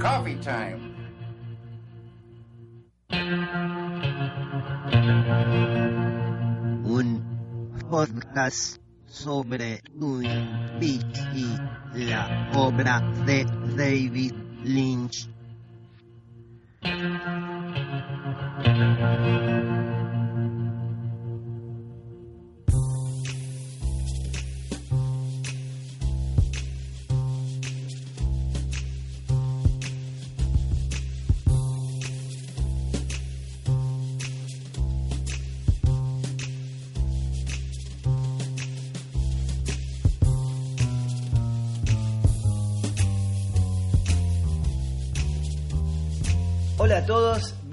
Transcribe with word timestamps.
Coffee 0.00 0.36
Time. 0.36 0.80
un 6.84 7.20
podcast 7.90 8.80
sobre 9.06 9.82
Twin 9.98 10.48
Peaks 10.80 11.20
y 11.34 11.58
la 12.06 12.50
obra 12.54 13.00
de 13.26 13.44
David 13.76 14.32
Lynch. 14.64 15.28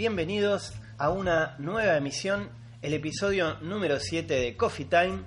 Bienvenidos 0.08 0.72
a 0.98 1.10
una 1.10 1.56
nueva 1.58 1.98
emisión, 1.98 2.48
el 2.82 2.94
episodio 2.94 3.56
número 3.60 4.00
7 4.00 4.34
de 4.36 4.56
Coffee 4.56 4.86
Time, 4.86 5.20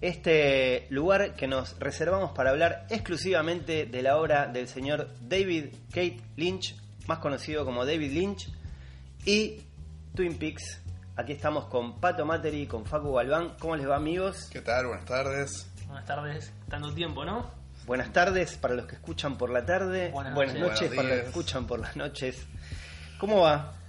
este 0.00 0.86
lugar 0.88 1.34
que 1.34 1.46
nos 1.46 1.78
reservamos 1.78 2.30
para 2.30 2.48
hablar 2.48 2.86
exclusivamente 2.88 3.84
de 3.84 4.02
la 4.02 4.16
obra 4.16 4.46
del 4.46 4.68
señor 4.68 5.10
David 5.20 5.74
Kate 5.90 6.18
Lynch, 6.36 6.74
más 7.06 7.18
conocido 7.18 7.66
como 7.66 7.84
David 7.84 8.10
Lynch, 8.10 8.48
y 9.26 9.60
Twin 10.14 10.38
Peaks. 10.38 10.80
Aquí 11.16 11.32
estamos 11.32 11.66
con 11.66 12.00
Pato 12.00 12.24
Materi, 12.24 12.66
con 12.66 12.86
Facu 12.86 13.12
Galván. 13.12 13.56
¿Cómo 13.58 13.76
les 13.76 13.86
va 13.86 13.96
amigos? 13.96 14.48
¿Qué 14.50 14.62
tal? 14.62 14.86
Buenas 14.86 15.04
tardes. 15.04 15.70
Buenas 15.86 16.06
tardes, 16.06 16.52
tanto 16.70 16.90
tiempo, 16.94 17.26
¿no? 17.26 17.50
Buenas 17.84 18.10
tardes 18.14 18.56
para 18.56 18.72
los 18.72 18.86
que 18.86 18.94
escuchan 18.94 19.36
por 19.36 19.50
la 19.50 19.66
tarde, 19.66 20.08
Buenas 20.08 20.34
buenas, 20.34 20.54
noches. 20.54 20.70
noches 20.70 20.88
Buenos 20.88 21.04
para 21.04 21.08
los 21.16 21.20
que 21.20 21.28
escuchan 21.28 21.66
por 21.66 21.80
las 21.80 21.96
noches. 21.96 22.46
¿Cómo 23.18 23.42
va? 23.42 23.81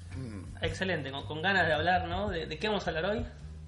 Excelente, 0.63 1.11
con, 1.11 1.25
con 1.27 1.41
ganas 1.41 1.67
de 1.67 1.73
hablar, 1.73 2.07
¿no? 2.07 2.29
¿De, 2.29 2.45
de 2.47 2.57
qué 2.57 2.67
vamos 2.67 2.87
a 2.87 2.89
hablar 2.89 3.05
hoy? 3.05 3.25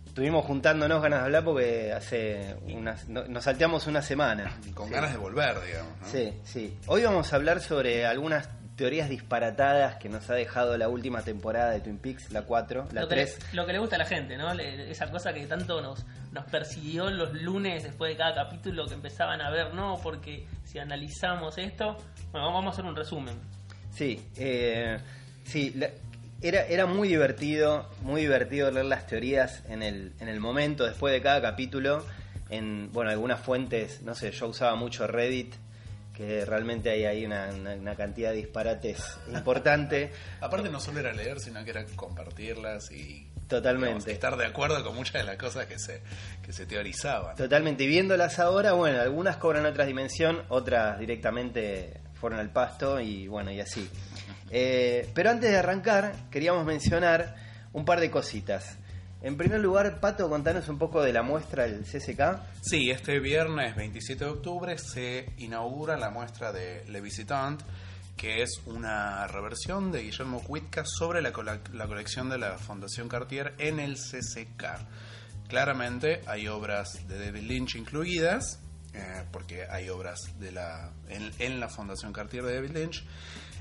Estuvimos 0.08 0.46
juntándonos 0.46 1.02
ganas 1.04 1.20
de 1.20 1.26
hablar 1.26 1.44
porque 1.44 1.92
hace 1.94 2.56
unas, 2.64 3.08
no- 3.10 3.26
nos 3.26 3.44
salteamos 3.44 3.86
una 3.88 4.02
semana. 4.02 4.58
Con 4.74 4.88
Sí. 4.88 4.94
ganas 4.94 5.12
de 5.12 5.18
volver, 5.18 5.56
digamos. 5.62 5.92
¿no? 6.02 6.08
Sí, 6.08 6.34
sí. 6.46 6.78
Hoy 6.88 7.04
vamos 7.04 7.32
a 7.34 7.36
hablar 7.36 7.60
sobre 7.60 8.06
algunas 8.06 8.48
teorías 8.78 9.10
disparatadas 9.10 9.96
que 9.98 10.08
nos 10.10 10.30
ha 10.30 10.34
dejado 10.36 10.78
la 10.78 10.88
última 10.90 11.22
temporada 11.22 11.72
de 11.72 11.82
Twin 11.82 11.98
Peaks, 11.98 12.32
la 12.32 12.44
4, 12.44 12.88
la 12.94 13.02
lo, 13.02 13.08
que 13.10 13.16
3. 13.16 13.40
le, 13.52 13.56
lo 13.58 13.66
que 13.66 13.74
le 13.74 13.80
gusta 13.80 13.96
a 13.96 14.00
la 14.00 14.06
gente, 14.06 14.38
¿no? 14.38 14.54
Le- 14.54 14.90
esa 14.92 15.10
cosa 15.12 15.34
que 15.34 15.46
tanto 15.48 15.82
nos, 15.82 16.06
nos 16.32 16.46
persiguió 16.46 17.10
los 17.10 17.34
lunes 17.34 17.84
después 17.84 18.12
de 18.12 18.18
cada 18.18 18.34
capítulo 18.36 18.86
que 18.88 18.94
empezaban 18.94 19.42
a 19.42 19.50
ver, 19.50 19.74
¿no? 19.74 20.00
Porque 20.02 20.46
si 20.64 20.80
analizamos 20.80 21.58
esto, 21.58 21.98
bueno, 22.32 22.48
vamos 22.54 22.72
a 22.72 22.74
hacer 22.74 22.86
un 22.86 22.96
resumen. 22.96 23.36
Sí, 23.92 24.30
eh, 24.38 24.98
sí. 25.46 25.72
la- 25.76 25.90
era, 26.48 26.66
era 26.68 26.86
muy 26.86 27.08
divertido, 27.08 27.90
muy 28.02 28.22
divertido 28.22 28.72
leer 28.72 28.86
las 28.86 29.08
teorías 29.08 29.64
en 29.70 29.82
el, 29.84 30.14
en 30.20 30.28
el 30.28 30.40
momento, 30.40 30.86
después 30.86 31.14
de 31.14 31.22
cada 31.22 31.42
capítulo. 31.42 32.06
En, 32.50 32.92
bueno, 32.92 33.10
algunas 33.10 33.40
fuentes, 33.42 34.02
no 34.04 34.14
sé, 34.16 34.32
yo 34.32 34.48
usaba 34.48 34.76
mucho 34.76 35.08
Reddit, 35.08 35.56
que 36.14 36.46
realmente 36.46 36.90
hay 36.92 37.06
ahí 37.06 37.26
una, 37.26 37.50
una- 37.50 37.74
una 37.74 37.96
cantidad 37.96 38.30
de 38.30 38.38
disparates 38.38 39.04
importante. 39.34 40.12
Aparte 40.42 40.70
no 40.70 40.80
solo 40.80 41.00
era 41.00 41.12
leer, 41.14 41.40
sino 41.40 41.64
que 41.64 41.72
era 41.72 41.84
compartirlas 41.96 42.92
y 42.92 43.28
Totalmente. 43.48 43.88
digamos, 43.88 44.08
estar 44.08 44.38
de 44.38 44.46
acuerdo 44.46 44.84
con 44.84 44.96
muchas 44.96 45.14
de 45.14 45.24
las 45.24 45.38
cosas 45.38 45.66
que 45.66 45.78
se, 45.80 46.02
que 46.44 46.54
se 46.54 46.66
teorizaban. 46.66 47.36
Totalmente. 47.36 47.84
Y 47.84 47.88
viéndolas 47.88 48.40
ahora, 48.40 48.74
bueno, 48.74 49.02
algunas 49.02 49.38
cobran 49.38 49.66
otra 49.66 49.86
dimensión, 49.86 50.42
otras 50.50 50.98
directamente 51.00 52.00
fueron 52.14 52.40
al 52.40 52.50
pasto 52.52 53.00
y 53.00 53.28
bueno, 53.28 53.52
y 53.52 53.60
así. 53.60 53.90
Eh, 54.50 55.10
pero 55.14 55.32
antes 55.32 55.52
de 55.52 55.58
arrancar, 55.58 56.30
queríamos 56.30 56.66
mencionar 56.66 57.36
un 57.74 57.86
par 57.86 58.00
de 58.00 58.10
cositas. 58.12 58.78
En 59.22 59.38
primer 59.38 59.60
lugar, 59.60 60.00
Pato, 60.00 60.30
contanos 60.30 60.70
un 60.70 60.78
poco 60.78 61.02
de 61.02 61.12
la 61.12 61.24
muestra 61.24 61.64
del 61.64 61.84
CCK. 61.84 62.62
Sí, 62.62 62.92
este 62.92 63.20
viernes 63.20 63.76
27 63.76 64.24
de 64.24 64.30
octubre 64.30 64.78
se 64.78 65.34
inaugura 65.38 65.98
la 65.98 66.12
muestra 66.12 66.52
de 66.52 66.86
Le 66.90 67.02
Visitant, 67.02 67.60
que 68.16 68.44
es 68.44 68.62
una 68.68 69.26
reversión 69.26 69.92
de 69.92 70.04
Guillermo 70.04 70.44
Cuitca 70.44 70.84
sobre 70.86 71.24
la, 71.24 71.32
colección 71.32 72.30
de 72.30 72.38
la 72.38 72.58
Fundación 72.60 73.10
Cartier 73.10 73.56
en 73.58 73.80
el 73.80 73.96
CCK. 73.96 74.64
Claramente 75.48 76.22
hay 76.28 76.48
obras 76.48 77.08
de 77.08 77.18
David 77.18 77.48
Lynch 77.48 77.76
incluidas, 77.78 78.60
eh, 78.94 79.26
porque 79.32 79.66
hay 79.68 79.90
obras 79.90 80.20
de 80.40 80.52
la, 80.52 80.92
en, 81.10 81.32
en 81.40 81.60
la 81.60 81.68
Fundación 81.68 82.14
Cartier 82.14 82.44
de 82.44 82.56
David 82.56 82.78
Lynch. 82.78 83.04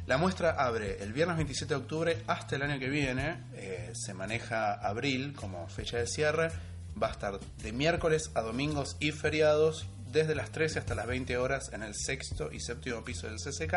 La 0.06 0.18
muestra 0.18 0.50
abre 0.50 1.02
el 1.02 1.14
viernes 1.14 1.36
27 1.38 1.72
de 1.72 1.80
octubre 1.80 2.22
hasta 2.26 2.56
el 2.56 2.62
año 2.62 2.78
que 2.78 2.90
viene. 2.90 3.38
eh, 3.54 3.90
se 3.94 4.12
maneja 4.12 4.74
abril 4.74 5.32
como 5.34 5.66
fecha 5.68 5.96
de 5.96 6.06
cierre. 6.06 6.50
Va 7.02 7.08
a 7.08 7.12
estar 7.12 7.40
de 7.40 7.72
miércoles 7.72 8.30
a 8.34 8.42
domingos 8.42 8.96
y 9.00 9.12
feriados 9.12 9.86
desde 10.12 10.34
las 10.34 10.50
13 10.50 10.80
hasta 10.80 10.94
las 10.94 11.06
20 11.06 11.38
horas 11.38 11.70
en 11.72 11.82
el 11.82 11.94
sexto 11.94 12.52
y 12.52 12.60
séptimo 12.60 13.02
piso 13.02 13.28
del 13.28 13.36
CCK. 13.36 13.74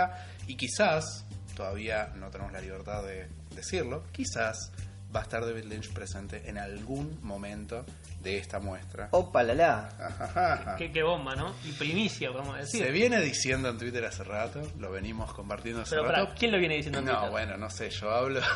Y 0.48 0.56
quizás, 0.56 1.24
todavía 1.56 2.12
no 2.18 2.30
tenemos 2.30 2.52
la 2.52 2.60
libertad 2.60 3.04
de 3.04 3.28
decirlo, 3.56 4.04
quizás 4.12 4.72
va 5.16 5.22
a 5.22 5.24
estar 5.24 5.46
David 5.46 5.64
Lynch 5.64 5.94
presente 5.94 6.50
en 6.50 6.58
algún 6.58 7.20
momento 7.24 7.86
de 8.28 8.38
esta 8.38 8.60
muestra. 8.60 9.08
Opa, 9.12 9.42
la 9.44 9.54
la. 9.54 10.76
Qué, 10.78 10.92
qué 10.92 11.02
bomba, 11.04 11.36
¿no? 11.36 11.56
Y 11.66 11.72
primicia, 11.72 12.32
podemos 12.32 12.58
decir. 12.58 12.84
Se 12.84 12.92
viene 12.92 13.22
diciendo 13.22 13.70
en 13.70 13.78
Twitter 13.78 14.04
hace 14.06 14.24
rato, 14.24 14.62
lo 14.80 14.92
venimos 14.92 15.34
compartiendo 15.34 15.82
hace 15.82 15.96
Pero 15.96 16.10
rato. 16.12 16.34
¿quién 16.38 16.52
lo 16.52 16.60
viene 16.60 16.76
diciendo 16.76 17.00
en 17.00 17.06
No, 17.06 17.14
Twitter? 17.14 17.32
bueno, 17.32 17.58
no 17.58 17.70
sé, 17.70 17.90
yo 17.90 18.12
hablo. 18.12 18.42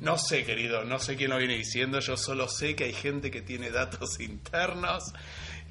No 0.00 0.16
sé, 0.16 0.44
querido, 0.44 0.84
no 0.84 0.98
sé 0.98 1.14
quién 1.16 1.28
lo 1.30 1.36
viene 1.36 1.56
diciendo. 1.56 2.00
Yo 2.00 2.16
solo 2.16 2.48
sé 2.48 2.74
que 2.74 2.84
hay 2.84 2.92
gente 2.94 3.30
que 3.30 3.42
tiene 3.42 3.70
datos 3.70 4.18
internos, 4.20 5.12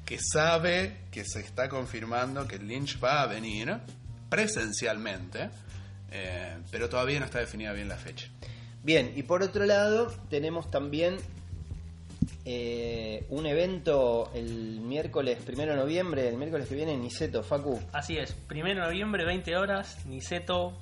que 0.04 0.18
sabe 0.20 0.98
que 1.10 1.24
se 1.24 1.40
está 1.40 1.68
confirmando 1.68 2.46
que 2.46 2.58
Lynch 2.58 3.02
va 3.02 3.22
a 3.22 3.26
venir 3.26 3.76
presencialmente, 4.28 5.50
eh, 6.10 6.58
pero 6.70 6.88
todavía 6.88 7.18
no 7.20 7.26
está 7.26 7.38
definida 7.40 7.72
bien 7.72 7.88
la 7.88 7.96
fecha. 7.96 8.28
Bien, 8.82 9.12
y 9.16 9.22
por 9.24 9.42
otro 9.42 9.66
lado, 9.66 10.12
tenemos 10.28 10.70
también 10.70 11.16
eh, 12.44 13.26
un 13.30 13.46
evento 13.46 14.30
el 14.34 14.80
miércoles 14.80 15.38
primero 15.44 15.72
de 15.72 15.78
noviembre, 15.78 16.28
el 16.28 16.36
miércoles 16.36 16.68
que 16.68 16.74
viene 16.74 16.94
en 16.94 17.02
Niceto, 17.02 17.42
Facu. 17.42 17.80
Así 17.92 18.16
es, 18.16 18.32
primero 18.32 18.80
de 18.80 18.86
noviembre, 18.86 19.24
20 19.24 19.56
horas, 19.56 20.04
Niceto, 20.06 20.78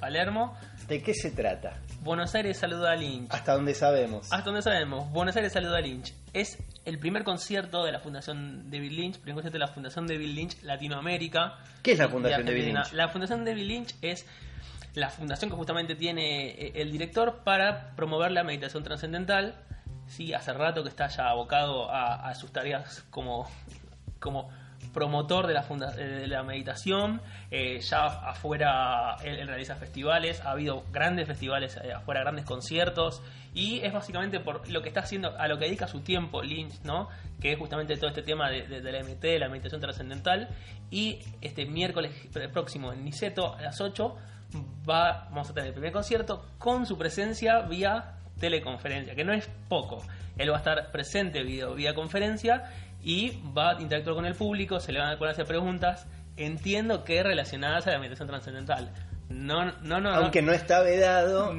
Palermo. 0.00 0.56
¿De 0.88 1.02
qué 1.02 1.14
se 1.14 1.30
trata? 1.30 1.80
Buenos 2.02 2.34
Aires 2.34 2.58
saluda 2.58 2.92
a 2.92 2.96
Lynch. 2.96 3.32
Hasta 3.32 3.54
donde 3.54 3.74
sabemos. 3.74 4.30
Hasta 4.32 4.44
donde 4.44 4.62
sabemos, 4.62 5.10
Buenos 5.10 5.34
Aires 5.36 5.52
saluda 5.52 5.78
a 5.78 5.80
Lynch. 5.80 6.12
Es 6.32 6.58
el 6.84 6.98
primer 6.98 7.24
concierto 7.24 7.84
de 7.84 7.92
la 7.92 8.00
Fundación 8.00 8.70
David 8.70 8.92
Lynch, 8.92 9.18
primer 9.18 9.36
concierto 9.36 9.54
de 9.54 9.64
la 9.66 9.72
Fundación 9.72 10.06
David 10.06 10.34
Lynch 10.34 10.62
Latinoamérica. 10.62 11.58
¿Qué 11.82 11.92
es 11.92 11.98
la 11.98 12.08
Fundación 12.08 12.44
David. 12.44 12.64
Lynch? 12.64 12.92
La 12.92 13.08
Fundación 13.08 13.44
David 13.44 13.62
Lynch 13.62 13.94
es 14.02 14.26
la 14.94 15.10
fundación 15.10 15.50
que 15.50 15.56
justamente 15.56 15.96
tiene 15.96 16.50
eh, 16.50 16.72
el 16.76 16.92
director 16.92 17.42
para 17.44 17.94
promover 17.96 18.30
la 18.32 18.44
meditación 18.44 18.82
trascendental. 18.82 19.54
Sí, 20.06 20.32
hace 20.34 20.52
rato 20.52 20.82
que 20.82 20.88
está 20.88 21.08
ya 21.08 21.28
abocado 21.28 21.90
a, 21.90 22.32
sus 22.34 22.52
tareas 22.52 23.04
como, 23.10 23.48
como 24.20 24.50
promotor 24.92 25.46
de 25.46 25.54
la, 25.54 25.62
funda- 25.62 25.94
eh, 25.98 26.04
de 26.04 26.26
la 26.28 26.42
meditación. 26.42 27.20
Eh, 27.50 27.80
ya 27.80 28.04
afuera 28.06 29.16
él, 29.24 29.46
realiza 29.48 29.74
festivales, 29.76 30.40
ha 30.44 30.50
habido 30.52 30.84
grandes 30.92 31.26
festivales 31.26 31.78
eh, 31.82 31.92
afuera, 31.92 32.20
grandes 32.20 32.44
conciertos. 32.44 33.22
Y 33.54 33.80
es 33.80 33.92
básicamente 33.92 34.40
por 34.40 34.68
lo 34.70 34.82
que 34.82 34.88
está 34.88 35.00
haciendo, 35.00 35.36
a 35.38 35.48
lo 35.48 35.58
que 35.58 35.64
dedica 35.66 35.88
su 35.88 36.00
tiempo 36.00 36.42
Lynch, 36.42 36.80
¿no? 36.82 37.08
Que 37.40 37.52
es 37.52 37.58
justamente 37.58 37.96
todo 37.96 38.08
este 38.08 38.22
tema 38.22 38.50
de 38.50 38.80
la 38.82 39.00
MT, 39.02 39.20
de 39.22 39.38
la 39.38 39.48
meditación 39.48 39.80
trascendental. 39.80 40.48
Y 40.90 41.20
este 41.40 41.64
miércoles 41.66 42.12
próximo 42.52 42.92
en 42.92 43.04
Niceto 43.04 43.54
a 43.54 43.62
las 43.62 43.80
8 43.80 44.16
va, 44.88 45.28
vamos 45.30 45.50
a 45.50 45.54
tener 45.54 45.68
el 45.68 45.74
primer 45.74 45.92
concierto 45.92 46.44
con 46.58 46.84
su 46.86 46.96
presencia 46.98 47.60
vía 47.62 48.13
teleconferencia, 48.38 49.14
que 49.14 49.24
no 49.24 49.32
es 49.32 49.48
poco. 49.68 50.02
Él 50.36 50.50
va 50.50 50.56
a 50.56 50.58
estar 50.58 50.90
presente 50.90 51.42
vía, 51.42 51.66
vía 51.68 51.94
conferencia 51.94 52.64
y 53.02 53.38
va 53.56 53.70
a 53.70 53.80
interactuar 53.80 54.16
con 54.16 54.26
el 54.26 54.34
público, 54.34 54.80
se 54.80 54.92
le 54.92 54.98
van 54.98 55.12
a 55.12 55.18
poder 55.18 55.32
hacer 55.32 55.46
preguntas, 55.46 56.06
entiendo 56.36 57.04
que 57.04 57.22
relacionadas 57.22 57.86
a 57.86 57.92
la 57.92 57.98
meditación 57.98 58.28
trascendental. 58.28 58.90
No, 59.28 59.72
no, 59.82 60.00
no. 60.00 60.10
Aunque 60.10 60.42
no 60.42 60.52
está 60.52 60.82
vedado. 60.82 61.54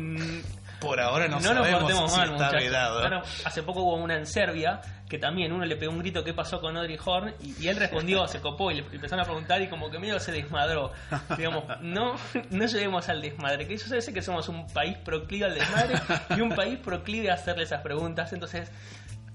Por 0.85 0.99
ahora 0.99 1.27
no, 1.27 1.39
no 1.39 1.53
nos 1.53 1.67
sabemos 1.67 2.11
si 2.11 2.17
mal, 2.17 2.33
está 2.33 2.51
vedado. 2.51 3.23
Hace 3.43 3.63
poco 3.63 3.81
hubo 3.81 3.95
una 3.95 4.15
en 4.15 4.25
Serbia 4.25 4.81
que 5.09 5.19
también 5.19 5.51
uno 5.51 5.65
le 5.65 5.75
pegó 5.75 5.91
un 5.91 5.99
grito 5.99 6.23
qué 6.23 6.33
pasó 6.33 6.59
con 6.59 6.75
Audrey 6.77 6.97
Horn 7.03 7.33
y, 7.41 7.63
y 7.63 7.67
él 7.67 7.77
respondió, 7.77 8.27
se 8.27 8.41
copó 8.41 8.71
y 8.71 8.75
le 8.75 8.81
empezaron 8.81 9.21
a 9.21 9.25
preguntar 9.25 9.61
y 9.61 9.67
como 9.67 9.89
que 9.89 9.99
medio 9.99 10.19
se 10.19 10.31
desmadró. 10.31 10.91
Digamos, 11.37 11.63
no, 11.81 12.15
no 12.49 12.65
lleguemos 12.65 13.07
al 13.09 13.21
desmadre, 13.21 13.67
que 13.67 13.77
yo 13.77 14.01
sé 14.01 14.13
que 14.13 14.21
somos 14.21 14.49
un 14.49 14.67
país 14.67 14.97
proclive 14.97 15.45
al 15.45 15.55
desmadre 15.55 15.95
y 16.35 16.41
un 16.41 16.49
país 16.49 16.77
proclive 16.79 17.29
a 17.31 17.35
hacerle 17.35 17.63
esas 17.63 17.81
preguntas, 17.81 18.33
entonces 18.33 18.71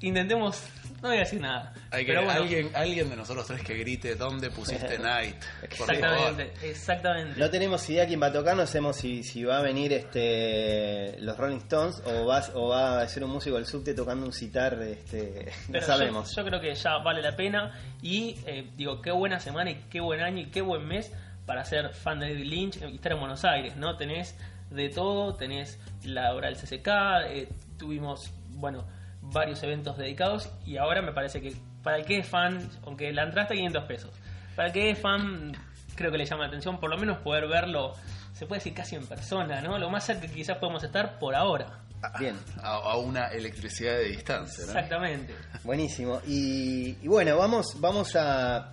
intentemos, 0.01 0.63
no 1.03 1.09
voy 1.09 1.17
a 1.17 1.21
decir 1.21 1.41
nada. 1.41 1.73
Hay 1.91 2.05
que 2.05 2.13
pero 2.13 2.25
bueno, 2.25 2.43
alguien, 2.43 2.71
alguien 2.75 3.09
de 3.09 3.17
nosotros 3.17 3.47
tres 3.47 3.63
que 3.63 3.75
grite 3.75 4.15
dónde 4.17 4.51
pusiste 4.51 4.99
Night. 5.03 5.37
Exactamente, 5.63 6.53
exactamente. 6.63 7.41
No 7.41 7.51
tenemos 7.51 7.89
idea 7.89 8.07
quién 8.07 8.21
va 8.21 8.27
a 8.27 8.33
tocar, 8.33 8.57
no 8.57 8.67
sabemos 8.67 8.97
si, 8.97 9.23
si 9.23 9.45
va 9.45 9.59
a 9.59 9.63
venir 9.63 9.93
este 9.93 11.17
los 11.21 11.37
Rolling 11.37 11.59
Stones 11.59 12.03
o 12.05 12.27
va, 12.27 12.43
o 12.55 12.69
va 12.69 13.01
a 13.01 13.09
ser 13.09 13.25
un 13.25 13.31
músico 13.31 13.57
del 13.57 13.67
subte 13.67 13.95
tocando 13.95 14.27
un 14.27 14.33
citar, 14.33 14.75
este, 14.83 15.51
no 15.69 15.81
sabemos. 15.81 16.35
Yo, 16.35 16.43
yo 16.43 16.49
creo 16.49 16.61
que 16.61 16.75
ya 16.75 16.99
vale 16.99 17.23
la 17.23 17.35
pena 17.35 17.73
y 18.03 18.37
eh, 18.47 18.71
digo, 18.77 19.01
qué 19.01 19.11
buena 19.11 19.41
semana 19.41 19.71
y 19.71 19.75
qué 19.91 20.01
buen 20.01 20.21
año 20.21 20.41
y 20.41 20.47
qué 20.47 20.61
buen 20.61 20.87
mes 20.87 21.13
para 21.47 21.65
ser 21.65 21.95
fan 21.95 22.21
de 22.21 22.29
David 22.29 22.45
Lynch 22.45 22.77
y 22.83 22.95
estar 22.95 23.13
en 23.13 23.19
Buenos 23.21 23.45
Aires, 23.45 23.77
¿no? 23.77 23.97
Tenés 23.97 24.37
de 24.71 24.89
todo, 24.89 25.35
tenés 25.35 25.79
la 26.05 26.35
obra 26.35 26.49
del 26.49 26.57
CCK, 26.57 26.89
eh, 27.29 27.49
tuvimos, 27.77 28.31
bueno, 28.51 28.87
varios 29.23 29.63
eventos 29.63 29.97
dedicados 29.97 30.51
y 30.65 30.77
ahora 30.77 31.03
me 31.03 31.13
parece 31.13 31.41
que 31.41 31.55
para 31.83 31.97
el 31.99 32.05
que 32.05 32.19
es 32.19 32.27
fan, 32.27 32.69
aunque 32.85 33.13
la 33.13 33.23
entrada 33.25 33.43
está 33.43 33.55
500 33.55 33.85
pesos, 33.85 34.11
para 34.57 34.69
el 34.69 34.75
que 34.75 34.91
es 34.91 34.99
fan 34.99 35.53
creo 35.95 36.11
que 36.11 36.19
le 36.19 36.25
llama 36.25 36.43
la 36.43 36.49
atención 36.49 36.81
por 36.81 36.91
lo 36.91 36.97
menos 36.99 37.19
poder 37.19 37.47
verlo, 37.47 37.95
se 38.33 38.47
puede 38.47 38.61
decir 38.61 38.75
casi 38.75 38.97
en 38.97 39.07
persona, 39.07 39.61
¿no? 39.61 39.79
Lo 39.79 39.91
más 39.91 40.05
cerca 40.05 40.23
que 40.23 40.33
quizás 40.33 40.57
podemos 40.59 40.83
estar 40.83 41.19
por 41.19 41.35
ahora. 41.35 41.81
Bien, 42.19 42.35
A, 42.63 42.77
a 42.77 42.97
una 42.97 43.27
electricidad 43.27 43.93
de 43.93 44.05
distancia, 44.05 44.65
¿no? 44.65 44.73
Exactamente. 44.73 45.35
buenísimo. 45.65 46.21
Y, 46.27 46.97
y 47.03 47.09
bueno, 47.09 47.37
vamos, 47.37 47.79
vamos 47.79 48.17
a 48.17 48.73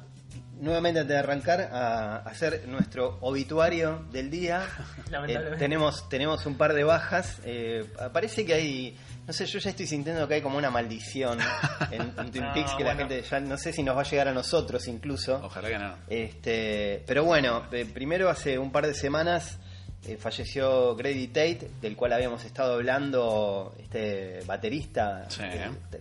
nuevamente 0.60 1.00
antes 1.02 1.14
de 1.16 1.20
arrancar 1.20 1.62
a 1.72 2.18
hacer 2.18 2.68
nuestro 2.68 3.18
obituario 3.22 4.06
del 4.12 4.30
día. 4.30 4.62
Lamentablemente. 5.10 5.56
Eh, 5.56 5.60
tenemos, 5.60 6.10
tenemos 6.10 6.46
un 6.46 6.56
par 6.58 6.74
de 6.74 6.84
bajas. 6.84 7.40
Eh, 7.46 7.86
parece 8.12 8.46
que 8.46 8.54
hay, 8.54 8.98
no 9.26 9.34
sé, 9.34 9.46
yo 9.46 9.60
ya 9.60 9.70
estoy 9.70 9.88
sintiendo 9.88 10.28
que 10.28 10.36
hay 10.36 10.42
como 10.42 10.58
una 10.58 10.70
maldición 10.70 11.38
en, 11.92 12.02
en 12.02 12.32
Twin 12.32 12.44
No, 12.44 12.54
Peaks 12.54 12.74
que 12.76 12.84
la 12.84 12.96
gente 12.96 13.22
ya 13.22 13.40
no 13.40 13.58
sé 13.58 13.72
si 13.74 13.84
nos 13.84 13.96
va 13.96 14.02
a 14.02 14.06
llegar 14.06 14.28
a 14.28 14.34
nosotros 14.34 14.88
incluso. 14.88 15.40
Ojalá 15.44 15.70
que 15.70 15.78
no. 15.80 15.96
Este, 16.08 17.04
pero 17.06 17.24
bueno, 17.24 17.64
eh, 17.72 17.86
primero 17.94 18.30
hace 18.30 18.58
un 18.58 18.72
par 18.72 18.88
de 18.88 18.94
semanas 18.94 19.58
eh, 20.06 20.18
falleció 20.18 20.96
Grady 20.96 21.28
Tate, 21.28 21.70
del 21.82 21.96
cual 21.96 22.14
habíamos 22.14 22.46
estado 22.46 22.76
hablando, 22.76 23.76
este 23.80 24.42
baterista 24.46 25.26
Sí. 25.30 25.42
que, 25.42 26.00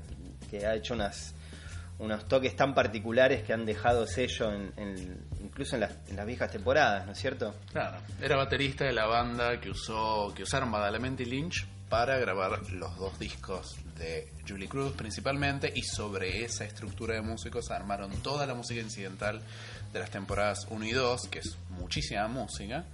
que 0.59 0.67
ha 0.67 0.75
hecho 0.75 0.95
unas 0.95 1.35
unos 1.99 2.27
toques 2.27 2.55
tan 2.55 2.75
particulares 2.75 3.43
que 3.43 3.53
han 3.53 3.65
dejado 3.65 4.07
sello 4.07 4.53
en, 4.53 5.19
incluso 5.43 5.77
en 5.77 5.81
las, 5.81 6.27
viejas 6.27 6.51
temporadas, 6.51 7.07
¿no 7.07 7.13
es 7.13 7.19
cierto? 7.19 7.55
Claro, 7.73 7.99
era 8.21 8.37
baterista 8.37 8.85
de 8.85 8.93
la 8.93 9.07
banda 9.07 9.59
que 9.61 9.71
usó 9.71 10.33
que 10.35 10.43
usaron 10.43 10.71
Badalamenti 10.71 11.25
Lynch 11.25 11.67
para 11.89 12.19
grabar 12.19 12.69
los 12.73 12.97
dos 12.97 13.19
discos 13.19 13.77
de 13.97 14.33
Julie 14.47 14.69
Cruz 14.69 14.93
principalmente 14.93 15.73
y 15.75 15.83
sobre 15.83 16.45
esa 16.45 16.65
estructura 16.65 17.15
de 17.15 17.23
músicos 17.23 17.71
armaron 17.71 18.11
toda 18.23 18.45
la 18.47 18.55
música 18.55 18.81
incidental 18.81 19.41
de 19.93 19.99
las 19.99 20.11
temporadas 20.11 20.67
1 20.69 20.85
y 20.85 20.93
2, 20.93 21.29
que 21.29 21.39
es 21.39 21.57
muchísima 21.71 22.29
música. 22.29 22.85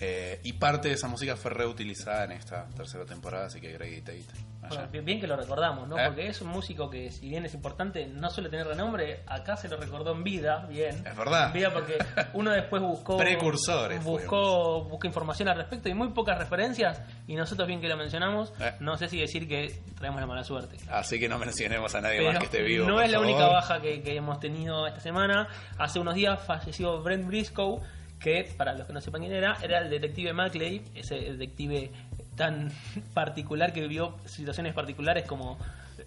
eh, 0.00 0.40
y 0.44 0.54
parte 0.54 0.88
de 0.88 0.94
esa 0.94 1.08
música 1.08 1.36
fue 1.36 1.50
reutilizada 1.50 2.24
en 2.24 2.32
esta 2.32 2.66
tercera 2.68 3.04
temporada, 3.04 3.46
así 3.46 3.60
que 3.60 3.72
Grady 3.72 4.00
Tate. 4.00 4.51
Bueno, 4.68 4.88
bien, 5.04 5.20
que 5.20 5.26
lo 5.26 5.36
recordamos, 5.36 5.88
¿no? 5.88 5.98
¿Eh? 5.98 6.04
Porque 6.06 6.28
es 6.28 6.40
un 6.40 6.48
músico 6.48 6.88
que, 6.88 7.10
si 7.10 7.28
bien 7.28 7.44
es 7.44 7.54
importante, 7.54 8.06
no 8.06 8.30
suele 8.30 8.48
tener 8.48 8.66
renombre. 8.66 9.22
Acá 9.26 9.56
se 9.56 9.68
lo 9.68 9.76
recordó 9.76 10.12
en 10.12 10.22
vida, 10.22 10.66
bien. 10.68 11.04
Es 11.06 11.16
verdad. 11.16 11.48
En 11.48 11.52
vida 11.52 11.72
porque 11.72 11.98
uno 12.34 12.50
después 12.52 12.80
buscó. 12.82 13.16
Precursores 13.18 14.02
Buscó, 14.04 14.84
buscó 14.84 15.06
información 15.06 15.48
al 15.48 15.56
respecto 15.56 15.88
y 15.88 15.94
muy 15.94 16.08
pocas 16.10 16.38
referencias. 16.38 17.02
Y 17.26 17.34
nosotros, 17.34 17.66
bien 17.66 17.80
que 17.80 17.88
lo 17.88 17.96
mencionamos, 17.96 18.52
¿Eh? 18.60 18.72
no 18.80 18.96
sé 18.96 19.08
si 19.08 19.18
decir 19.20 19.48
que 19.48 19.80
traemos 19.98 20.20
la 20.20 20.26
mala 20.26 20.44
suerte. 20.44 20.76
Así 20.90 21.18
que 21.18 21.28
no 21.28 21.38
mencionemos 21.38 21.94
a 21.94 22.00
nadie 22.00 22.18
Pero 22.18 22.30
más 22.30 22.38
que 22.38 22.44
esté 22.44 22.62
vivo. 22.62 22.86
no 22.86 23.00
es 23.00 23.10
la 23.10 23.18
favor. 23.18 23.32
única 23.32 23.46
baja 23.48 23.80
que, 23.80 24.02
que 24.02 24.16
hemos 24.16 24.38
tenido 24.40 24.86
esta 24.86 25.00
semana. 25.00 25.48
Hace 25.78 25.98
unos 25.98 26.14
días 26.14 26.40
falleció 26.46 27.02
Brent 27.02 27.26
Briscoe, 27.26 27.80
que 28.20 28.52
para 28.56 28.72
los 28.74 28.86
que 28.86 28.92
no 28.92 29.00
sepan 29.00 29.22
quién 29.22 29.32
era, 29.32 29.56
era 29.62 29.78
el 29.80 29.90
detective 29.90 30.32
Maclay, 30.32 30.82
ese 30.94 31.16
detective 31.16 31.90
tan 32.36 32.70
particular 33.14 33.72
que 33.72 33.80
vivió 33.80 34.16
situaciones 34.24 34.74
particulares 34.74 35.24
como 35.26 35.58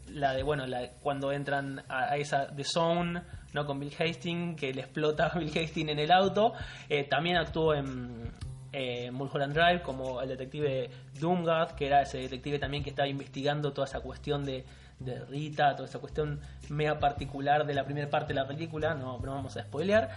la 0.09 0.33
de, 0.33 0.43
bueno, 0.43 0.65
la, 0.65 0.89
cuando 1.01 1.31
entran 1.31 1.83
a, 1.89 2.17
esa 2.17 2.47
The 2.47 2.63
Zone, 2.63 3.21
¿no? 3.53 3.65
Con 3.65 3.79
Bill 3.79 3.93
Hastings, 3.97 4.59
que 4.59 4.73
le 4.73 4.81
explota 4.81 5.27
a 5.27 5.39
Bill 5.39 5.49
Hastings 5.49 5.89
en 5.89 5.99
el 5.99 6.11
auto. 6.11 6.53
Eh, 6.89 7.03
también 7.03 7.37
actuó 7.37 7.73
en 7.73 8.31
eh, 8.71 9.09
Mulholland 9.11 9.53
Drive 9.53 9.81
como 9.81 10.21
el 10.21 10.29
detective 10.29 10.89
Doomguard, 11.19 11.75
que 11.75 11.87
era 11.87 12.01
ese 12.01 12.17
detective 12.17 12.59
también 12.59 12.83
que 12.83 12.89
estaba 12.89 13.07
investigando 13.07 13.71
toda 13.73 13.87
esa 13.87 13.99
cuestión 14.01 14.43
de, 14.43 14.65
de 14.99 15.23
Rita, 15.25 15.75
toda 15.75 15.87
esa 15.87 15.99
cuestión 15.99 16.39
mega 16.69 16.99
particular 16.99 17.65
de 17.65 17.73
la 17.73 17.85
primera 17.85 18.09
parte 18.09 18.33
de 18.33 18.39
la 18.39 18.47
película, 18.47 18.93
no, 18.93 19.19
no 19.19 19.33
vamos 19.33 19.55
a 19.57 19.63
spoilear. 19.63 20.09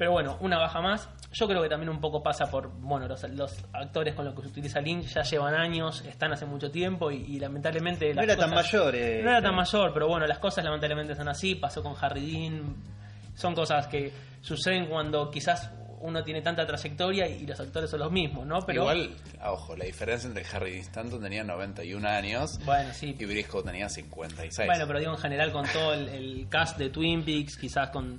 Pero 0.00 0.12
bueno, 0.12 0.38
una 0.40 0.56
baja 0.56 0.80
más. 0.80 1.10
Yo 1.30 1.46
creo 1.46 1.62
que 1.62 1.68
también 1.68 1.90
un 1.90 2.00
poco 2.00 2.22
pasa 2.22 2.50
por, 2.50 2.70
bueno, 2.70 3.06
los, 3.06 3.22
los 3.32 3.54
actores 3.74 4.14
con 4.14 4.24
los 4.24 4.34
que 4.34 4.40
se 4.40 4.48
utiliza 4.48 4.80
Lynch 4.80 5.08
ya 5.12 5.20
llevan 5.20 5.54
años, 5.54 6.02
están 6.06 6.32
hace 6.32 6.46
mucho 6.46 6.70
tiempo 6.70 7.10
y, 7.10 7.16
y 7.16 7.38
lamentablemente... 7.38 8.14
No 8.14 8.22
las 8.22 8.24
era 8.24 8.36
tan 8.38 8.54
mayor. 8.54 8.94
eh, 8.94 9.20
no 9.22 9.28
era 9.30 9.42
tan 9.42 9.54
mayor, 9.54 9.92
pero 9.92 10.08
bueno, 10.08 10.26
las 10.26 10.38
cosas 10.38 10.64
lamentablemente 10.64 11.14
son 11.14 11.28
así. 11.28 11.54
Pasó 11.54 11.82
con 11.82 11.92
Harry 12.00 12.32
Dean. 12.32 12.76
Son 13.34 13.54
cosas 13.54 13.88
que 13.88 14.10
suceden 14.40 14.86
cuando 14.86 15.30
quizás 15.30 15.70
uno 16.00 16.24
tiene 16.24 16.40
tanta 16.40 16.66
trayectoria 16.66 17.28
y 17.28 17.44
los 17.44 17.60
actores 17.60 17.90
son 17.90 18.00
los 18.00 18.10
mismos, 18.10 18.46
¿no? 18.46 18.60
Pero 18.64 18.80
Igual, 18.84 19.14
ah, 19.38 19.52
ojo, 19.52 19.76
la 19.76 19.84
diferencia 19.84 20.28
entre 20.28 20.46
Harry 20.50 20.70
Dean 20.70 20.84
Stanton 20.84 21.20
tenía 21.20 21.44
91 21.44 22.08
años 22.08 22.58
bueno, 22.64 22.90
sí. 22.94 23.14
y 23.18 23.24
Briscoe 23.26 23.62
tenía 23.62 23.90
56. 23.90 24.66
Bueno, 24.66 24.86
pero 24.86 24.98
digo 24.98 25.12
en 25.12 25.18
general 25.18 25.52
con 25.52 25.66
todo 25.66 25.92
el, 25.92 26.08
el 26.08 26.48
cast 26.48 26.78
de 26.78 26.88
Twin 26.88 27.22
Peaks, 27.22 27.58
quizás 27.58 27.90
con, 27.90 28.18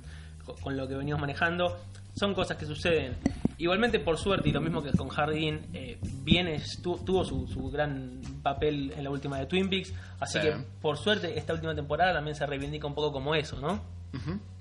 con, 0.62 0.76
lo 0.76 0.86
que 0.88 0.94
venimos 0.94 1.20
manejando, 1.20 1.78
son 2.14 2.34
cosas 2.34 2.56
que 2.56 2.66
suceden. 2.66 3.16
Igualmente, 3.58 4.00
por 4.00 4.18
suerte, 4.18 4.48
y 4.48 4.52
lo 4.52 4.60
mismo 4.60 4.82
que 4.82 4.90
con 4.92 5.08
Harry 5.16 5.40
Dean, 5.44 5.60
eh, 5.72 5.98
viene, 6.24 6.60
tu- 6.82 6.98
tuvo 6.98 7.24
su, 7.24 7.46
su 7.46 7.70
gran 7.70 8.20
papel 8.42 8.92
en 8.96 9.04
la 9.04 9.10
última 9.10 9.38
de 9.38 9.46
Twin 9.46 9.68
Peaks, 9.70 9.92
así 10.20 10.38
Sí. 10.40 10.44
que 10.48 10.56
por 10.80 10.96
suerte 10.98 11.38
esta 11.38 11.52
última 11.52 11.74
temporada 11.74 12.12
también 12.12 12.34
se 12.34 12.44
reivindica 12.46 12.86
un 12.86 12.94
poco 12.94 13.12
como 13.12 13.34
eso, 13.34 13.60
¿no? 13.60 13.80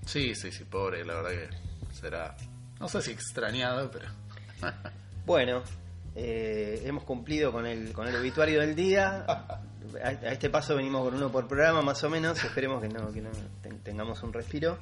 Sí, 0.06 0.36
sí, 0.36 0.51
sí, 0.51 0.63
pobre, 0.66 1.04
la 1.04 1.16
verdad 1.16 1.30
que 1.31 1.94
será, 1.95 2.36
no 2.80 2.88
sé 2.88 3.01
si 3.01 3.12
extrañado, 3.12 3.89
pero... 3.92 4.06
Bueno, 5.25 5.62
eh, 6.15 6.82
hemos 6.86 7.03
cumplido 7.03 7.51
con 7.51 7.65
el, 7.65 7.94
con 7.94 8.08
el 8.08 8.15
obituario 8.15 8.60
del 8.62 8.75
día. 8.75 9.24
A, 9.27 9.62
a 10.03 10.32
este 10.32 10.50
paso 10.50 10.75
venimos 10.75 11.03
con 11.03 11.13
uno 11.15 11.32
por 11.32 11.48
programa, 11.48 11.82
más 11.82 12.03
o 12.03 12.10
menos. 12.10 12.44
Esperemos 12.44 12.82
que 12.82 12.89
no, 12.89 13.12
que 13.12 13.22
no 13.22 13.29
ten- 13.62 13.79
tengamos 13.84 14.22
un 14.24 14.34
respiro. 14.34 14.77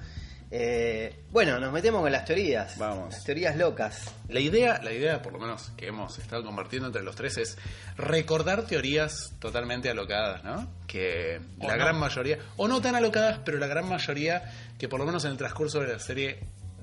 Eh, 0.51 1.15
bueno, 1.31 1.59
nos 1.59 1.71
metemos 1.71 2.01
con 2.01 2.11
las 2.11 2.25
teorías. 2.25 2.77
Vamos. 2.77 3.13
Las 3.13 3.23
teorías 3.23 3.55
locas. 3.55 4.11
La 4.29 4.39
idea, 4.39 4.79
la 4.83 4.91
idea, 4.91 5.21
por 5.21 5.33
lo 5.33 5.39
menos 5.39 5.71
que 5.77 5.87
hemos 5.87 6.17
estado 6.17 6.43
compartiendo 6.43 6.87
entre 6.87 7.03
los 7.03 7.15
tres, 7.15 7.37
es 7.37 7.57
recordar 7.97 8.65
teorías 8.65 9.33
totalmente 9.39 9.89
alocadas, 9.89 10.43
¿no? 10.43 10.67
Que 10.87 11.39
O 11.59 11.67
la 11.67 11.77
no. 11.77 11.83
gran 11.83 11.99
mayoría, 11.99 12.39
o 12.57 12.67
no 12.67 12.81
tan 12.81 12.95
alocadas, 12.95 13.39
pero 13.45 13.59
la 13.59 13.67
gran 13.67 13.87
mayoría 13.87 14.51
que 14.79 14.89
por 14.89 14.99
lo 14.99 15.05
menos 15.05 15.23
en 15.25 15.31
el 15.31 15.37
transcurso 15.37 15.81
de 15.81 15.93
la 15.93 15.99
serie 15.99 16.39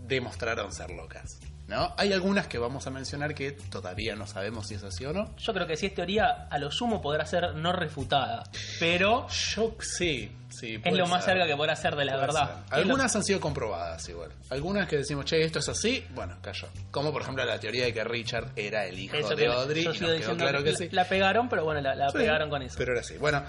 demostraron 0.06 0.72
ser 0.72 0.90
locas, 0.90 1.38
¿no? 1.68 1.92
Hay 1.96 2.12
algunas 2.12 2.46
que 2.46 2.58
vamos 2.58 2.86
a 2.86 2.90
mencionar 2.90 3.34
que 3.34 3.52
todavía 3.52 4.14
no 4.14 4.26
sabemos 4.26 4.68
si 4.68 4.74
es 4.74 4.84
así 4.84 5.04
o 5.04 5.12
no. 5.12 5.34
Yo 5.36 5.52
creo 5.52 5.66
que 5.66 5.76
si 5.76 5.86
es 5.86 5.94
teoría, 5.94 6.46
a 6.50 6.58
lo 6.58 6.70
sumo 6.70 7.00
podrá 7.02 7.26
ser 7.26 7.54
no 7.54 7.72
refutada, 7.72 8.44
pero 8.78 9.26
Yo 9.28 9.74
sí, 9.80 10.30
sí. 10.48 10.80
es 10.84 10.94
lo 10.96 11.06
más 11.08 11.24
ser. 11.24 11.34
cerca 11.34 11.46
que 11.48 11.56
podrá 11.56 11.74
ser 11.74 11.96
de 11.96 12.04
la 12.04 12.12
Puede 12.12 12.26
verdad. 12.26 12.46
ser. 12.46 12.64
Es 12.64 12.70
lo- 12.70 12.76
Algunas 12.76 13.16
han 13.16 13.24
sido 13.24 13.40
comprobadas 13.40 14.08
igual. 14.08 14.30
Algunas 14.50 14.86
que 14.88 14.98
decimos, 14.98 15.24
che, 15.24 15.42
esto 15.42 15.58
es 15.58 15.68
así, 15.68 16.04
bueno, 16.14 16.36
cayó. 16.40 16.68
Como 16.90 17.12
por 17.12 17.22
ejemplo 17.22 17.44
la 17.44 17.58
teoría 17.58 17.84
de 17.86 17.92
que 17.92 18.04
Richard 18.04 18.52
era 18.54 18.86
el 18.86 18.98
hijo 18.98 19.16
eso 19.16 19.34
de 19.34 19.46
Audrey. 19.48 19.82
yo 19.84 19.92
y 19.92 19.98
nos 20.00 20.10
quedó 20.20 20.36
claro 20.36 20.62
que 20.62 20.70
la- 20.72 20.76
sí. 20.78 20.88
La 20.92 21.04
pegaron, 21.08 21.48
pero 21.48 21.64
bueno, 21.64 21.80
la, 21.80 21.94
la 21.94 22.10
Sí, 22.10 22.18
pegaron 22.18 22.48
con 22.48 22.62
eso. 22.62 22.76
Pero 22.78 22.92
era 22.92 23.00
así. 23.00 23.16
Bueno, 23.18 23.42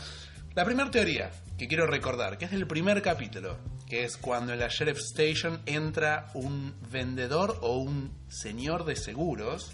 la 0.55 0.65
primera 0.65 0.89
teoría 0.89 1.29
que 1.57 1.67
quiero 1.67 1.87
recordar, 1.87 2.37
que 2.37 2.45
es 2.45 2.51
del 2.51 2.67
primer 2.67 3.01
capítulo, 3.01 3.57
que 3.87 4.03
es 4.03 4.17
cuando 4.17 4.53
en 4.53 4.59
la 4.59 4.67
Sheriff 4.67 4.99
Station 4.99 5.61
entra 5.65 6.29
un 6.33 6.75
vendedor 6.91 7.57
o 7.61 7.77
un 7.77 8.11
señor 8.29 8.85
de 8.85 8.95
seguros 8.95 9.71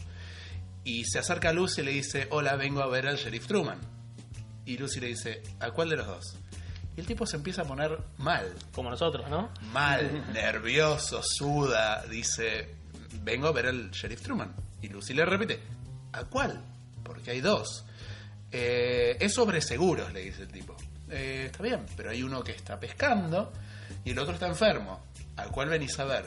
y 0.85 1.05
se 1.05 1.19
acerca 1.19 1.49
a 1.49 1.53
Lucy 1.53 1.81
y 1.81 1.85
le 1.85 1.91
dice, 1.91 2.27
hola, 2.31 2.55
vengo 2.55 2.81
a 2.81 2.87
ver 2.87 3.07
al 3.07 3.17
sheriff 3.17 3.47
Truman. 3.47 3.79
Y 4.65 4.77
Lucy 4.77 4.99
le 4.99 5.07
dice, 5.07 5.41
¿a 5.59 5.71
cuál 5.71 5.89
de 5.89 5.97
los 5.97 6.07
dos? 6.07 6.37
Y 6.95 6.99
el 6.99 7.05
tipo 7.05 7.25
se 7.25 7.37
empieza 7.37 7.63
a 7.63 7.65
poner 7.65 7.97
mal, 8.17 8.53
Como 8.73 8.89
nosotros, 8.89 9.29
¿no? 9.29 9.49
mal, 9.71 10.25
nervioso, 10.33 11.21
suda, 11.23 12.03
dice, 12.09 12.75
vengo 13.23 13.47
a 13.47 13.51
ver 13.51 13.67
al 13.67 13.91
sheriff 13.91 14.21
Truman. 14.21 14.53
Y 14.81 14.89
Lucy 14.89 15.13
le 15.13 15.25
repite, 15.25 15.59
¿a 16.11 16.23
cuál? 16.25 16.61
Porque 17.03 17.31
hay 17.31 17.41
dos. 17.41 17.85
Eh, 18.51 19.17
es 19.19 19.33
sobre 19.33 19.61
seguros, 19.61 20.13
le 20.13 20.21
dice 20.21 20.43
el 20.43 20.49
tipo. 20.49 20.75
Eh, 21.13 21.45
está 21.45 21.61
bien, 21.63 21.85
pero 21.95 22.09
hay 22.09 22.23
uno 22.23 22.43
que 22.43 22.51
está 22.53 22.79
pescando 22.79 23.51
y 24.03 24.11
el 24.11 24.19
otro 24.19 24.33
está 24.33 24.47
enfermo, 24.47 25.01
al 25.37 25.49
cual 25.51 25.69
venís 25.69 25.97
a 25.99 26.05
ver. 26.05 26.25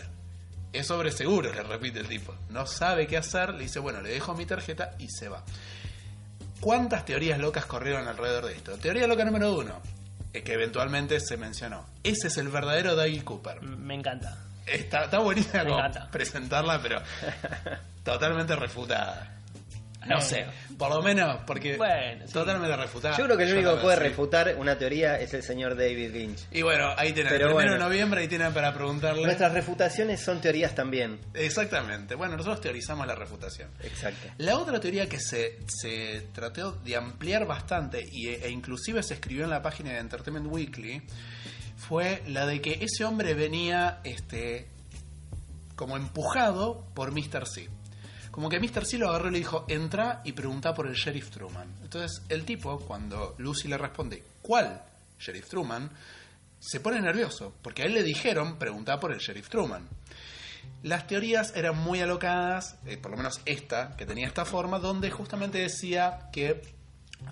Es 0.72 0.86
sobre 0.86 1.10
seguros, 1.10 1.54
le 1.54 1.62
repite 1.62 2.00
el 2.00 2.08
tipo. 2.08 2.34
No 2.50 2.66
sabe 2.66 3.06
qué 3.06 3.16
hacer, 3.16 3.54
le 3.54 3.62
dice, 3.64 3.78
bueno, 3.78 4.00
le 4.02 4.10
dejo 4.10 4.34
mi 4.34 4.44
tarjeta 4.46 4.94
y 4.98 5.08
se 5.08 5.28
va. 5.28 5.42
¿Cuántas 6.60 7.04
teorías 7.04 7.38
locas 7.38 7.66
corrieron 7.66 8.08
alrededor 8.08 8.46
de 8.46 8.54
esto? 8.54 8.76
Teoría 8.78 9.06
loca 9.06 9.24
número 9.24 9.54
uno, 9.54 9.80
eh, 10.32 10.42
que 10.42 10.54
eventualmente 10.54 11.20
se 11.20 11.36
mencionó. 11.36 11.86
Ese 12.02 12.28
es 12.28 12.38
el 12.38 12.48
verdadero 12.48 12.94
Dougie 12.96 13.24
Cooper. 13.24 13.58
M- 13.58 13.76
Me 13.76 13.94
encanta. 13.94 14.36
Está, 14.66 15.04
está 15.04 15.18
encanta. 15.18 16.10
presentarla, 16.10 16.80
pero 16.82 17.00
totalmente 18.04 18.56
refutada. 18.56 19.35
No 20.08 20.20
sé, 20.20 20.46
por 20.78 20.90
lo 20.90 21.02
menos, 21.02 21.40
porque 21.46 21.76
Bueno, 21.76 22.26
sí. 22.26 22.32
totalmente 22.32 22.76
refutada. 22.76 23.16
Yo 23.16 23.24
creo 23.24 23.36
que 23.36 23.42
el 23.44 23.48
Yo 23.50 23.56
único 23.56 23.74
que 23.76 23.80
puede 23.82 23.96
sí. 23.96 24.02
refutar 24.02 24.54
una 24.58 24.76
teoría 24.78 25.18
es 25.18 25.34
el 25.34 25.42
señor 25.42 25.76
David 25.76 26.12
Lynch. 26.12 26.46
Y 26.52 26.62
bueno, 26.62 26.92
ahí 26.96 27.12
tienen, 27.12 27.32
Pero 27.32 27.48
el 27.48 27.54
primero 27.54 27.72
de 27.74 27.78
noviembre, 27.80 28.20
ahí 28.20 28.28
tienen 28.28 28.52
para 28.52 28.72
preguntarle. 28.74 29.22
Nuestras 29.24 29.52
refutaciones 29.52 30.20
son 30.20 30.40
teorías 30.40 30.74
también. 30.74 31.18
Exactamente. 31.34 32.14
Bueno, 32.14 32.36
nosotros 32.36 32.60
teorizamos 32.60 33.06
la 33.06 33.14
refutación. 33.14 33.68
Exacto. 33.82 34.28
La 34.38 34.56
otra 34.58 34.78
teoría 34.80 35.08
que 35.08 35.18
se, 35.20 35.58
se 35.66 36.28
trató 36.32 36.72
de 36.72 36.96
ampliar 36.96 37.46
bastante 37.46 38.04
y, 38.10 38.28
e 38.28 38.48
inclusive 38.50 39.02
se 39.02 39.14
escribió 39.14 39.44
en 39.44 39.50
la 39.50 39.62
página 39.62 39.90
de 39.92 39.98
Entertainment 39.98 40.46
Weekly 40.50 41.02
fue 41.76 42.22
la 42.28 42.46
de 42.46 42.60
que 42.60 42.78
ese 42.82 43.04
hombre 43.04 43.34
venía 43.34 44.00
este 44.04 44.68
como 45.74 45.96
empujado 45.96 46.86
por 46.94 47.12
Mr. 47.12 47.46
C. 47.46 47.68
Como 48.36 48.50
que 48.50 48.60
Mr. 48.60 48.84
C 48.84 48.98
lo 48.98 49.08
agarró 49.08 49.30
y 49.30 49.32
le 49.32 49.38
dijo, 49.38 49.64
entra 49.66 50.20
y 50.22 50.32
pregunta 50.32 50.74
por 50.74 50.86
el 50.86 50.92
sheriff 50.92 51.30
Truman. 51.30 51.74
Entonces 51.82 52.20
el 52.28 52.44
tipo, 52.44 52.78
cuando 52.80 53.34
Lucy 53.38 53.66
le 53.66 53.78
responde, 53.78 54.22
¿cuál 54.42 54.82
sheriff 55.18 55.48
Truman? 55.48 55.90
Se 56.60 56.80
pone 56.80 57.00
nervioso, 57.00 57.54
porque 57.62 57.80
a 57.80 57.86
él 57.86 57.94
le 57.94 58.02
dijeron, 58.02 58.58
pregunta 58.58 59.00
por 59.00 59.10
el 59.10 59.20
sheriff 59.20 59.48
Truman. 59.48 59.88
Las 60.82 61.06
teorías 61.06 61.56
eran 61.56 61.78
muy 61.78 62.02
alocadas, 62.02 62.76
eh, 62.84 62.98
por 62.98 63.10
lo 63.10 63.16
menos 63.16 63.40
esta, 63.46 63.96
que 63.96 64.04
tenía 64.04 64.26
esta 64.26 64.44
forma, 64.44 64.80
donde 64.80 65.10
justamente 65.10 65.56
decía 65.56 66.28
que 66.30 66.60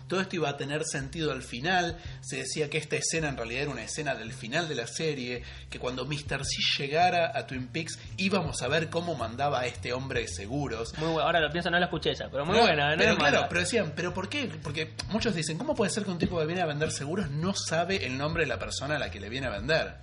todo 0.09 0.21
esto 0.21 0.37
iba 0.37 0.49
a 0.49 0.57
tener 0.57 0.85
sentido 0.85 1.33
al 1.33 1.43
final. 1.43 1.99
Se 2.21 2.37
decía 2.37 2.69
que 2.69 2.79
esta 2.79 2.97
escena 2.97 3.29
en 3.29 3.37
realidad 3.37 3.62
era 3.62 3.71
una 3.71 3.83
escena 3.85 4.14
del 4.14 4.33
final 4.33 4.69
de 4.69 4.75
la 4.75 4.87
serie, 4.87 5.43
que 5.71 5.79
cuando 5.79 6.05
Mr. 6.05 6.45
C 6.45 6.62
llegara 6.83 7.33
a 7.35 7.47
Twin 7.47 7.69
Peaks 7.69 7.99
íbamos 8.17 8.61
a 8.62 8.69
ver 8.69 8.91
cómo 8.91 9.14
mandaba 9.14 9.61
a 9.61 9.67
este 9.67 9.93
hombre 9.93 10.21
de 10.23 10.29
seguros. 10.29 10.97
Muy 10.99 11.09
buena. 11.09 11.25
Ahora 11.26 11.41
lo 11.41 11.50
pienso, 11.50 11.71
no 11.71 11.79
la 11.79 11.87
escuché 11.87 12.11
esa, 12.11 12.29
pero 12.31 12.45
muy 12.45 12.57
No, 12.57 12.62
buena. 12.62 12.91
No 12.93 12.99
pero 12.99 13.17
claro, 13.17 13.37
mala. 13.37 13.49
pero 13.49 13.61
decían, 13.61 13.93
¿pero 13.97 14.12
por 14.12 14.29
qué? 14.29 14.50
Porque 14.62 14.93
muchos 15.11 15.35
dicen, 15.35 15.57
¿cómo 15.59 15.75
puede 15.75 15.91
ser 15.91 16.05
que 16.05 16.11
un 16.11 16.19
tipo 16.19 16.38
que 16.38 16.47
viene 16.47 16.61
a 16.62 16.67
vender 16.67 16.91
seguros 16.91 17.31
no 17.31 17.55
sabe 17.55 18.05
el 18.07 18.19
nombre 18.19 18.43
de 18.45 18.49
la 18.49 18.59
persona 18.59 18.97
a 18.97 18.99
la 18.99 19.11
que 19.11 19.21
le 19.21 19.29
viene 19.29 19.47
a 19.47 19.50
vender? 19.50 19.95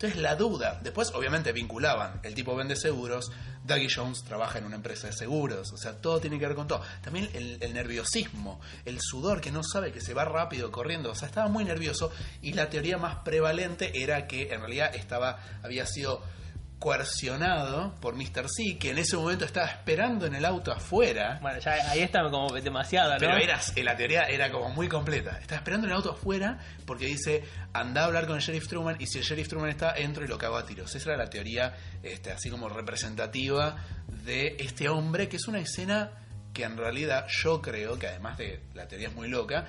Entonces 0.00 0.22
la 0.22 0.34
duda, 0.34 0.80
después 0.82 1.12
obviamente 1.14 1.52
vinculaban, 1.52 2.20
el 2.22 2.34
tipo 2.34 2.56
vende 2.56 2.74
seguros, 2.74 3.30
Dougie 3.64 3.90
Jones 3.94 4.24
trabaja 4.24 4.56
en 4.58 4.64
una 4.64 4.76
empresa 4.76 5.08
de 5.08 5.12
seguros, 5.12 5.72
o 5.74 5.76
sea, 5.76 5.92
todo 6.00 6.20
tiene 6.20 6.38
que 6.38 6.46
ver 6.46 6.56
con 6.56 6.66
todo. 6.66 6.80
También 7.02 7.28
el, 7.34 7.58
el 7.60 7.74
nerviosismo, 7.74 8.62
el 8.86 8.98
sudor 8.98 9.42
que 9.42 9.52
no 9.52 9.62
sabe 9.62 9.92
que 9.92 10.00
se 10.00 10.14
va 10.14 10.24
rápido 10.24 10.72
corriendo, 10.72 11.10
o 11.10 11.14
sea, 11.14 11.28
estaba 11.28 11.48
muy 11.48 11.66
nervioso 11.66 12.10
y 12.40 12.54
la 12.54 12.70
teoría 12.70 12.96
más 12.96 13.16
prevalente 13.16 14.02
era 14.02 14.26
que 14.26 14.54
en 14.54 14.60
realidad 14.60 14.94
estaba, 14.94 15.38
había 15.62 15.84
sido 15.84 16.22
coercionado 16.80 17.94
por 18.00 18.16
Mr. 18.16 18.48
C, 18.48 18.78
que 18.78 18.90
en 18.90 18.98
ese 18.98 19.14
momento 19.14 19.44
estaba 19.44 19.66
esperando 19.66 20.24
en 20.24 20.34
el 20.34 20.46
auto 20.46 20.72
afuera. 20.72 21.38
Bueno, 21.42 21.60
ya 21.60 21.72
ahí 21.90 22.00
está 22.00 22.22
como 22.30 22.50
demasiada, 22.54 23.14
¿no? 23.14 23.20
Pero 23.20 23.36
era, 23.36 23.60
la 23.84 23.96
teoría 23.96 24.22
era 24.22 24.50
como 24.50 24.70
muy 24.70 24.88
completa. 24.88 25.38
Estaba 25.38 25.58
esperando 25.58 25.86
en 25.86 25.92
el 25.92 25.96
auto 25.98 26.12
afuera 26.12 26.58
porque 26.86 27.04
dice, 27.04 27.44
anda 27.74 28.00
a 28.00 28.04
hablar 28.06 28.26
con 28.26 28.36
el 28.36 28.42
sheriff 28.42 28.66
Truman 28.66 28.96
y 28.98 29.06
si 29.06 29.18
el 29.18 29.24
sheriff 29.24 29.48
Truman 29.48 29.68
está, 29.68 29.94
entro 29.94 30.24
y 30.24 30.28
lo 30.28 30.38
cago 30.38 30.56
a 30.56 30.64
tiros. 30.64 30.94
Esa 30.94 31.10
era 31.10 31.18
la 31.22 31.28
teoría 31.28 31.76
este, 32.02 32.32
así 32.32 32.48
como 32.48 32.70
representativa 32.70 33.76
de 34.24 34.56
este 34.58 34.88
hombre, 34.88 35.28
que 35.28 35.36
es 35.36 35.46
una 35.48 35.60
escena 35.60 36.12
que 36.54 36.64
en 36.64 36.78
realidad 36.78 37.26
yo 37.28 37.60
creo 37.60 37.98
que 37.98 38.08
además 38.08 38.38
de 38.38 38.62
la 38.74 38.88
teoría 38.88 39.08
es 39.08 39.14
muy 39.14 39.28
loca, 39.28 39.66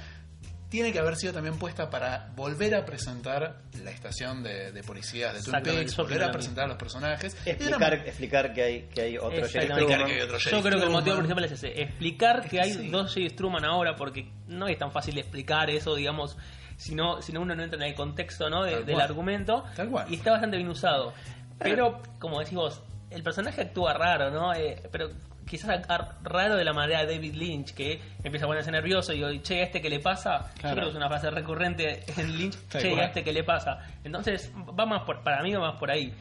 tiene 0.72 0.94
que 0.94 1.00
haber 1.00 1.18
sido 1.18 1.34
también 1.34 1.60
puesta 1.60 1.90
para 1.90 2.32
volver 2.36 2.74
a 2.76 2.86
presentar 2.86 3.58
la 3.84 3.92
estación 3.92 4.42
de, 4.42 4.72
de 4.72 4.82
policías 4.84 5.34
de 5.34 5.42
Twin 5.44 5.62
Peaks, 5.64 5.98
volver 5.98 6.24
a 6.24 6.32
presentar 6.32 6.64
a 6.64 6.68
los 6.70 6.78
personajes. 6.78 7.36
Explicar, 7.46 8.54
que 8.54 8.64
hay, 8.64 8.82
que 8.88 9.02
hay 9.02 9.18
otro 9.18 9.32
sheriff 9.46 9.56
Exactamente. 9.56 9.86
Truman. 9.94 10.08
que 10.08 10.14
hay 10.14 10.22
otro 10.22 10.38
Yo 10.38 10.62
creo 10.62 10.80
que 10.80 10.86
el 10.86 10.92
motivo 10.92 11.18
principal 11.18 11.44
es 11.44 11.52
ese, 11.52 11.82
explicar 11.82 12.48
que 12.50 12.62
hay 12.62 12.74
sí. 12.74 12.90
dos 12.90 13.14
Sheriff 13.14 13.36
Truman 13.36 13.66
ahora, 13.66 13.96
porque 13.98 14.32
no 14.48 14.68
es 14.68 14.78
tan 14.78 14.92
fácil 14.94 15.18
explicar 15.18 15.70
eso, 15.70 15.94
digamos, 15.94 16.38
si 16.78 16.96
no, 16.96 17.22
si 17.22 17.34
no 17.34 17.42
uno 17.42 17.54
no 17.54 17.64
entra 17.64 17.78
en 17.78 17.84
el 17.90 17.94
contexto 17.94 18.50
¿no? 18.50 18.64
de- 18.64 18.84
del 18.86 19.00
argumento. 19.02 19.66
Tal 19.76 19.90
cual. 19.90 20.08
Y 20.10 20.16
está 20.16 20.32
bastante 20.32 20.56
bien 20.58 20.70
usado. 20.70 21.14
Pero, 21.60 22.02
como 22.18 22.40
decís 22.40 22.56
vos, 22.56 22.82
el 23.10 23.22
personaje 23.24 23.62
actúa 23.62 23.94
raro, 23.94 24.32
¿no? 24.32 24.54
Eh, 24.54 24.82
pero 24.92 25.10
quizás 25.52 25.86
raro 26.24 26.56
de 26.56 26.64
la 26.64 26.74
manera 26.74 27.06
de 27.06 27.14
David 27.16 27.36
Lynch, 27.36 27.74
que 27.74 28.00
empieza 28.24 28.46
a 28.46 28.48
ponerse 28.48 28.72
nervioso 28.72 29.12
y 29.12 29.18
digo, 29.18 29.30
che, 29.44 29.62
¿a 29.62 29.66
este 29.66 29.82
qué 29.82 29.90
le 29.90 30.00
pasa? 30.00 30.50
Yo 30.56 30.62
Claro. 30.62 30.76
creo 30.76 30.86
que 30.86 30.90
es 30.92 30.96
una 30.96 31.10
frase 31.10 31.30
recurrente 31.30 32.04
en 32.18 32.38
Lynch, 32.38 32.56
che. 32.70 33.00
¿a 33.00 33.06
este 33.06 33.24
qué 33.24 33.34
le 33.34 33.44
pasa? 33.44 33.80
Entonces, 34.04 34.50
va 34.56 34.86
más 34.86 35.04
por, 35.04 35.22
para 35.24 35.44
mí 35.44 35.54
va 35.54 35.60
más 35.60 35.78
por 35.80 35.92
ahí. 35.92 36.14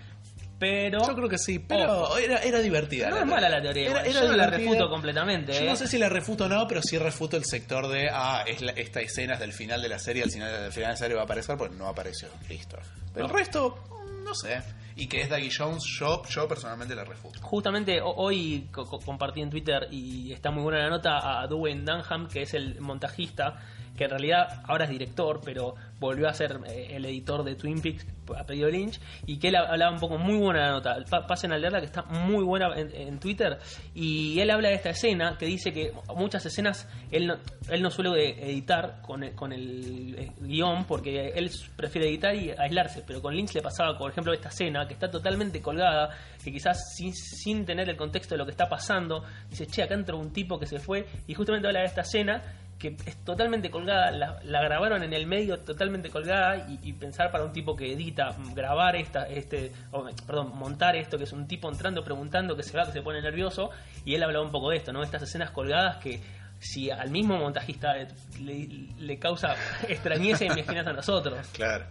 Pero... 0.58 0.98
Yo 1.06 1.14
creo 1.14 1.28
que 1.28 1.38
sí, 1.38 1.58
pero 1.58 2.18
era, 2.18 2.36
era 2.42 2.58
divertida. 2.58 3.08
No 3.08 3.16
es 3.16 3.24
mala 3.24 3.48
la 3.48 3.62
teoría, 3.62 3.88
Era, 3.92 4.06
yo 4.06 4.28
no 4.28 4.36
la 4.36 4.46
refuto 4.48 4.90
completamente. 4.90 5.54
Yo 5.54 5.60
¿eh? 5.60 5.64
no 5.66 5.74
sé 5.76 5.86
si 5.86 5.96
la 5.96 6.10
refuto 6.10 6.44
o 6.44 6.48
no, 6.48 6.66
pero 6.68 6.82
sí 6.82 6.98
refuto 6.98 7.38
el 7.38 7.44
sector 7.46 7.88
de, 7.88 8.10
ah, 8.12 8.44
es 8.46 8.60
la- 8.60 8.72
esta 8.72 9.00
escena 9.00 9.34
es 9.34 9.40
del 9.40 9.54
final 9.54 9.80
de 9.80 9.88
la 9.88 9.98
serie, 9.98 10.22
al 10.22 10.30
final 10.30 10.52
del 10.52 10.70
final 10.72 10.88
de 10.88 10.92
la 10.92 10.96
serie 10.98 11.14
va 11.14 11.22
a 11.22 11.24
aparecer, 11.24 11.56
pues 11.56 11.72
no 11.72 11.86
apareció, 11.86 12.28
listo. 12.50 12.76
Pero 13.14 13.24
el 13.26 13.32
resto, 13.32 13.78
no 14.22 14.34
sé. 14.34 14.60
Y 15.00 15.06
que 15.06 15.22
es 15.22 15.30
Dougie 15.30 15.50
Jones, 15.56 15.82
yo, 15.98 16.22
personalmente 16.46 16.94
la 16.94 17.04
refuto. 17.04 17.40
Justamente 17.42 18.00
ho- 18.02 18.14
hoy 18.16 18.68
co- 18.70 18.86
compartí 19.00 19.40
en 19.40 19.48
Twitter 19.50 19.88
y 19.90 20.30
está 20.32 20.50
muy 20.50 20.62
buena 20.62 20.78
la 20.80 20.90
nota 20.90 21.40
a 21.40 21.46
Dwayne 21.46 21.82
Dunham, 21.84 22.28
que 22.28 22.42
es 22.42 22.52
el 22.54 22.80
montajista, 22.80 23.56
que 23.96 24.04
en 24.04 24.10
realidad 24.10 24.62
ahora 24.66 24.84
es 24.84 24.90
director, 24.90 25.40
pero 25.44 25.74
volvió 26.00 26.28
a 26.28 26.32
ser 26.34 26.58
eh, 26.66 26.88
el 26.96 27.04
editor 27.04 27.44
de 27.44 27.54
Twin 27.54 27.80
Peaks 27.80 28.06
a 28.36 28.44
pedido 28.44 28.68
Lynch, 28.70 29.00
y 29.26 29.38
que 29.38 29.48
él 29.48 29.56
hablaba 29.56 29.92
un 29.92 29.98
poco, 29.98 30.16
muy 30.16 30.36
buena 30.36 30.70
nota, 30.70 30.96
Pa- 31.10 31.26
pasen 31.26 31.52
a 31.52 31.58
leerla 31.58 31.80
que 31.80 31.86
está 31.86 32.02
muy 32.04 32.44
buena 32.44 32.68
en, 32.76 33.18
Twitter, 33.18 33.58
y 33.92 34.38
él 34.38 34.50
habla 34.50 34.68
de 34.68 34.76
esta 34.76 34.90
escena, 34.90 35.36
que 35.36 35.46
dice 35.46 35.72
que 35.72 35.92
muchas 36.14 36.46
escenas 36.46 36.88
él 37.10 37.26
no, 37.26 37.36
él 37.68 37.82
no 37.82 37.90
suele 37.90 38.50
editar 38.50 39.02
con 39.02 39.24
el, 39.24 39.34
con 39.34 39.52
el 39.52 40.14
eh, 40.16 40.32
guion, 40.40 40.84
porque 40.84 41.32
él 41.34 41.50
prefiere 41.76 42.08
editar 42.08 42.34
y 42.34 42.50
aislarse, 42.56 43.02
pero 43.04 43.20
con 43.20 43.34
Lynch 43.34 43.52
le 43.54 43.62
pasaba, 43.62 43.98
por 43.98 44.12
ejemplo, 44.12 44.32
esta 44.32 44.48
escena, 44.48 44.86
que 44.86 44.94
está 44.94 45.10
totalmente 45.10 45.60
colgada, 45.60 46.10
que 46.44 46.52
quizás 46.52 46.94
sin, 46.94 47.12
sin 47.12 47.66
tener 47.66 47.88
el 47.90 47.96
contexto 47.96 48.34
de 48.34 48.38
lo 48.38 48.44
que 48.44 48.52
está 48.52 48.68
pasando, 48.68 49.24
dice, 49.50 49.66
che, 49.66 49.82
acá 49.82 49.94
entró 49.94 50.16
un 50.18 50.32
tipo 50.32 50.56
que 50.58 50.66
se 50.66 50.78
fue, 50.78 51.04
y 51.26 51.34
justamente 51.34 51.66
habla 51.66 51.80
de 51.80 51.86
esta 51.86 52.02
escena, 52.02 52.42
que 52.80 52.96
es 53.06 53.16
totalmente 53.24 53.70
colgada, 53.70 54.10
la, 54.10 54.40
la 54.42 54.62
grabaron 54.62 55.02
en 55.04 55.12
el 55.12 55.26
medio 55.26 55.60
totalmente 55.60 56.10
colgada 56.10 56.66
y, 56.68 56.80
y 56.82 56.92
pensar 56.94 57.30
para 57.30 57.44
un 57.44 57.52
tipo 57.52 57.76
que 57.76 57.92
edita, 57.92 58.32
mm, 58.32 58.54
grabar 58.54 58.96
esta, 58.96 59.28
este, 59.28 59.70
o, 59.92 60.08
perdón, 60.26 60.56
montar 60.56 60.96
esto, 60.96 61.16
que 61.18 61.24
es 61.24 61.32
un 61.32 61.46
tipo 61.46 61.68
entrando 61.70 62.02
preguntando 62.02 62.56
que 62.56 62.62
se 62.64 62.76
va, 62.76 62.86
que 62.86 62.92
se 62.92 63.02
pone 63.02 63.20
nervioso, 63.22 63.70
y 64.04 64.14
él 64.16 64.22
hablaba 64.22 64.44
un 64.44 64.50
poco 64.50 64.70
de 64.70 64.78
esto, 64.78 64.92
¿no? 64.92 65.02
Estas 65.04 65.22
escenas 65.22 65.50
colgadas 65.50 65.98
que 65.98 66.20
si 66.58 66.90
al 66.90 67.10
mismo 67.10 67.36
montajista 67.38 67.94
le, 68.42 68.58
le 68.98 69.18
causa 69.18 69.54
extrañeza, 69.88 70.44
imagínate 70.46 70.90
a 70.90 70.92
nosotros. 70.94 71.46
Claro. 71.52 71.84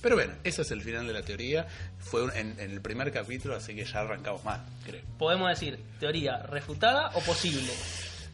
Pero 0.00 0.16
bueno, 0.16 0.32
ese 0.42 0.62
es 0.62 0.70
el 0.72 0.82
final 0.82 1.06
de 1.06 1.12
la 1.12 1.22
teoría. 1.22 1.66
Fue 1.98 2.24
un- 2.24 2.32
en, 2.32 2.58
en 2.58 2.70
el 2.72 2.80
primer 2.80 3.12
capítulo, 3.12 3.54
así 3.56 3.74
que 3.76 3.84
ya 3.84 4.00
arrancamos 4.00 4.44
mal, 4.44 4.60
creo. 4.84 5.02
Podemos 5.18 5.48
decir, 5.48 5.78
teoría 6.00 6.38
refutada 6.38 7.10
o 7.14 7.20
posible. 7.20 7.72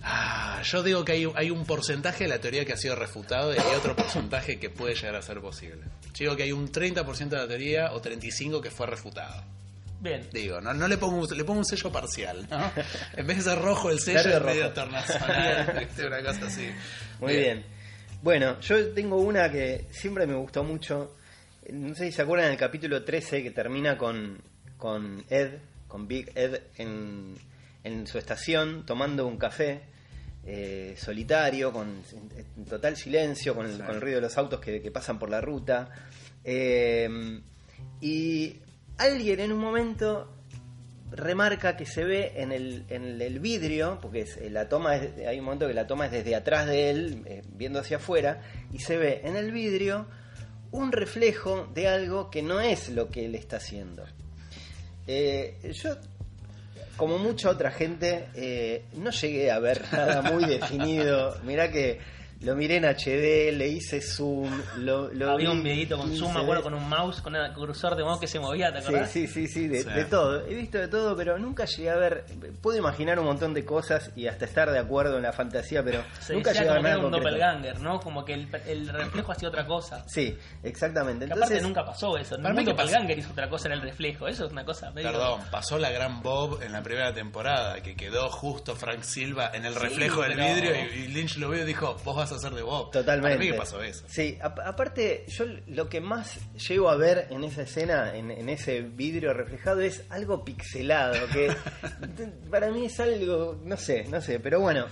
Ah, 0.03 0.63
yo 0.63 0.83
digo 0.83 1.05
que 1.05 1.13
hay, 1.13 1.27
hay 1.35 1.51
un 1.51 1.65
porcentaje 1.65 2.25
de 2.25 2.31
la 2.31 2.41
teoría 2.41 2.65
que 2.65 2.73
ha 2.73 2.77
sido 2.77 2.95
refutado 2.95 3.55
y 3.55 3.59
hay 3.59 3.75
otro 3.77 3.97
porcentaje 3.97 4.59
que 4.59 4.71
puede 4.71 4.95
llegar 4.95 5.17
a 5.17 5.23
ser 5.23 5.41
posible. 5.41 5.83
Yo 6.15 6.25
digo 6.25 6.37
que 6.37 6.45
hay 6.45 6.53
un 6.53 6.71
30% 6.71 7.29
de 7.29 7.37
la 7.37 7.49
teoría 7.49 7.93
o 7.93 8.01
35% 8.01 8.61
que 8.61 8.71
fue 8.71 8.87
refutado. 8.87 9.43
Bien. 10.01 10.29
Digo, 10.33 10.61
no, 10.61 10.73
no 10.73 10.87
le 10.87 10.97
pongo 10.97 11.17
un, 11.17 11.37
le 11.37 11.45
pongo 11.45 11.59
un 11.59 11.65
sello 11.65 11.91
parcial, 11.91 12.47
¿no? 12.49 12.71
En 13.17 13.27
vez 13.27 13.39
de 13.39 13.43
ser 13.43 13.61
rojo 13.61 13.91
el 13.91 13.99
sello 13.99 14.21
es 14.21 14.43
medio 14.43 14.73
¿viste? 15.81 16.07
una 16.07 16.23
cosa 16.23 16.47
así. 16.47 16.71
Muy 17.21 17.37
bien. 17.37 17.65
Bueno, 18.23 18.61
yo 18.61 18.93
tengo 18.93 19.17
una 19.17 19.51
que 19.51 19.87
siempre 19.91 20.27
me 20.27 20.35
gustó 20.35 20.63
mucho. 20.63 21.17
No 21.71 21.95
sé 21.95 22.07
si 22.07 22.13
se 22.13 22.23
acuerdan 22.23 22.49
del 22.49 22.59
capítulo 22.59 23.05
13 23.05 23.43
que 23.43 23.51
termina 23.51 23.99
con, 23.99 24.41
con 24.77 25.25
Ed, 25.29 25.59
con 25.89 26.07
Big 26.07 26.31
Ed 26.37 26.61
en, 26.77 27.35
en 27.89 28.07
su 28.07 28.19
estación 28.19 28.85
tomando 28.87 29.27
un 29.27 29.37
café 29.37 29.81
eh, 30.45 30.95
solitario, 30.97 31.73
con 31.73 32.03
en 32.57 32.65
total 32.65 32.97
silencio, 32.97 33.55
con 33.55 33.67
el, 33.67 33.73
Sí. 33.77 33.83
con 33.83 33.95
el 33.97 34.01
ruido 34.01 34.17
de 34.17 34.23
los 34.23 34.39
autos 34.39 34.61
que, 34.61 34.81
que 34.81 34.91
pasan 34.91 35.19
por 35.19 35.29
la 35.29 35.41
ruta. 35.41 35.91
Eh, 36.45 37.41
y 38.01 38.57
alguien 38.97 39.41
en 39.41 39.53
un 39.53 39.59
momento 39.59 40.33
remarca 41.11 41.77
que 41.77 41.87
se 41.87 42.05
ve 42.05 42.33
en 42.37 42.53
el, 42.53 42.85
en 42.89 43.21
el 43.21 43.41
vidrio, 43.41 43.99
porque 44.01 44.21
es, 44.23 44.37
eh, 44.37 44.51
la 44.51 44.69
toma 44.69 44.97
es- 44.97 45.27
hay 45.27 45.39
un 45.39 45.45
momento 45.47 45.67
que 45.67 45.75
la 45.75 45.87
toma 45.87 46.07
es 46.07 46.13
desde 46.13 46.35
atrás 46.35 46.67
de 46.67 46.91
él, 46.91 47.23
eh, 47.27 47.43
viendo 47.55 47.79
hacia 47.81 47.97
afuera, 47.97 48.43
y 48.73 48.79
se 48.81 48.97
ve 48.97 49.21
en 49.25 49.37
el 49.37 49.51
vidrio 49.53 50.07
un 50.71 50.93
reflejo 50.93 51.67
de 51.75 51.89
algo 51.89 52.31
que 52.31 52.43
no 52.43 52.61
es 52.61 52.91
lo 52.91 53.09
que 53.09 53.25
él 53.25 53.35
está 53.35 53.57
haciendo. 53.57 54.05
Eh, 55.07 55.73
yo, 55.73 55.97
como 56.99 57.17
mucha 57.19 57.49
otra 57.49 57.71
gente, 57.71 58.27
eh, 58.35 58.83
no 58.95 59.11
llegué 59.11 59.53
a 59.53 59.61
ver 59.61 59.81
nada 59.93 60.21
muy 60.21 60.45
definido. 60.45 61.39
Mirá 61.45 61.71
que 61.71 62.01
lo 62.41 62.55
miré 62.55 62.77
en 62.77 62.85
HD, 62.85 63.53
le 63.53 63.67
hice 63.69 64.01
zoom, 64.01 64.49
lo, 64.79 65.09
lo 65.13 65.33
Había 65.33 65.49
vi 65.51 65.57
un 65.57 65.63
videito 65.63 65.97
con 65.97 66.07
15 66.09 66.21
zoom, 66.25 66.35
me 66.35 66.41
acuerdo, 66.43 66.63
con 66.63 66.75
un 66.75 66.89
mouse, 66.89 67.21
con 67.21 67.35
un 67.35 67.53
cursor 67.53 67.97
de 67.97 68.05
mouse 68.05 68.21
que 68.21 68.27
se 68.29 68.39
movía, 68.39 68.73
¿te 68.73 68.81
Sí, 68.81 68.87
acordás? 68.89 69.11
sí, 69.11 69.27
sí, 69.27 69.49
sí, 69.49 69.67
de, 69.67 69.83
Sí. 69.83 69.89
de 69.91 70.05
todo. 70.05 70.47
He 70.47 70.55
visto 70.55 70.79
de 70.79 70.87
todo, 70.89 71.17
pero 71.17 71.37
nunca 71.39 71.65
llegué 71.65 71.91
a 71.91 71.97
ver. 71.97 72.25
Puedo 72.63 72.79
imaginar 72.79 73.19
un 73.19 73.25
montón 73.27 73.55
de 73.55 73.65
cosas 73.65 74.13
y 74.15 74.29
hasta 74.29 74.45
estar 74.45 74.71
de 74.71 74.79
acuerdo 74.79 75.17
en 75.17 75.25
la 75.25 75.33
fantasía, 75.33 75.83
pero 75.83 76.03
Se 76.21 76.33
nunca 76.35 76.53
llegué 76.53 76.69
a 76.69 76.73
ver 76.75 76.83
nada 76.83 76.95
era 76.95 77.05
un 77.05 77.11
concreto. 77.11 77.25
doppelganger, 77.29 77.81
¿no? 77.81 78.01
Como 78.01 78.25
que 78.25 78.35
el, 78.35 78.49
el 78.67 78.89
reflejo 78.89 79.33
hacía 79.33 79.49
otra 79.49 79.67
cosa. 79.67 80.05
Sí, 80.07 80.37
exactamente. 80.63 81.27
Que 81.27 81.33
Entonces, 81.33 81.51
aparte 81.59 81.63
nunca 81.67 81.85
pasó 81.85 82.17
eso. 82.17 82.37
Para 82.41 82.55
mí 82.55 82.65
que 82.65 82.73
pasó. 82.73 82.87
doppelganger 82.87 83.19
hizo 83.19 83.33
otra 83.33 83.49
cosa 83.49 83.67
en 83.69 83.73
el 83.73 83.83
reflejo. 83.83 84.29
Eso 84.29 84.47
es 84.47 84.53
una 84.53 84.65
cosa 84.65 84.91
medio... 84.93 85.11
Perdón, 85.11 85.41
pasó 85.51 85.79
la 85.79 85.91
gran 85.91 86.23
Bob 86.23 86.63
en 86.63 86.73
la 86.73 86.83
primera 86.83 87.13
temporada, 87.13 87.81
que 87.83 87.97
quedó 87.97 88.29
justo 88.31 88.77
Frank 88.77 89.03
Silva 89.03 89.51
en 89.55 89.65
el 89.65 89.73
Sí, 89.75 89.79
reflejo 89.81 90.23
del 90.23 90.35
pero- 90.35 90.55
vidrio 90.55 90.73
y, 90.75 90.99
y 91.05 91.09
Lynch 91.09 91.37
lo 91.39 91.51
vio 91.51 91.63
y 91.63 91.67
dijo, 91.67 91.97
vos 92.05 92.17
vas 92.17 92.28
a 92.33 92.39
ser 92.39 92.53
de 92.53 92.63
Bob. 92.63 92.91
Totalmente. 92.91 93.29
Para 93.37 93.45
mí 93.45 93.51
que 93.51 93.57
pasó 93.59 93.83
eso. 93.83 94.05
Sí, 94.09 94.39
ap- 94.41 94.61
aparte, 94.61 95.25
yo 95.29 95.45
lo 95.69 95.89
que 95.89 96.01
más 96.01 96.39
llego 96.69 96.89
a 96.91 96.97
ver 96.97 97.27
en 97.31 97.45
esa 97.45 97.63
escena, 97.63 98.15
en, 98.17 98.31
en 98.31 98.49
ese 98.49 98.83
vidrio 98.83 99.33
reflejado, 99.33 99.81
es 99.81 100.03
algo 100.11 100.45
pixelado, 100.45 101.15
que 101.33 101.51
para 102.51 102.71
mí 102.71 102.87
es 102.87 102.99
algo, 103.01 103.61
no 103.65 103.77
sé, 103.77 104.05
no 104.09 104.21
sé, 104.21 104.41
pero 104.41 104.61
bueno, 104.61 104.87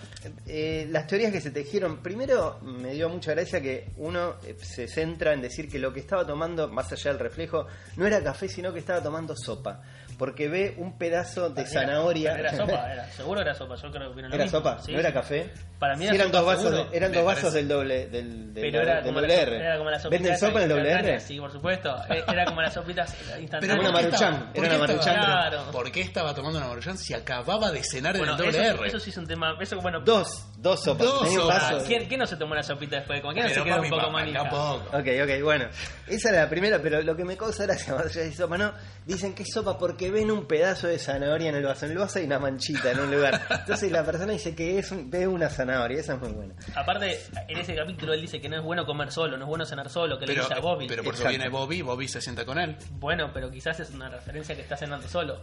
eh, 0.47 0.87
las 0.90 1.07
teorías 1.07 1.33
que 1.33 1.40
se 1.40 1.50
tejieron, 1.50 1.99
primero 2.02 2.59
me 2.62 2.93
dio 2.93 3.09
mucha 3.09 3.33
gracia 3.33 3.61
que 3.61 3.88
uno 3.97 4.37
eh, 4.45 4.57
se 4.61 4.88
centra 4.88 5.33
en 5.33 5.40
decir 5.43 5.69
que 5.69 5.78
lo 5.78 5.93
que 5.93 6.00
estaba 6.00 6.26
tomando, 6.26 6.69
más 6.69 6.90
allá 6.93 7.12
del 7.12 7.21
reflejo, 7.21 7.66
no 7.97 8.07
era 8.07 8.23
café, 8.23 8.49
sino 8.49 8.73
que 8.73 8.78
estaba 8.81 9.02
tomando 9.02 9.35
sopa, 9.37 9.83
porque 10.18 10.49
ve 10.49 10.75
un 10.78 10.96
pedazo 10.99 11.50
de 11.50 11.62
Era- 11.62 11.70
zanahoria. 11.70 12.38
Era, 12.38 12.56
sopa, 12.56 12.92
era, 12.92 13.11
seguro 13.12 13.40
era 13.40 13.54
sopa. 13.54 13.75
Yo 13.76 13.90
creo 13.90 14.11
que 14.11 14.16
vino 14.16 14.28
lo 14.28 14.35
¿Era 14.35 14.44
mismo. 14.44 14.58
sopa? 14.58 14.78
Sí, 14.82 14.92
¿No 14.92 15.00
era 15.00 15.08
sí. 15.11 15.14
café? 15.14 15.50
Para 15.78 15.94
mí 15.94 16.04
Sí, 16.08 16.14
era 16.14 16.14
eran 16.14 16.28
sopa, 16.28 16.38
dos 16.38 16.46
vasos, 16.46 16.62
seguro. 16.75 16.90
eran 16.94 17.12
dos 17.12 17.23
parece. 17.25 17.42
vasos 17.42 17.52
del 17.54 17.68
doble 17.68 18.06
del, 18.06 18.54
del, 18.54 18.64
Pero 18.64 18.82
era 18.82 18.94
del 18.96 19.04
como, 19.04 19.20
doble 19.20 19.42
R. 19.42 19.56
era 19.56 19.76
como 19.78 19.90
la 19.90 19.99
sopita 19.99 20.23
¿Venden 20.23 20.38
sopa 20.38 20.56
en 20.58 20.62
el 20.62 20.68
doble 20.70 20.90
R? 20.92 21.20
Sí, 21.20 21.38
por 21.38 21.52
supuesto. 21.52 21.96
Eh, 22.08 22.25
Era 22.28 22.44
como 22.46 22.62
las 22.62 22.73
sopitas 22.73 23.11
instantáneas. 23.40 23.62
Era 23.64 23.75
una 23.75 23.90
¿por 23.92 24.00
qué 24.00 24.06
Maruchan, 24.06 24.50
era 24.54 24.68
una 24.68 24.78
Maruchan. 24.78 25.14
Claro. 25.16 25.70
¿Por 25.73 25.92
qué 25.92 26.00
estaba 26.00 26.35
tomando 26.35 26.58
una 26.58 26.68
Maruchan 26.68 26.96
si 26.96 27.12
acababa 27.12 27.70
de 27.73 27.82
cenar 27.85 28.16
Bueno, 28.16 28.35
en 28.35 28.38
el 28.40 28.46
eso, 28.49 28.56
doble 28.58 28.70
sí- 28.70 28.76
R? 28.78 28.88
eso 28.88 29.00
sí 29.00 29.11
es 29.11 29.16
un 29.18 29.26
tema. 29.26 29.56
Eso, 29.61 29.80
bueno, 29.82 30.00
Dos, 30.00 30.46
dos 30.56 30.82
sopas. 30.82 31.06
Dos 31.06 31.35
sopas. 31.35 31.73
vaso. 31.73 31.85
¿quién, 31.87 32.06
quién 32.06 32.20
no 32.20 32.26
se 32.26 32.37
tomó 32.37 32.52
una 32.52 32.62
sopita 32.62 32.96
después? 32.96 33.20
Como, 33.20 33.32
¿Quién 33.35 33.44
no 33.46 33.50
Pero 33.52 33.64
se 33.64 33.70
quedó 33.70 33.82
un 33.82 33.90
poco 33.90 34.11
manija? 34.11 34.38
tampoco. 34.40 34.96
Ok, 34.96 35.06
ok, 35.25 35.42
bueno. 35.42 35.66
Esa 36.06 36.30
era 36.30 36.44
la 36.44 36.49
primera, 36.49 36.78
pero 36.80 37.02
lo 37.02 37.14
que 37.16 37.25
me 37.25 37.37
causa 37.37 37.64
gracia 37.64 37.94
más 37.94 38.06
allá 38.06 38.23
de 38.23 38.32
sopa, 38.32 38.56
¿no? 38.56 38.73
Dicen 39.04 39.35
que 39.35 39.42
es 39.42 39.50
sopa 39.52 39.76
porque 39.78 40.06
ven 40.11 40.31
un 40.31 40.47
pedazo 40.47 40.87
de 40.89 40.99
zanahoria 40.99 41.49
en 41.51 41.57
el 41.57 41.65
vaso. 41.65 41.87
En 41.87 41.93
el 41.93 41.99
vaso 41.99 42.19
hay 42.19 42.25
una 42.27 42.39
manchita 42.39 42.91
en 42.93 43.01
un 43.01 43.11
lugar. 43.11 43.41
Entonces 43.51 43.91
la 43.93 44.05
persona 44.05 44.33
dice 44.33 44.55
que 44.55 44.79
es 44.79 44.91
un- 44.91 45.11
ve 45.11 45.27
una 45.27 45.49
zanahoria. 45.49 46.01
Esa 46.01 46.15
es 46.15 46.21
muy 46.21 46.33
buena. 46.33 46.55
Aparte, 46.75 47.21
en 47.49 47.59
ese 47.59 47.75
capítulo 47.75 48.13
él 48.15 48.21
dice 48.21 48.41
que 48.41 48.49
no 48.49 48.57
es 48.57 48.63
bueno 48.63 48.85
comer 48.87 49.11
solo, 49.13 49.37
no 49.37 49.45
es 49.45 49.49
bueno 49.49 49.65
cenar 49.67 49.89
solo, 49.91 50.19
que 50.19 50.27
le 50.27 50.35
dice 50.35 50.55
a 50.55 50.61
Bobby. 50.61 50.87
pero 50.89 51.03
por 51.05 51.15
eso 51.15 51.29
viene 51.29 51.49
Bobby, 51.49 51.83
Bobby 51.83 52.09
se 52.09 52.21
sienta 52.21 52.45
con 52.45 52.59
él. 52.59 52.77
Bueno, 52.93 53.31
pero 53.33 53.51
quizás 53.51 53.79
es 53.81 53.91
una 53.91 54.09
referencia 54.09 54.55
que 54.55 54.63
está 54.63 54.77
cenando 54.77 55.07
solo. 55.09 55.41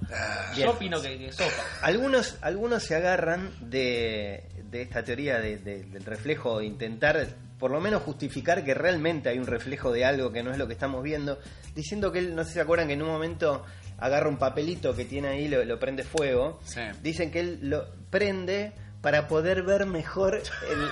Bien. 0.56 0.68
Yo 0.68 0.72
opino 0.72 1.02
que, 1.02 1.18
que 1.18 1.32
sopa. 1.32 1.52
Algunos, 1.82 2.38
algunos 2.42 2.84
se 2.84 2.96
agarran 2.96 3.52
de, 3.62 4.44
de 4.70 4.82
esta 4.82 5.04
teoría 5.04 5.40
de- 5.40 5.58
de- 5.58 5.84
del 5.84 6.04
reflejo, 6.06 6.60
de 6.60 6.66
intentar 6.66 7.28
por 7.60 7.72
lo 7.72 7.80
menos 7.80 8.02
justificar 8.04 8.66
que 8.66 8.74
realmente 8.74 9.30
hay 9.30 9.38
un 9.40 9.48
reflejo 9.48 9.92
de 9.94 10.04
algo 10.04 10.32
que 10.34 10.44
no 10.44 10.52
es 10.52 10.58
lo 10.58 10.68
que 10.68 10.74
estamos 10.74 11.02
viendo, 11.02 11.40
diciendo 11.76 12.12
que 12.12 12.20
él, 12.20 12.36
no 12.36 12.44
sé 12.44 12.50
si 12.50 12.54
se 12.56 12.62
acuerdan 12.62 12.88
que 12.88 12.94
en 12.96 13.02
un 13.02 13.08
momento 13.10 13.64
agarra 14.00 14.28
un 14.30 14.38
papelito 14.38 14.96
que 14.96 15.06
tiene 15.06 15.28
ahí, 15.30 15.48
lo, 15.48 15.64
lo 15.66 15.80
prende 15.80 16.04
fuego, 16.04 16.60
Sí. 16.66 16.82
dicen 17.02 17.32
que 17.32 17.40
él 17.40 17.60
lo 17.64 17.86
prende 18.10 18.74
para 19.02 19.28
poder 19.28 19.64
ver 19.64 19.86
mejor 19.86 20.42
el, 20.70 20.88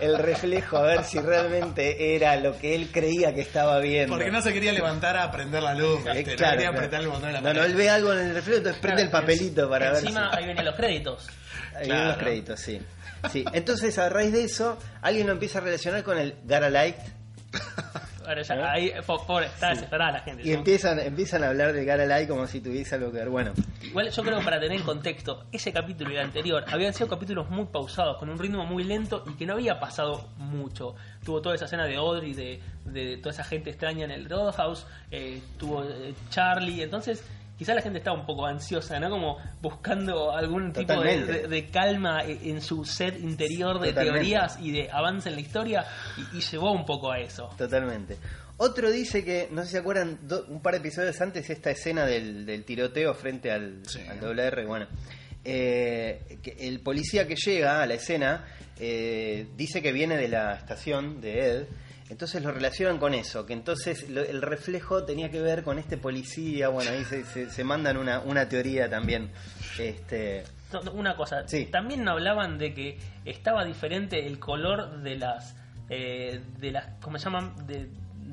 el 0.02 0.18
reflejo, 0.18 0.76
a 0.76 0.82
ver 0.82 1.04
si 1.04 1.18
realmente 1.18 2.14
era 2.14 2.36
lo 2.36 2.58
que 2.58 2.74
él 2.74 2.90
creía 2.92 3.34
que 3.34 3.40
estaba 3.40 3.78
viendo. 3.78 4.14
Porque 4.16 4.30
no 4.30 4.42
se 4.42 4.52
quería 4.52 4.72
levantar 4.72 5.16
a 5.16 5.30
prender 5.30 5.62
la 5.62 5.74
luz, 5.74 6.00
Eh, 6.06 6.12
¿viste? 6.14 6.32
no 6.32 6.36
claro, 6.36 6.52
quería 6.56 6.68
claro. 6.70 6.76
apretar 6.76 7.00
el 7.00 7.08
botón 7.08 7.22
de 7.28 7.32
la 7.32 7.40
No, 7.40 7.54
no, 7.54 7.64
él 7.64 7.74
ve 7.74 7.88
algo 7.88 8.12
en 8.12 8.18
el 8.18 8.34
reflejo, 8.34 8.58
entonces 8.58 8.82
prende 8.82 9.02
el 9.02 9.08
Claro, 9.08 9.26
papelito 9.26 9.70
para 9.70 9.92
ver 9.92 10.02
Encima 10.02 10.30
si... 10.30 10.36
ahí 10.38 10.44
vienen 10.44 10.64
los 10.66 10.74
créditos. 10.76 11.26
Ahí 11.28 11.32
Claro. 11.72 11.86
vienen 11.86 12.08
los 12.08 12.16
créditos, 12.18 12.60
sí. 12.60 12.80
sí. 13.32 13.44
Entonces, 13.54 13.98
a 13.98 14.08
raíz 14.10 14.32
de 14.32 14.44
eso, 14.44 14.78
alguien 15.00 15.26
lo 15.26 15.32
empieza 15.32 15.58
a 15.58 15.62
relacionar 15.62 16.02
con 16.02 16.18
el 16.18 16.34
Gara 16.44 16.68
Light 16.68 16.96
Ahora 18.30 18.42
ya, 18.42 18.54
¿Eh? 18.54 18.62
ahí, 18.62 18.92
está 19.44 19.70
desesperada 19.70 20.12
la 20.12 20.20
gente. 20.20 20.44
y 20.44 20.50
¿no? 20.50 20.58
empiezan, 20.58 21.00
empiezan 21.00 21.42
a 21.42 21.48
hablar 21.48 21.72
de 21.72 21.84
Gara 21.84 22.06
Light 22.06 22.28
como 22.28 22.46
si 22.46 22.60
tuviese 22.60 22.94
algo 22.94 23.10
que 23.10 23.18
ver. 23.18 23.28
Bueno, 23.28 23.52
Igual 23.82 24.08
yo 24.10 24.22
creo 24.22 24.38
que 24.38 24.44
para 24.44 24.60
tener 24.60 24.78
en 24.78 24.84
contexto, 24.84 25.46
ese 25.50 25.72
capítulo 25.72 26.12
y 26.12 26.14
el 26.14 26.20
anterior 26.20 26.64
habían 26.68 26.94
sido 26.94 27.08
capítulos 27.08 27.50
muy 27.50 27.64
pausados, 27.66 28.18
con 28.18 28.30
un 28.30 28.38
ritmo 28.38 28.64
muy 28.64 28.84
lento 28.84 29.24
y 29.26 29.34
que 29.34 29.46
no 29.46 29.54
había 29.54 29.80
pasado 29.80 30.28
mucho. 30.36 30.94
Tuvo 31.24 31.42
toda 31.42 31.56
esa 31.56 31.64
escena 31.64 31.86
de 31.86 31.96
Audrey, 31.96 32.32
de, 32.32 32.60
de 32.84 33.16
toda 33.16 33.32
esa 33.32 33.42
gente 33.42 33.70
extraña 33.70 34.04
en 34.04 34.12
el 34.12 34.30
Roadhouse, 34.30 34.86
eh, 35.10 35.42
tuvo 35.58 35.82
eh, 35.82 36.14
Charlie, 36.28 36.82
entonces 36.84 37.24
quizá 37.60 37.74
la 37.74 37.82
gente 37.82 37.98
estaba 37.98 38.18
un 38.18 38.24
poco 38.24 38.46
ansiosa, 38.46 38.98
¿no? 38.98 39.10
Como 39.10 39.36
buscando 39.60 40.32
algún 40.34 40.72
tipo 40.72 40.92
de, 40.94 40.96
Totalmente. 40.98 41.32
de- 41.42 41.48
de 41.48 41.66
calma 41.68 42.22
e- 42.24 42.48
en 42.48 42.62
su 42.62 42.86
set 42.86 43.20
interior 43.20 43.78
de 43.78 43.88
Totalmente. 43.90 44.20
teorías 44.20 44.58
y 44.62 44.70
de 44.70 44.88
avance 44.90 45.28
en 45.28 45.34
la 45.34 45.40
historia 45.42 45.84
y, 46.32 46.38
y 46.38 46.40
llevó 46.40 46.72
un 46.72 46.86
poco 46.86 47.12
a 47.12 47.20
eso. 47.20 47.50
totalmente. 47.58 48.16
Otro 48.56 48.90
dice 48.90 49.22
que, 49.26 49.48
no 49.52 49.60
sé 49.60 49.66
si 49.66 49.72
se 49.72 49.78
acuerdan, 49.80 50.18
do- 50.26 50.46
un 50.48 50.62
par 50.62 50.72
de 50.72 50.78
episodios 50.78 51.20
antes, 51.20 51.50
esta 51.50 51.70
escena 51.70 52.06
del, 52.06 52.46
del 52.46 52.64
tiroteo 52.64 53.12
frente 53.12 53.50
al, 53.52 53.82
Sí. 53.86 54.00
al 54.08 54.18
WR, 54.20 54.64
bueno. 54.64 54.86
eh, 55.44 56.38
que 56.42 56.56
el 56.66 56.80
policía 56.80 57.26
que 57.26 57.34
llega 57.36 57.82
a 57.82 57.86
la 57.86 57.94
escena 57.94 58.44
eh, 58.78 59.46
dice 59.56 59.82
que 59.82 59.92
viene 59.92 60.16
de 60.16 60.28
la 60.28 60.54
estación 60.54 61.20
de 61.20 61.38
Ed, 61.46 61.66
entonces 62.10 62.42
lo 62.42 62.50
relacionan 62.52 62.98
con 62.98 63.14
eso, 63.14 63.46
que 63.46 63.52
entonces 63.52 64.08
lo- 64.10 64.22
el 64.22 64.42
reflejo 64.42 65.04
tenía 65.04 65.30
que 65.30 65.40
ver 65.40 65.62
con 65.62 65.78
este 65.78 65.96
policía, 65.96 66.68
bueno, 66.68 66.90
ahí 66.90 67.04
se, 67.04 67.24
se- 67.24 67.48
se 67.50 67.64
mandan 67.64 67.96
una, 67.96 68.20
una 68.20 68.48
teoría 68.48 68.88
también. 68.90 69.30
Este, 69.78 70.44
No, 70.72 70.82
no, 70.82 70.92
Una 70.92 71.16
cosa, 71.16 71.46
Sí. 71.48 71.66
también 71.66 72.06
hablaban 72.08 72.56
de 72.58 72.72
que 72.74 72.98
estaba 73.24 73.64
diferente 73.64 74.26
el 74.26 74.38
color 74.38 75.02
de 75.02 75.16
las, 75.16 75.54
eh, 75.88 76.40
de 76.58 76.70
las, 76.70 76.86
¿cómo 77.00 77.18
se 77.18 77.24
llaman? 77.24 77.66
De, 77.66 77.88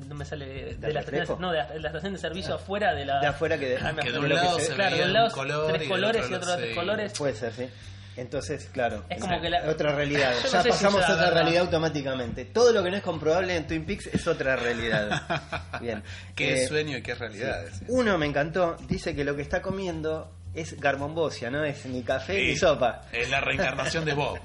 no 0.06 0.14
me 0.14 0.24
sale, 0.24 0.46
de, 0.46 0.74
¿Del 0.76 0.94
la, 0.94 1.00
reflejo? 1.00 1.36
no, 1.40 1.50
de 1.50 1.58
la, 1.58 1.66
de 1.66 1.80
la 1.80 1.88
estación 1.88 2.12
de 2.12 2.18
servicio 2.20 2.54
afuera 2.54 2.94
de 2.94 3.04
la... 3.04 3.18
de 3.20 3.26
afuera 3.26 3.58
que 3.58 3.70
de- 3.70 3.78
Ah, 3.78 3.92
me 3.92 4.02
Que 4.02 4.12
de 4.12 4.16
acuerdo 4.18 4.20
un 4.20 4.28
lo 4.28 4.34
lado 4.36 4.58
se- 4.60 4.66
se 4.66 4.74
claro, 4.74 4.90
de 4.90 4.96
veía 5.02 5.06
un 5.08 5.12
lado 5.14 5.26
un 5.26 5.32
color 5.34 5.70
y 5.70 5.72
tres 5.78 5.88
colores 5.88 6.22
otro 6.24 6.30
y 6.30 6.34
otro 6.36 6.48
lado 6.48 6.60
tres 6.62 6.76
colores. 6.76 7.12
Puede 7.18 7.34
ser, 7.34 7.52
sí. 7.52 7.66
Entonces, 8.18 8.68
claro. 8.72 9.04
Es 9.08 9.20
como 9.20 9.40
que 9.40 9.48
la- 9.48 9.68
otra 9.70 9.94
realidad. 9.94 10.32
Yo 10.42 10.42
no 10.44 10.48
ya 10.52 10.62
sé 10.62 10.62
si 10.64 10.68
pasamos 10.70 11.00
será 11.02 11.08
a 11.08 11.14
otra 11.14 11.24
verdad. 11.26 11.40
realidad 11.42 11.62
automáticamente. 11.62 12.44
Todo 12.46 12.72
lo 12.72 12.82
que 12.82 12.90
no 12.90 12.96
es 12.96 13.02
comprobable 13.02 13.56
en 13.56 13.66
Twin 13.66 13.84
Peaks 13.86 14.08
es 14.08 14.26
otra 14.26 14.56
realidad. 14.56 15.22
Bien. 15.80 16.02
Qué 16.34 16.64
Eh, 16.64 16.66
sueño 16.66 16.96
y 16.98 17.02
qué 17.02 17.14
realidad. 17.14 17.64
sí. 17.72 17.84
Uno 17.88 18.18
me 18.18 18.26
encantó. 18.26 18.76
Dice 18.88 19.14
que 19.14 19.24
lo 19.24 19.36
que 19.36 19.42
está 19.42 19.62
comiendo 19.62 20.32
es 20.54 20.78
garbombosia, 20.80 21.50
no 21.50 21.62
es 21.64 21.86
ni 21.86 22.02
café 22.02 22.34
ni 22.34 22.50
Sí, 22.52 22.56
sopa. 22.56 23.02
Es 23.12 23.30
la 23.30 23.40
reencarnación 23.40 24.04
de 24.04 24.14
Bob. 24.14 24.38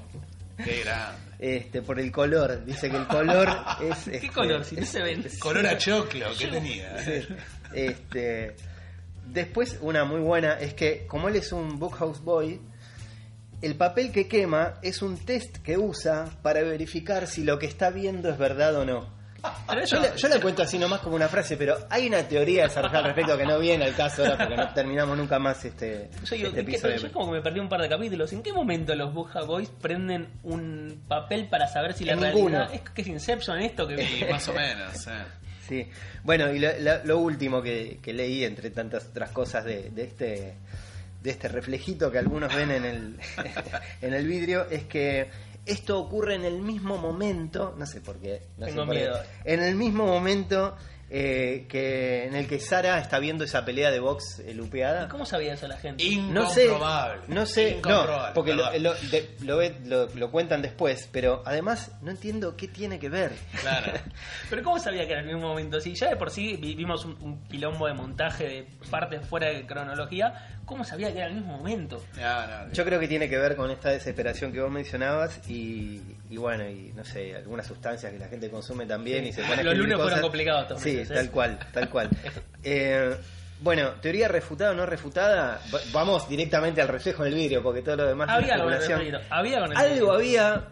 Qué 0.62 0.82
grande. 0.84 1.18
Este, 1.40 1.82
por 1.82 1.98
el 1.98 2.12
color. 2.12 2.64
Dice 2.64 2.88
que 2.88 2.96
el 2.96 3.06
color 3.08 3.48
es. 3.82 4.04
¿Qué 4.04 4.16
este, 4.16 4.28
color? 4.30 4.64
Si 4.64 4.76
no 4.76 4.86
se 4.86 5.02
ven. 5.02 5.26
Color 5.40 5.66
a 5.66 5.76
choclo, 5.76 6.26
¿qué 6.38 6.46
tenía? 6.46 6.96
Sí. 7.02 7.26
Este, 7.74 8.54
después, 9.26 9.78
una 9.80 10.04
muy 10.04 10.20
buena 10.20 10.54
es 10.60 10.74
que, 10.74 11.06
como 11.06 11.28
él 11.28 11.36
es 11.36 11.50
un 11.52 11.78
Bookhouse 11.80 12.20
Boy, 12.20 12.60
el 13.64 13.76
papel 13.76 14.12
que 14.12 14.28
quema 14.28 14.74
es 14.82 15.02
un 15.02 15.16
test 15.18 15.58
que 15.58 15.76
usa 15.78 16.26
para 16.42 16.62
verificar 16.62 17.26
si 17.26 17.44
lo 17.44 17.58
que 17.58 17.66
está 17.66 17.90
viendo 17.90 18.28
es 18.28 18.38
verdad 18.38 18.74
o 18.76 18.84
no. 18.84 19.14
Yo 19.86 20.00
la, 20.00 20.14
yo 20.16 20.28
la 20.28 20.40
cuento 20.40 20.62
así 20.62 20.78
nomás 20.78 21.00
como 21.00 21.16
una 21.16 21.28
frase, 21.28 21.58
pero 21.58 21.76
hay 21.90 22.06
una 22.06 22.22
teoría 22.26 22.62
desarrollada 22.62 23.00
al 23.00 23.04
respecto 23.04 23.36
que 23.36 23.44
no 23.44 23.58
viene 23.58 23.84
al 23.84 23.94
caso 23.94 24.22
ahora 24.24 24.38
porque 24.38 24.56
no 24.56 24.72
terminamos 24.72 25.18
nunca 25.18 25.38
más 25.38 25.62
este, 25.66 26.08
Yo, 26.24 26.36
digo, 26.36 26.48
este 26.48 26.60
¿en 26.60 26.66
qué- 26.66 26.72
episodio. 26.72 26.96
yo 26.96 27.12
como 27.12 27.26
que 27.26 27.32
me 27.32 27.42
perdí 27.42 27.60
un 27.60 27.68
par 27.68 27.82
de 27.82 27.90
capítulos. 27.90 28.32
¿En 28.32 28.42
qué 28.42 28.54
momento 28.54 28.94
los 28.94 29.12
Buja 29.12 29.42
Boys 29.42 29.68
prenden 29.68 30.28
un 30.44 31.02
papel 31.06 31.46
para 31.50 31.66
saber 31.68 31.92
si 31.92 32.06
la 32.06 32.14
En 32.14 32.20
realidad 32.22 32.36
ninguno. 32.42 32.62
es 32.72 32.80
que 32.80 33.02
es 33.02 33.08
Inception 33.08 33.58
esto 33.60 33.86
que 33.86 34.02
Y 34.02 34.24
más 34.32 34.48
o 34.48 34.54
menos. 34.54 35.06
eh. 35.08 35.10
Sí. 35.68 35.88
Bueno, 36.22 36.50
y 36.50 36.58
lo, 36.58 36.68
lo- 36.80 37.04
lo 37.04 37.18
último 37.18 37.60
que, 37.60 37.98
que 38.02 38.14
leí, 38.14 38.44
entre 38.44 38.70
tantas 38.70 39.08
otras 39.08 39.30
cosas 39.30 39.64
de, 39.66 39.90
de 39.90 40.04
este 40.04 40.54
de 41.24 41.30
este 41.30 41.48
reflejito 41.48 42.12
que 42.12 42.18
algunos 42.18 42.54
ven 42.54 42.70
en 42.70 42.84
el, 42.84 43.16
en 44.02 44.12
el 44.12 44.26
vidrio, 44.28 44.66
es 44.70 44.84
que 44.84 45.30
esto 45.64 45.98
ocurre 45.98 46.34
en 46.34 46.44
el 46.44 46.58
mismo 46.60 46.98
momento, 46.98 47.74
no 47.78 47.86
sé 47.86 48.02
por 48.02 48.16
qué, 48.18 48.42
no 48.58 48.66
sé 48.66 48.72
Tengo 48.72 48.84
qué, 48.84 48.98
miedo. 48.98 49.18
en 49.44 49.62
el 49.62 49.74
mismo 49.74 50.04
momento 50.06 50.76
eh, 51.10 51.66
que 51.68 52.24
en 52.24 52.34
el 52.34 52.46
que 52.48 52.58
Sara 52.58 52.98
está 52.98 53.18
viendo 53.18 53.44
esa 53.44 53.64
pelea 53.64 53.90
de 53.90 54.00
box 54.00 54.40
eh, 54.40 54.54
lupeada. 54.54 55.04
¿Y 55.04 55.08
¿Cómo 55.08 55.24
sabía 55.26 55.54
eso 55.54 55.68
la 55.68 55.76
gente? 55.76 56.04
No 56.30 56.48
sé, 56.50 56.64
Incomprobable. 56.66 57.22
no 57.28 57.46
sé, 57.46 57.80
no, 57.86 58.06
porque 58.34 58.54
lo, 58.54 58.64
perdón. 58.70 58.82
lo- 58.82 58.94
de- 58.94 59.36
lo 59.42 59.56
ve- 59.58 59.76
lo- 59.84 60.08
lo 60.14 60.30
cuentan 60.30 60.62
después, 60.62 61.08
pero 61.12 61.42
además 61.46 61.92
no 62.02 62.10
entiendo 62.10 62.56
qué 62.56 62.68
tiene 62.68 62.98
que 62.98 63.08
ver. 63.08 63.32
Claro. 63.60 63.92
Pero 64.50 64.62
¿cómo 64.62 64.78
sabía 64.78 65.06
que 65.06 65.12
era 65.12 65.20
el 65.20 65.26
mismo 65.26 65.42
momento? 65.48 65.80
Si 65.80 65.94
ya 65.94 66.08
de 66.08 66.16
por 66.16 66.30
sí 66.30 66.56
vi- 66.56 66.74
vimos 66.74 67.04
un, 67.04 67.16
un 67.20 67.42
quilombo 67.48 67.86
de 67.86 67.94
montaje 67.94 68.44
de 68.48 68.66
partes 68.90 69.26
fuera 69.26 69.48
de 69.48 69.66
cronología, 69.66 70.58
¿cómo 70.64 70.84
sabía 70.84 71.12
que 71.12 71.18
era 71.18 71.28
el 71.28 71.34
mismo 71.34 71.56
momento? 71.56 72.02
No, 72.16 72.46
no, 72.46 72.72
Yo 72.72 72.84
creo 72.84 72.98
que 73.00 73.08
tiene 73.08 73.28
que 73.28 73.38
ver 73.38 73.56
con 73.56 73.70
esta 73.70 73.90
desesperación 73.90 74.52
que 74.52 74.60
vos 74.60 74.70
mencionabas 74.70 75.40
y, 75.48 76.00
y 76.34 76.36
bueno, 76.36 76.68
y 76.68 76.92
no 76.96 77.04
sé, 77.04 77.36
algunas 77.36 77.64
sustancias 77.64 78.12
que 78.12 78.18
la 78.18 78.26
gente 78.26 78.50
consume 78.50 78.86
también 78.86 79.24
y 79.24 79.32
se 79.32 79.42
pone 79.44 79.62
Los 79.62 79.76
lunes 79.76 79.96
fueron 80.00 80.20
complicados 80.20 80.62
estos 80.62 80.82
Sí, 80.82 80.96
meses, 80.96 81.10
¿eh? 81.12 81.14
tal 81.14 81.30
cual, 81.30 81.58
tal 81.72 81.88
cual. 81.88 82.10
Eh, 82.66 83.14
bueno, 83.60 83.90
teoría 84.00 84.26
refutada 84.26 84.72
o 84.72 84.74
no 84.74 84.84
refutada, 84.84 85.60
Va- 85.72 85.78
vamos 85.92 86.28
directamente 86.28 86.80
al 86.82 86.88
reflejo 86.88 87.24
en 87.24 87.32
el 87.32 87.38
vidrio 87.38 87.62
porque 87.62 87.82
todo 87.82 87.96
lo 87.96 88.06
demás 88.06 88.28
Había 88.30 88.58
con 88.58 88.72
el 88.72 89.20
había 89.30 89.60
con 89.60 89.70
el 89.72 89.76
Algo 89.78 90.12
había, 90.12 90.64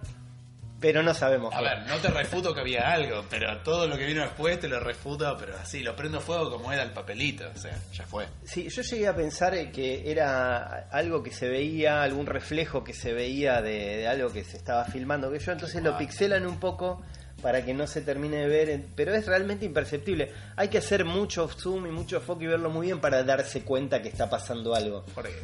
pero 0.82 1.02
no 1.02 1.14
sabemos. 1.14 1.54
A 1.54 1.62
ver, 1.62 1.86
no 1.86 1.96
te 1.96 2.08
refuto 2.08 2.52
que 2.52 2.60
había 2.60 2.92
algo, 2.92 3.24
pero 3.30 3.56
todo 3.62 3.86
lo 3.86 3.96
que 3.96 4.04
vino 4.04 4.20
después 4.22 4.60
te 4.60 4.68
lo 4.68 4.78
refuto, 4.80 5.34
pero 5.40 5.56
así, 5.56 5.80
lo 5.82 5.96
prendo 5.96 6.20
fuego 6.20 6.50
como 6.50 6.70
era 6.72 6.82
el 6.82 6.90
papelito, 6.90 7.44
o 7.54 7.58
sea, 7.58 7.78
ya 7.94 8.04
fue. 8.04 8.26
Sí, 8.44 8.68
yo 8.68 8.82
llegué 8.82 9.06
a 9.08 9.14
pensar 9.16 9.54
que 9.72 10.10
era 10.10 10.88
algo 10.90 11.22
que 11.22 11.30
se 11.30 11.48
veía, 11.48 12.02
algún 12.02 12.26
reflejo 12.26 12.84
que 12.84 12.92
se 12.92 13.14
veía 13.14 13.62
de, 13.62 13.96
de 13.98 14.08
algo 14.08 14.30
que 14.30 14.44
se 14.44 14.58
estaba 14.58 14.84
filmando, 14.84 15.30
que 15.32 15.38
yo 15.38 15.52
entonces 15.52 15.82
lo 15.82 15.94
Ah. 15.94 15.98
pixelan 15.98 16.44
un 16.44 16.58
poco 16.60 17.00
para 17.40 17.64
que 17.64 17.74
no 17.74 17.86
se 17.86 18.02
termine 18.02 18.36
de 18.38 18.46
ver, 18.48 18.68
en- 18.70 18.86
pero 18.94 19.14
es 19.14 19.26
realmente 19.26 19.64
imperceptible. 19.64 20.32
Hay 20.56 20.68
que 20.68 20.78
hacer 20.78 21.04
mucho 21.04 21.48
zoom 21.48 21.86
y 21.86 21.90
mucho 21.90 22.20
foco 22.20 22.42
y 22.42 22.46
verlo 22.46 22.70
muy 22.70 22.86
bien 22.88 23.00
para 23.00 23.22
darse 23.24 23.62
cuenta 23.62 24.02
que 24.02 24.08
está 24.08 24.28
pasando 24.28 24.74
algo. 24.74 25.04
Por 25.14 25.26
eso. 25.26 25.36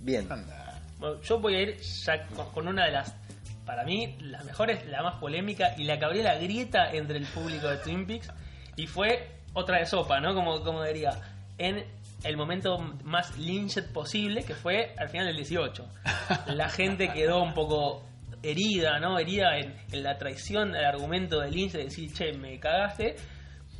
Bien. 0.00 0.30
Anda. 0.30 0.80
Bueno, 0.98 1.20
yo 1.22 1.38
voy 1.38 1.54
a 1.56 1.60
ir 1.62 1.76
ya 1.80 2.26
con, 2.28 2.50
con 2.50 2.68
una 2.68 2.86
de 2.86 2.92
las, 2.92 3.14
para 3.64 3.84
mí, 3.84 4.16
las 4.20 4.44
mejores, 4.44 4.86
la 4.86 5.02
más 5.02 5.16
polémica 5.16 5.74
y 5.76 5.84
la 5.84 5.98
que 5.98 6.04
abrió 6.04 6.22
la 6.22 6.36
grieta 6.36 6.92
entre 6.92 7.18
el 7.18 7.26
público 7.26 7.68
de 7.68 7.78
Twin 7.78 8.06
Peaks 8.06 8.30
y 8.76 8.86
fue 8.86 9.30
otra 9.52 9.78
de 9.78 9.86
sopa, 9.86 10.20
¿no? 10.20 10.34
Como, 10.34 10.62
como 10.62 10.82
diría, 10.84 11.12
en 11.58 11.84
el 12.24 12.36
momento 12.36 12.78
más 13.04 13.36
lynched 13.38 13.92
posible, 13.92 14.44
que 14.44 14.54
fue 14.54 14.94
al 14.98 15.08
final 15.08 15.26
del 15.26 15.36
18. 15.36 15.86
La 16.54 16.68
gente 16.68 17.12
quedó 17.12 17.42
un 17.42 17.54
poco 17.54 18.02
herida, 18.44 18.98
¿no? 18.98 19.18
Herida 19.18 19.58
en, 19.58 19.74
la 20.02 20.18
traición 20.18 20.72
del 20.72 20.84
argumento 20.84 21.40
de 21.40 21.50
Lynch 21.50 21.72
de 21.72 21.84
decir, 21.84 22.12
che, 22.12 22.32
me 22.32 22.58
cagaste. 22.58 23.16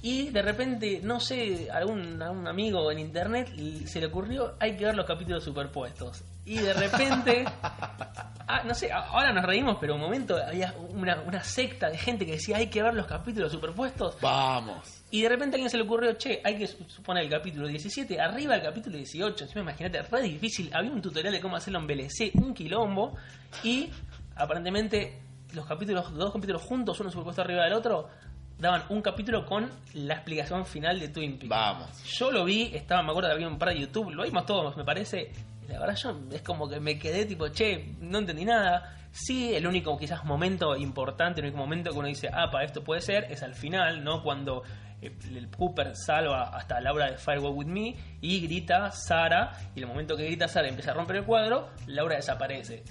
Y 0.07 0.29
de 0.29 0.43
repente, 0.43 1.01
no 1.03 1.19
sé, 1.19 1.71
algún, 1.71 2.21
algún 2.21 2.47
amigo 2.47 2.93
en 2.93 2.99
internet 2.99 3.49
se 3.87 4.01
le 4.01 4.07
ocurrió, 4.09 4.55
hay 4.61 4.77
que 4.77 4.85
ver 4.85 4.95
los 4.95 5.07
capítulos 5.07 5.43
superpuestos. 5.43 6.23
Y 6.45 6.59
de 6.59 6.75
repente, 6.75 7.47
ah, 7.63 8.63
no 8.67 8.75
sé, 8.75 8.93
ahora 8.93 9.33
nos 9.33 9.47
reímos, 9.47 9.79
pero 9.81 9.95
un 9.95 10.03
momento 10.03 10.37
había 10.37 10.75
una, 10.91 11.23
una 11.23 11.43
secta 11.43 11.89
de 11.89 11.97
gente 11.97 12.27
que 12.27 12.33
decía, 12.33 12.59
hay 12.59 12.67
que 12.67 12.83
ver 12.83 12.93
los 12.93 13.07
capítulos 13.07 13.51
superpuestos. 13.51 14.19
Vamos. 14.21 15.03
Y 15.11 15.23
de 15.23 15.29
repente 15.31 15.55
a 15.55 15.57
alguien 15.57 15.71
se 15.71 15.79
le 15.79 15.85
ocurrió, 15.85 16.13
che, 16.19 16.39
hay 16.45 16.59
que 16.59 16.67
su- 16.67 16.85
suponer 16.85 17.25
el 17.25 17.31
capítulo 17.31 17.67
17, 17.67 18.21
arriba 18.21 18.57
del 18.57 18.63
capítulo 18.63 18.99
18. 18.99 19.45
Encima, 19.45 19.63
imagínate, 19.63 20.03
re 20.03 20.21
difícil. 20.21 20.71
Había 20.75 20.91
un 20.93 21.01
tutorial 21.01 21.33
de 21.33 21.41
cómo 21.41 21.57
hacerlo 21.57 21.79
en 21.79 21.87
VLC, 21.87 22.31
un 22.35 22.53
quilombo. 22.53 23.15
Y 23.63 23.89
aparentemente, 24.37 25.19
los 25.55 25.65
capítulos, 25.65 26.11
los 26.11 26.19
dos 26.19 26.33
capítulos 26.35 26.61
juntos, 26.63 27.01
uno 27.01 27.11
superpuesto 27.11 27.41
arriba 27.41 27.65
del 27.65 27.73
otro, 27.73 28.11
daban 28.59 28.85
un 28.89 29.03
capítulo 29.03 29.45
con 29.45 29.71
la 29.95 30.15
explicación 30.15 30.65
final 30.67 31.01
de 31.01 31.09
Twin 31.09 31.39
Peaks. 31.39 31.49
Vamos. 31.49 32.05
Yo 32.05 32.31
lo 32.31 32.45
vi, 32.45 32.71
estaba, 32.75 33.03
me 33.03 33.11
acuerdo 33.11 33.31
que 33.31 33.35
había 33.35 33.49
un 33.49 33.59
par 33.59 33.71
de 33.71 33.81
YouTube, 33.81 34.13
lo 34.13 34.25
vimos 34.25 34.47
todos, 34.47 34.77
me 34.77 34.85
parece. 34.85 35.33
La 35.69 35.81
verdad, 35.81 35.97
yo 35.97 36.21
es 36.33 36.43
como 36.43 36.69
que 36.69 36.79
me 36.79 36.99
quedé 36.99 37.25
tipo, 37.25 37.49
che, 37.49 37.95
no 38.01 38.19
entendí 38.19 38.45
nada. 38.45 38.97
Sí, 39.13 39.55
el 39.55 39.67
único 39.67 39.97
quizás 39.97 40.25
momento 40.25 40.77
importante, 40.77 41.41
el 41.41 41.47
único 41.47 41.59
momento 41.59 41.91
que 41.93 41.99
uno 41.99 42.09
dice, 42.09 42.29
ah, 42.33 42.51
para 42.51 42.65
esto 42.65 42.83
puede 42.83 43.01
ser, 43.01 43.25
es 43.31 43.43
al 43.43 43.55
final, 43.55 44.03
¿no? 44.03 44.23
Cuando 44.23 44.65
eh, 45.01 45.17
el 45.35 45.49
Cooper 45.51 45.95
salva 45.95 46.51
hasta 46.57 46.81
Laura 46.81 47.11
de 47.11 47.17
Firewall 47.17 47.55
With 47.55 47.67
Me 47.67 47.95
y 48.21 48.41
grita 48.41 48.91
Sara, 48.91 49.53
y 49.75 49.81
el 49.81 49.87
momento 49.87 50.17
que 50.17 50.25
grita 50.25 50.49
Sara 50.49 50.67
y 50.67 50.71
empieza 50.71 50.91
a 50.91 50.95
romper 50.95 51.17
el 51.17 51.25
cuadro, 51.25 51.71
Laura 51.87 52.17
desaparece. 52.17 52.83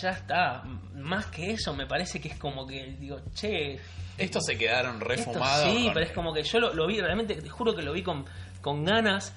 Ya 0.00 0.10
está, 0.10 0.62
más 0.94 1.26
que 1.26 1.52
eso 1.52 1.72
me 1.74 1.86
parece 1.86 2.20
que 2.20 2.28
es 2.28 2.38
como 2.38 2.66
que 2.66 2.96
digo, 2.98 3.20
che, 3.32 3.78
Estos 4.20 4.44
se 4.44 4.56
quedaron 4.58 5.00
refumados. 5.00 5.72
sí, 5.72 5.84
con- 5.84 5.94
pero 5.94 6.06
es 6.06 6.12
como 6.12 6.32
que 6.32 6.42
yo 6.42 6.60
lo, 6.60 6.74
lo 6.74 6.86
vi 6.86 7.00
realmente, 7.00 7.34
te 7.34 7.48
juro 7.48 7.74
que 7.74 7.82
lo 7.82 7.92
vi 7.92 8.02
con, 8.02 8.24
con 8.60 8.84
ganas. 8.84 9.32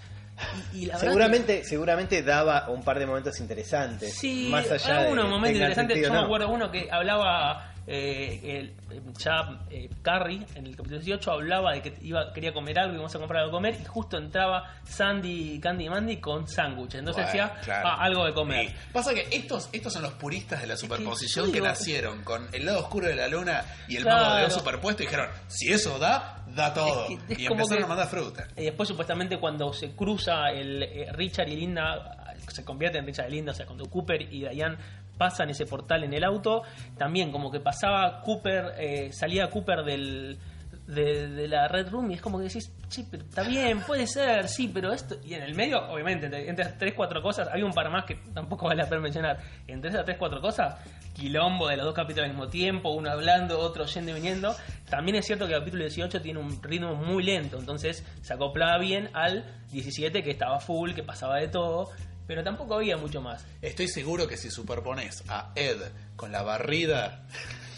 Y, 0.74 0.78
y 0.80 0.86
la 0.88 0.94
verdad 0.96 1.08
Seguramente, 1.10 1.64
seguramente 1.64 2.24
daba 2.24 2.70
un 2.70 2.84
par 2.84 2.98
de 3.00 3.06
momentos 3.06 3.40
interesantes. 3.40 4.14
sí, 4.16 4.48
más 4.50 4.70
allá 4.72 4.94
de 4.94 5.00
algunos 5.04 5.26
que 5.26 5.30
momentos 5.32 5.56
interesantes. 5.62 5.94
sentido 5.96 6.08
Yo 6.08 6.12
o 6.12 6.16
me 6.16 6.20
no. 6.22 6.26
acuerdo 6.26 6.50
uno 6.50 6.72
que 6.72 6.90
hablaba. 6.92 7.73
Eh, 7.86 8.40
el- 8.44 8.74
ya 9.18 9.60
eh, 9.70 9.90
Carrie 10.02 10.46
en 10.56 10.66
el 10.68 10.76
capítulo 10.76 11.00
18 11.02 11.32
hablaba 11.32 11.74
de 11.74 11.82
que 11.82 11.94
iba 12.02 12.32
quería 12.32 12.54
comer 12.54 12.80
algo 12.80 12.94
y 12.94 12.96
íbamos 12.96 13.14
a 13.16 13.20
comprar 13.20 13.44
algo 13.44 13.58
a 13.58 13.60
comer 13.60 13.78
y 13.82 13.86
justo 13.86 14.18
entraba 14.18 14.74
Sandy, 14.86 15.60
Candy 15.60 15.86
y 15.86 15.90
Mandy 15.90 16.18
con 16.18 16.48
sándwich 16.48 16.96
entonces 16.96 17.26
Bueno, 17.34 17.50
claro. 17.64 17.88
"Ah, 17.90 17.98
algo 18.04 18.26
de 18.26 18.34
comer 18.34 18.68
Sí. 18.70 18.76
Pasa 18.94 19.14
que 19.14 19.28
estos, 19.32 19.70
estos 19.74 19.92
son 19.94 20.04
los 20.04 20.14
puristas 20.14 20.62
de 20.62 20.68
la 20.68 20.78
superposición 20.78 21.52
que 21.52 21.60
nacieron 21.62 22.24
con 22.24 22.48
el 22.54 22.66
lado 22.66 22.80
oscuro 22.80 23.08
de 23.08 23.16
la 23.16 23.28
luna 23.28 23.66
y 23.88 23.98
el 23.98 24.04
Claro. 24.04 24.22
mago 24.26 24.36
de 24.38 24.46
Oz 24.46 24.54
superpuesto 24.54 25.04
y 25.04 25.06
dijeron, 25.08 25.28
si 25.48 25.72
eso 25.74 26.00
da, 26.00 26.44
da 26.56 26.74
todo. 26.74 27.08
Es 27.10 27.20
que- 27.28 27.34
es 27.34 27.40
y 27.40 27.46
empezaron 27.48 27.78
que- 27.80 27.84
a 27.84 27.88
mandar 27.88 28.08
fruta. 28.08 28.48
Y 28.56 28.64
después 28.66 28.88
supuestamente 28.88 29.38
cuando 29.40 29.74
se 29.74 29.96
cruza 29.96 30.50
el 30.52 30.84
eh, 30.84 31.12
Richard 31.12 31.50
y 31.50 31.56
Linda, 31.58 32.36
se 32.48 32.64
convierte 32.64 32.98
en 33.00 33.06
Richard 33.06 33.28
y 33.30 33.32
Linda, 33.32 33.52
o 33.52 33.56
sea, 33.56 33.66
cuando 33.66 33.86
Cooper 33.90 34.22
y 34.22 34.48
Diane 34.48 34.78
pasan 35.18 35.50
ese 35.50 35.66
portal 35.66 36.04
en 36.04 36.14
el 36.14 36.24
auto, 36.24 36.64
también 36.98 37.32
como 37.32 37.52
que 37.52 37.60
pasaba 37.60 38.22
Cooper, 38.22 38.74
eh, 38.78 39.12
salía 39.12 39.50
Cooper 39.50 39.84
del... 39.84 40.38
De, 40.84 41.48
la 41.48 41.70
Red 41.70 41.90
Room 41.90 42.12
y 42.12 42.16
es 42.16 42.22
como 42.22 42.38
que 42.38 42.44
decís, 42.44 42.70
che, 42.90 43.06
pero 43.10 43.24
está 43.24 43.44
bien, 43.44 43.80
puede 43.88 44.06
ser, 44.06 44.50
sí, 44.50 44.70
pero 44.72 44.92
esto. 44.92 45.16
Y 45.24 45.34
en 45.34 45.44
el 45.44 45.56
medio, 45.56 45.80
obviamente, 45.90 46.26
entre, 46.26 46.50
entre 46.50 46.66
tres, 46.78 46.94
cuatro 46.94 47.22
cosas, 47.22 47.48
había 47.48 47.66
un 47.66 47.72
par 47.72 47.90
más 47.90 48.04
que 48.04 48.16
tampoco 48.34 48.68
vale 48.68 48.84
la 48.84 48.90
pena 48.90 49.00
mencionar. 49.00 49.40
Entre 49.66 49.90
esas 49.90 50.04
tres, 50.04 50.18
cuatro 50.18 50.42
cosas, 50.42 50.76
quilombo 51.14 51.68
de 51.68 51.78
los 51.78 51.86
dos 51.86 51.94
capítulos 51.94 52.26
al 52.26 52.32
mismo 52.32 52.50
tiempo, 52.50 52.90
uno 52.90 53.10
hablando, 53.10 53.60
otro 53.60 53.86
yendo 53.86 54.12
y 54.12 54.16
viniendo. 54.16 54.56
También 54.90 55.16
es 55.16 55.26
cierto 55.26 55.48
que 55.48 55.54
el 55.54 55.60
capítulo 55.60 55.84
18 55.84 56.22
tiene 56.22 56.40
un 56.40 56.62
ritmo 56.62 56.96
muy 56.96 57.24
lento, 57.24 57.58
entonces 57.58 58.06
se 58.22 58.34
acoplaba 58.34 58.78
bien 58.78 59.10
al 59.14 59.46
17 59.72 60.24
que 60.24 60.32
estaba 60.32 60.60
full, 60.60 60.94
que 60.94 61.04
pasaba 61.04 61.38
de 61.38 61.48
todo, 61.48 61.90
pero 62.28 62.44
tampoco 62.44 62.76
había 62.76 62.98
mucho 62.98 63.22
más. 63.22 63.46
Estoy 63.62 63.88
seguro 63.88 64.28
que 64.28 64.38
si 64.38 64.50
superpones 64.52 65.24
a 65.30 65.52
Ed 65.56 65.78
con 66.16 66.32
la 66.32 66.42
barrida 66.44 67.24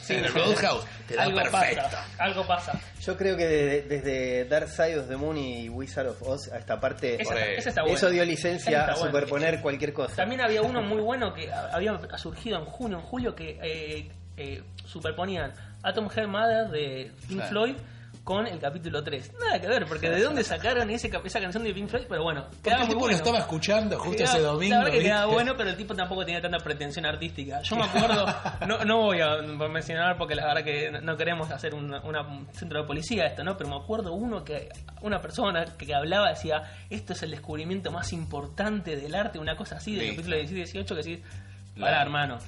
en 0.07 0.23
el 0.25 0.31
Roadhouse, 0.33 0.85
te 1.07 1.15
da 1.15 1.23
algo 1.23 1.37
perfecto. 1.41 1.81
pasa, 1.81 2.05
algo 2.19 2.45
pasa. 2.47 2.79
Yo 3.01 3.17
creo 3.17 3.35
que 3.35 3.45
de- 3.47 3.81
desde 3.83 4.45
Dark 4.45 4.69
Side 4.69 4.99
of 4.99 5.07
the 5.07 5.15
Moon 5.17 5.35
y 5.37 5.67
Wizard 5.69 6.07
of 6.07 6.21
Oz 6.21 6.51
a 6.51 6.57
esta 6.59 6.79
parte, 6.79 7.15
Esa, 7.21 7.33
Por 7.33 7.41
ahí. 7.41 7.55
esa 7.55 7.69
está 7.69 7.81
buena. 7.81 7.97
eso 7.97 8.09
dio 8.11 8.23
licencia 8.23 8.79
está 8.81 8.91
a 8.93 8.95
buena. 8.97 9.11
superponer 9.11 9.61
cualquier 9.61 9.93
cosa. 9.93 10.15
También 10.15 10.41
había 10.41 10.61
uno 10.61 10.81
muy 10.83 11.01
bueno 11.01 11.33
que 11.33 11.51
había 11.51 11.99
surgido 12.17 12.59
en 12.59 12.65
junio, 12.65 12.99
en 12.99 13.03
julio, 13.03 13.35
que 13.35 13.59
eh, 13.63 14.11
eh, 14.37 14.63
superponían 14.85 15.53
Atom 15.81 16.07
Heart 16.09 16.29
Mother 16.29 16.67
de 16.69 17.11
Pink 17.27 17.37
Claro. 17.39 17.49
Floyd 17.49 17.75
con 18.25 18.47
el 18.47 18.59
capítulo 18.59 19.03
3. 19.03 19.33
Nada 19.39 19.61
que 19.61 19.67
ver, 19.67 19.85
porque 19.85 20.09
de 20.09 20.21
dónde 20.23 20.43
sacaron 20.43 20.89
ese, 20.89 21.11
esa 21.23 21.39
canción 21.39 21.63
de 21.63 21.71
Pink 21.75 21.87
Floyd, 21.87 22.05
pero 22.09 22.23
bueno, 22.23 22.47
quedaba 22.63 22.81
el 22.81 22.87
muy 22.87 22.93
tipo 22.95 22.99
bueno. 23.01 23.11
lo 23.11 23.17
estaba 23.17 23.37
escuchando 23.37 23.99
justo 23.99 24.17
Quedaba- 24.17 24.33
ese 24.37 24.43
domingo. 24.43 24.73
La 24.75 24.79
verdad 24.79 24.91
que 24.97 25.03
quedaba 25.03 25.21
¿viste? 25.25 25.33
bueno, 25.35 25.53
pero 25.55 25.69
el 25.69 25.77
tipo 25.77 25.95
tampoco 25.95 26.25
tenía 26.25 26.41
tanta 26.41 26.57
pretensión 26.57 27.05
artística. 27.05 27.61
Yo 27.61 27.75
me 27.75 27.83
acuerdo, 27.83 28.25
no, 28.67 28.83
no 28.83 28.97
voy 29.03 29.21
a 29.21 29.37
mencionar 29.69 30.17
porque 30.17 30.33
la 30.33 30.47
verdad 30.47 30.63
que 30.63 30.91
no 31.03 31.15
queremos 31.15 31.51
hacer 31.51 31.75
un 31.75 31.93
centro 32.51 32.81
de 32.81 32.87
policía 32.87 33.27
esto, 33.27 33.43
¿no? 33.43 33.55
Pero 33.55 33.69
me 33.69 33.75
acuerdo 33.77 34.11
uno 34.13 34.43
que, 34.43 34.69
una 35.01 35.21
persona 35.21 35.63
que 35.77 35.93
hablaba 35.93 36.29
decía, 36.29 36.63
esto 36.89 37.13
es 37.13 37.21
el 37.21 37.29
descubrimiento 37.29 37.91
más 37.91 38.11
importante 38.11 38.95
del 38.95 39.13
arte, 39.13 39.37
una 39.37 39.55
cosa 39.55 39.75
así, 39.77 39.95
del 39.95 40.09
capítulo 40.09 40.35
17 40.37 40.55
18 40.79 40.95
que 40.95 41.01
decís, 41.03 41.25
para 41.79 42.01
hermano. 42.01 42.39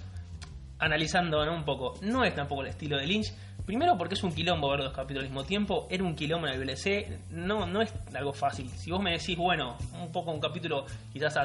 Analizando 0.80 1.44
¿no? 1.46 1.54
un 1.56 1.66
poco, 1.66 1.96
no 2.02 2.24
es 2.24 2.36
tampoco 2.36 2.62
el 2.62 2.68
estilo 2.70 2.98
de 2.98 3.08
Lynch. 3.08 3.34
Primero 3.68 3.96
porque 3.98 4.16
es 4.16 4.24
un 4.24 4.34
quilombo 4.34 4.70
ver 4.72 4.80
dos 4.80 4.94
capítulos 4.94 5.26
al 5.26 5.30
mismo 5.30 5.44
tiempo, 5.44 5.88
era 5.92 6.04
un 6.04 6.16
quilombo 6.16 6.48
en 6.48 6.54
el 6.54 6.60
VLC, 6.66 7.20
no, 7.32 7.68
no 7.68 7.82
es 7.84 7.94
algo 8.16 8.34
fácil. 8.34 8.70
Si 8.72 8.90
vos 8.90 9.00
me 9.02 9.12
decís, 9.12 9.38
bueno, 9.38 9.78
un 10.02 10.12
poco 10.12 10.32
un 10.32 10.40
capítulo, 10.40 10.86
quizás 11.14 11.38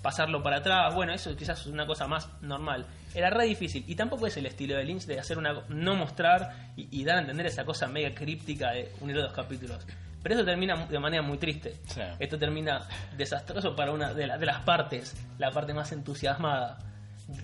pasarlo 0.00 0.42
para 0.42 0.58
atrás, 0.58 0.94
bueno, 0.94 1.12
eso 1.12 1.36
quizás 1.36 1.60
es 1.60 1.66
una 1.66 1.86
cosa 1.86 2.06
más 2.06 2.28
normal. 2.40 2.86
Era 3.14 3.30
re 3.30 3.44
difícil. 3.46 3.84
Y 3.88 3.96
tampoco 3.96 4.26
es 4.28 4.36
el 4.36 4.46
estilo 4.46 4.76
de 4.76 4.84
Lynch 4.84 5.04
de 5.06 5.18
hacer 5.18 5.38
una 5.38 5.62
no 5.68 5.96
mostrar 5.96 6.70
y, 6.76 6.86
y 7.00 7.04
dar 7.04 7.16
a 7.16 7.20
entender 7.20 7.46
esa 7.46 7.64
cosa 7.64 7.88
mega 7.88 8.14
críptica 8.14 8.70
de 8.70 8.92
unir 9.00 9.16
los 9.16 9.24
dos 9.26 9.34
capítulos. 9.34 9.84
Pero 10.22 10.34
eso 10.36 10.44
termina 10.44 10.86
de 10.86 10.98
manera 10.98 11.22
muy 11.22 11.38
triste. 11.38 11.76
Sí. 11.86 12.00
Esto 12.20 12.38
termina 12.38 12.86
desastroso 13.16 13.74
para 13.74 13.90
una 13.90 14.12
de, 14.14 14.26
la- 14.26 14.38
de 14.38 14.46
las 14.46 14.60
partes, 14.62 15.16
la 15.38 15.50
parte 15.50 15.74
más 15.74 15.90
entusiasmada. 15.92 16.78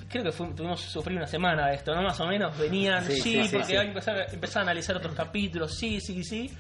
Creo 0.09 0.25
que 0.25 0.33
fue- 0.33 0.53
tuvimos 0.55 0.83
que 0.83 0.89
sufrir 0.89 1.17
una 1.17 1.27
semana 1.27 1.69
de 1.69 1.75
esto, 1.77 1.95
¿no? 1.95 2.03
Más 2.03 2.19
o 2.21 2.27
menos 2.27 2.57
venían, 2.59 3.05
Sí, 3.05 3.21
sí, 3.21 3.43
sí, 3.45 3.49
porque 3.57 3.67
sí. 3.67 3.75
empezar, 3.77 4.27
empezar 4.33 4.61
a 4.61 4.63
analizar 4.65 4.97
otros 4.97 5.15
capítulos, 5.15 5.75
sí, 5.77 6.01
sí, 6.01 6.23
sí. 6.25 6.51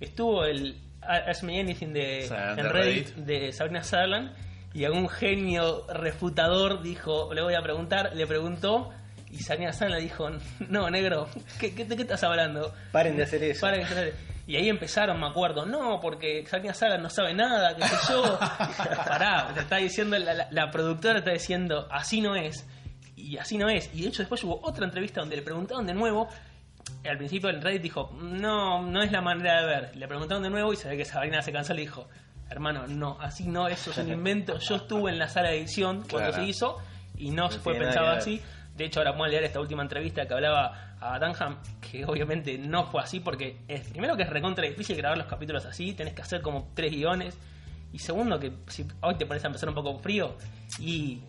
estuvo 0.00 0.44
el 0.44 0.76
Ask 1.00 1.42
Me 1.44 1.60
Anything 1.60 1.92
de, 1.92 2.22
Sí, 2.28 2.34
en 2.34 2.56
de 2.56 2.62
Reddit, 2.64 3.08
Reddit. 3.10 3.24
de 3.26 3.52
Sabrina 3.52 3.82
Sutherland 3.82 4.32
y 4.74 4.84
algún 4.84 5.08
genio 5.08 5.86
refutador 5.88 6.82
dijo, 6.82 7.32
le 7.32 7.42
voy 7.42 7.54
a 7.54 7.62
preguntar, 7.62 8.14
le 8.14 8.26
preguntó 8.26 8.90
y 9.30 9.38
Sabrina 9.38 9.72
Sutherland 9.72 10.02
dijo, 10.02 10.28
no, 10.68 10.90
negro, 10.90 11.28
¿qué, 11.58 11.74
qué, 11.74 11.84
de 11.84 11.96
qué 11.96 12.02
estás 12.02 12.22
hablando? 12.24 12.74
Paren 12.92 13.16
de 13.16 13.22
hacer 13.22 13.42
eso. 13.44 13.60
Paren 13.62 13.80
de 13.80 13.86
hacer 13.86 14.08
eso". 14.08 14.16
Y 14.48 14.54
ahí 14.54 14.68
empezaron, 14.68 15.18
me 15.18 15.26
acuerdo, 15.26 15.66
no, 15.66 15.98
porque 16.00 16.44
Sabrina 16.46 16.72
Sutherland 16.74 17.02
no 17.02 17.10
sabe 17.10 17.34
nada, 17.34 17.74
qué 17.74 17.82
sé 17.82 17.96
yo. 18.12 18.38
Pará, 19.08 19.50
te 19.54 19.60
está 19.60 19.76
diciendo, 19.78 20.16
la, 20.18 20.34
la- 20.34 20.48
la 20.50 20.70
productora 20.70 21.18
está 21.18 21.32
diciendo, 21.32 21.88
así 21.90 22.20
no 22.20 22.36
es. 22.36 22.64
Y 23.26 23.38
así 23.38 23.58
no 23.58 23.68
es. 23.68 23.90
Y 23.94 24.02
de 24.02 24.08
hecho 24.08 24.22
después 24.22 24.42
hubo 24.44 24.60
otra 24.62 24.84
entrevista 24.84 25.20
donde 25.20 25.36
le 25.36 25.42
preguntaron 25.42 25.86
de 25.86 25.94
nuevo 25.94 26.28
al 27.04 27.18
principio 27.18 27.48
el 27.50 27.62
Reddit 27.62 27.82
dijo, 27.82 28.10
no, 28.20 28.82
no 28.82 29.02
es 29.02 29.12
la 29.12 29.20
manera 29.20 29.60
de 29.60 29.66
ver. 29.66 29.96
Le 29.96 30.08
preguntaron 30.08 30.42
de 30.42 30.50
nuevo 30.50 30.72
y 30.72 30.76
se 30.76 30.88
ve 30.88 30.96
que 30.96 31.04
Sabrina 31.04 31.42
se 31.42 31.52
cansó 31.52 31.72
y 31.72 31.76
le 31.76 31.82
dijo, 31.82 32.08
hermano, 32.50 32.86
no, 32.86 33.18
así 33.20 33.44
no, 33.46 33.68
eso 33.68 33.90
es 33.90 33.98
un 33.98 34.12
invento. 34.12 34.58
Yo 34.58 34.76
estuve 34.76 35.10
en 35.10 35.18
la 35.18 35.28
sala 35.28 35.50
de 35.50 35.58
edición 35.58 36.04
cuando 36.08 36.30
Claro. 36.30 36.34
se 36.34 36.44
hizo 36.44 36.76
y 37.16 37.30
no, 37.30 37.50
se 37.50 37.58
fue 37.58 37.74
pensado 37.74 38.08
así. 38.08 38.40
De 38.76 38.84
hecho, 38.84 39.00
ahora 39.00 39.12
vamos 39.12 39.26
a 39.26 39.30
leer 39.30 39.44
esta 39.44 39.60
última 39.60 39.82
entrevista 39.82 40.26
que 40.26 40.34
hablaba 40.34 40.96
a 41.00 41.18
Dunham, 41.18 41.58
que 41.80 42.04
obviamente 42.04 42.58
no 42.58 42.84
fue 42.86 43.00
así 43.02 43.20
porque 43.20 43.58
es, 43.68 43.88
primero 43.88 44.16
que 44.16 44.22
es 44.24 44.30
recontra 44.30 44.66
difícil 44.66 44.96
grabar 44.96 45.16
los 45.16 45.26
capítulos 45.26 45.64
así, 45.64 45.94
tenés 45.94 46.14
que 46.14 46.22
hacer 46.22 46.42
como 46.42 46.70
tres 46.74 46.92
guiones. 46.92 47.38
Y 47.92 47.98
segundo 47.98 48.38
que 48.38 48.52
si 48.66 48.86
hoy 49.00 49.14
te 49.14 49.24
pones 49.26 49.42
a 49.44 49.46
empezar 49.46 49.68
un 49.68 49.74
poco 49.74 49.98
frío 49.98 50.36
y... 50.78 51.20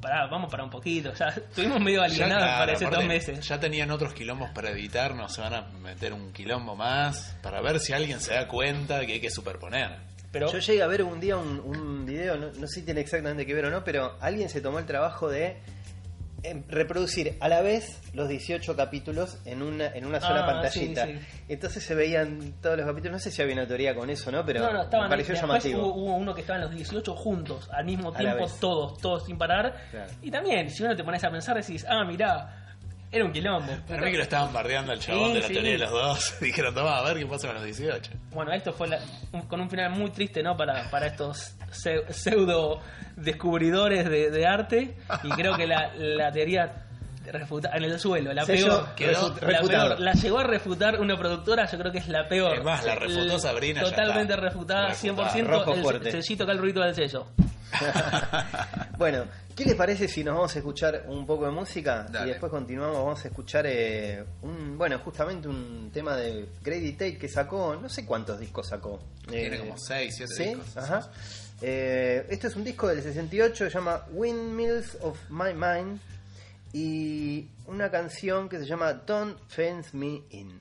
Pará, 0.00 0.26
vamos 0.26 0.50
para 0.50 0.62
un 0.64 0.70
poquito. 0.70 1.12
Ya 1.14 1.26
estuvimos 1.36 1.80
medio 1.80 2.00
Ya, 2.00 2.04
alienados 2.04 2.44
claro, 2.44 2.58
para 2.58 2.72
esos 2.72 2.90
dos 2.90 3.04
meses. 3.04 3.48
Ya 3.48 3.58
tenían 3.60 3.90
otros 3.90 4.12
quilombos 4.12 4.50
para 4.50 4.70
editar, 4.70 5.14
nos 5.14 5.34
se 5.34 5.40
van 5.40 5.54
a 5.54 5.62
meter 5.62 6.12
un 6.12 6.32
quilombo 6.32 6.76
más 6.76 7.36
para 7.42 7.60
ver 7.60 7.80
si 7.80 7.92
alguien 7.92 8.20
se 8.20 8.34
da 8.34 8.46
cuenta 8.46 9.04
que 9.06 9.14
hay 9.14 9.20
que 9.20 9.30
superponer. 9.30 9.96
Pero 10.32 10.52
Yo 10.52 10.58
llegué 10.58 10.82
a 10.82 10.86
ver 10.86 11.02
un 11.02 11.18
día 11.18 11.36
un, 11.36 11.60
un 11.60 12.04
video, 12.04 12.36
no, 12.36 12.48
no 12.52 12.66
sé 12.66 12.80
si 12.80 12.82
tiene 12.82 13.00
exactamente 13.00 13.46
que 13.46 13.54
ver 13.54 13.66
o 13.66 13.70
no, 13.70 13.82
pero 13.84 14.16
alguien 14.20 14.48
se 14.50 14.60
tomó 14.60 14.78
el 14.78 14.84
trabajo 14.84 15.28
de 15.30 15.56
reproducir 16.68 17.36
a 17.40 17.48
la 17.48 17.60
vez 17.62 18.00
los 18.14 18.28
18 18.28 18.76
capítulos 18.76 19.38
en 19.44 19.62
una, 19.62 19.86
en 19.88 20.06
una 20.06 20.20
sola 20.20 20.42
Ah, 20.44 20.46
pantallita. 20.46 21.06
sí, 21.06 21.12
sí. 21.18 21.42
Entonces 21.48 21.82
se 21.84 21.94
veían 21.94 22.54
todos 22.62 22.76
los 22.76 22.86
capítulos, 22.86 23.12
no 23.12 23.18
sé 23.18 23.30
si 23.30 23.42
había 23.42 23.54
una 23.54 23.66
teoría 23.66 23.94
con 23.94 24.10
eso, 24.10 24.30
¿no? 24.30 24.44
Pero 24.44 24.60
no, 24.60 24.72
no, 24.72 24.82
estaban 24.82 25.06
me 25.06 25.10
pareció 25.10 25.34
llamativo. 25.34 25.80
Hubo, 25.86 25.94
hubo 25.94 26.16
uno 26.16 26.34
que 26.34 26.40
estaban 26.42 26.62
los 26.62 26.70
18 26.70 27.14
juntos, 27.14 27.68
al 27.72 27.84
mismo 27.84 28.12
tiempo, 28.12 28.46
todos, 28.60 28.98
todos 28.98 29.24
sin 29.26 29.38
parar. 29.38 29.74
Claro. 29.90 30.12
Y 30.22 30.30
también, 30.30 30.70
si 30.70 30.82
uno 30.82 30.94
te 30.96 31.04
pones 31.04 31.22
a 31.24 31.30
pensar, 31.30 31.56
decís, 31.56 31.84
ah, 31.88 32.04
mirá, 32.04 32.65
era 33.12 33.24
un 33.24 33.32
quilombo. 33.32 33.72
Para 33.88 34.02
mí 34.02 34.10
que 34.10 34.16
lo 34.16 34.22
estaban 34.24 34.52
bardeando 34.52 34.92
al 34.92 34.98
chabón 34.98 35.28
Sí, 35.28 35.34
de 35.34 35.40
la 35.40 35.46
sí. 35.46 35.52
teoría 35.54 35.72
de 35.72 35.78
los 35.78 35.90
dos. 35.90 36.34
Dijeron, 36.40 36.74
toma, 36.74 36.98
a 36.98 37.02
ver 37.02 37.18
qué 37.18 37.26
pasa 37.26 37.46
con 37.48 37.54
los 37.56 37.64
18. 37.64 38.10
Bueno, 38.32 38.52
esto 38.52 38.72
fue 38.72 38.88
la- 38.88 39.00
un- 39.32 39.42
con 39.42 39.60
un 39.60 39.70
final 39.70 39.90
muy 39.90 40.10
triste, 40.10 40.42
¿no? 40.42 40.56
Para, 40.56 40.90
para 40.90 41.06
estos 41.06 41.54
pseu- 41.70 42.08
pseudo 42.10 42.80
descubridores 43.16 44.08
de, 44.08 44.30
de 44.30 44.46
arte. 44.46 44.96
Y 45.22 45.28
creo 45.30 45.56
que 45.56 45.66
la, 45.66 45.92
la 45.96 46.30
teoría 46.32 46.82
refuta 47.32 47.70
en 47.74 47.82
el 47.82 47.98
suelo, 47.98 48.32
la 48.32 48.44
Sello 48.44 48.66
peor, 48.68 48.94
quedó 48.94 49.34
la 49.40 49.60
peor. 49.60 50.00
La 50.00 50.12
llegó 50.12 50.38
a 50.38 50.44
refutar 50.44 51.00
una 51.00 51.16
productora, 51.16 51.66
yo 51.66 51.76
creo 51.78 51.90
que 51.90 51.98
es 51.98 52.06
la 52.08 52.28
peor. 52.28 52.58
Es 52.58 52.64
más, 52.64 52.84
la 52.84 52.94
refutó 52.94 53.38
Sabrina, 53.40 53.82
ya 53.82 53.90
Totalmente 53.90 54.32
está. 54.34 54.44
refutada, 54.46 54.88
Refutada. 54.88 55.32
100%. 55.32 55.44
Rojo 55.46 55.74
el 55.74 55.82
fuerte. 55.82 56.10
sellito 56.22 56.44
acá 56.44 56.52
el 56.52 56.58
ruido 56.58 56.82
del 56.84 56.94
sello. 56.94 57.26
bueno, 58.98 59.24
¿qué 59.56 59.64
les 59.64 59.74
parece 59.74 60.06
si 60.06 60.22
nos 60.22 60.34
vamos 60.34 60.54
a 60.54 60.58
escuchar 60.58 61.06
un 61.08 61.26
poco 61.26 61.46
de 61.46 61.50
música 61.50 62.06
Dale. 62.10 62.26
y 62.26 62.30
después 62.30 62.50
continuamos? 62.52 62.96
Vamos 62.98 63.24
a 63.24 63.28
escuchar 63.28 63.66
eh, 63.66 64.22
un, 64.42 64.76
bueno, 64.78 64.98
justamente 65.00 65.48
un 65.48 65.90
tema 65.92 66.14
de 66.16 66.46
Grady 66.62 66.92
Tate 66.92 67.18
que 67.18 67.28
sacó, 67.28 67.74
no 67.74 67.88
sé 67.88 68.04
cuántos 68.04 68.38
discos 68.38 68.68
sacó. 68.68 69.00
Tiene 69.28 69.56
Eh, 69.56 69.58
como 69.60 69.78
6, 69.78 70.14
7 70.16 70.32
¿Sí? 70.34 70.44
discos. 70.50 70.76
Ajá. 70.76 71.10
Eh, 71.62 72.26
este 72.28 72.48
es 72.48 72.56
un 72.56 72.64
disco 72.64 72.86
del 72.86 73.02
68, 73.02 73.64
se 73.64 73.70
llama 73.70 74.04
Windmills 74.12 74.98
of 75.00 75.18
My 75.30 75.54
Mind 75.54 75.98
y 76.74 77.48
una 77.66 77.90
canción 77.90 78.48
que 78.50 78.58
se 78.58 78.66
llama 78.66 78.92
Don't 78.92 79.38
Fence 79.48 79.96
Me 79.96 80.22
In. 80.30 80.60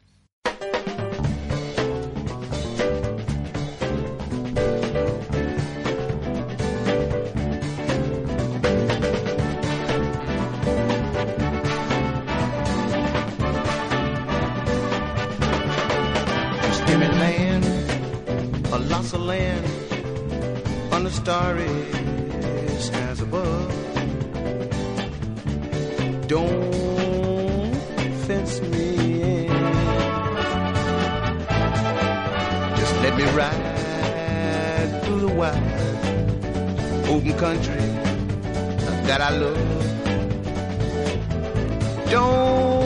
Starry 21.25 21.81
skies 22.77 23.19
above. 23.19 23.71
Don't 26.27 27.75
fence 28.27 28.61
me 28.61 29.23
in. 29.23 29.49
Just 32.77 32.95
let 33.01 33.13
me 33.17 33.23
ride 33.39 35.01
through 35.03 35.21
the 35.21 35.33
wide, 35.39 35.79
open 37.09 37.33
country 37.39 37.87
that 39.07 39.19
I 39.19 39.31
love. 39.31 39.57
Don't 42.11 42.84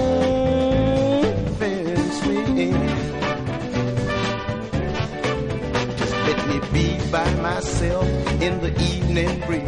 by 7.11 7.33
myself 7.35 8.07
in 8.41 8.61
the 8.61 8.71
evening 8.81 9.39
breeze 9.47 9.63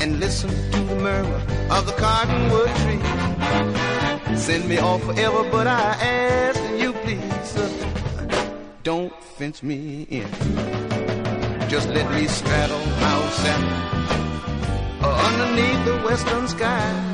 and 0.00 0.20
listen 0.20 0.50
to 0.70 0.80
the 0.80 0.94
murmur 0.96 1.42
of 1.70 1.86
the 1.86 1.92
cottonwood 1.92 2.68
tree. 2.82 4.36
Send 4.36 4.68
me 4.68 4.78
off 4.78 5.02
forever, 5.02 5.42
but 5.50 5.66
I 5.66 5.82
ask 6.00 6.60
you 6.80 6.92
please, 6.92 7.72
don't 8.84 9.12
fence 9.22 9.62
me 9.62 10.06
in. 10.10 10.28
Just 11.68 11.88
let 11.88 12.08
me 12.12 12.28
straddle 12.28 12.86
Mount 13.00 13.32
Saturn 13.32 13.94
uh, 15.02 15.30
underneath 15.30 15.84
the 15.84 15.96
western 16.06 16.46
sky. 16.46 17.13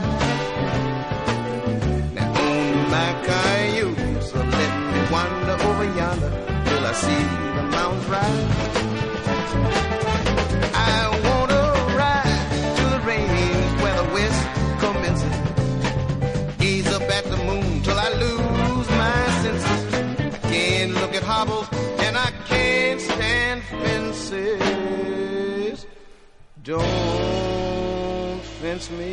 Don't 26.62 28.42
fence 28.60 28.90
me 28.90 29.08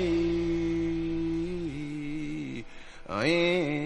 in. 3.07 3.77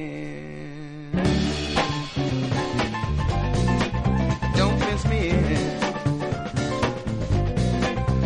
Don't 4.56 4.80
fence 4.80 5.06
me 5.06 5.30
in. 5.30 5.84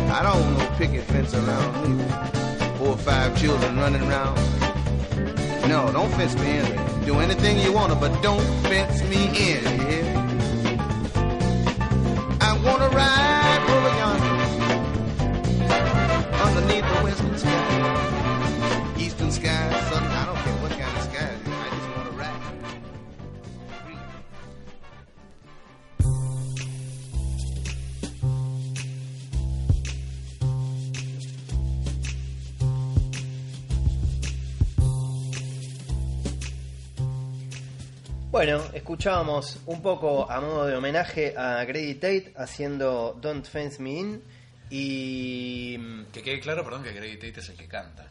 I 0.08 0.22
don't 0.22 0.40
want 0.40 0.58
no 0.58 0.66
picket 0.78 1.04
fence 1.04 1.34
around 1.34 1.98
me. 1.98 2.04
Four 2.78 2.88
or 2.88 2.96
five 2.96 3.38
children 3.38 3.76
running 3.76 4.00
around. 4.08 4.36
No, 5.68 5.92
don't 5.92 6.10
fence 6.12 6.34
me 6.36 6.60
in. 6.60 7.04
Do 7.04 7.18
anything 7.18 7.58
you 7.58 7.74
want 7.74 7.92
to, 7.92 7.98
but 7.98 8.22
don't 8.22 8.42
fence 8.62 9.02
me 9.10 9.26
in. 9.50 9.62
Yeah. 9.64 10.06
I 12.40 12.58
wanna 12.64 12.88
ride 12.88 13.15
Bueno, 38.36 38.62
escuchábamos 38.74 39.60
un 39.64 39.80
poco 39.80 40.30
a 40.30 40.42
modo 40.42 40.66
de 40.66 40.76
homenaje 40.76 41.32
a 41.38 41.64
Grady 41.64 41.94
Tate 41.94 42.34
haciendo 42.36 43.16
Don't 43.18 43.46
Fence 43.46 43.82
Me 43.82 43.92
In 43.92 44.22
y... 44.68 45.78
Que 46.12 46.22
quede 46.22 46.40
claro, 46.40 46.62
perdón, 46.62 46.82
que 46.82 46.92
Greg 46.92 47.14
Tate 47.18 47.40
es 47.40 47.48
el 47.48 47.56
que 47.56 47.66
canta. 47.66 48.06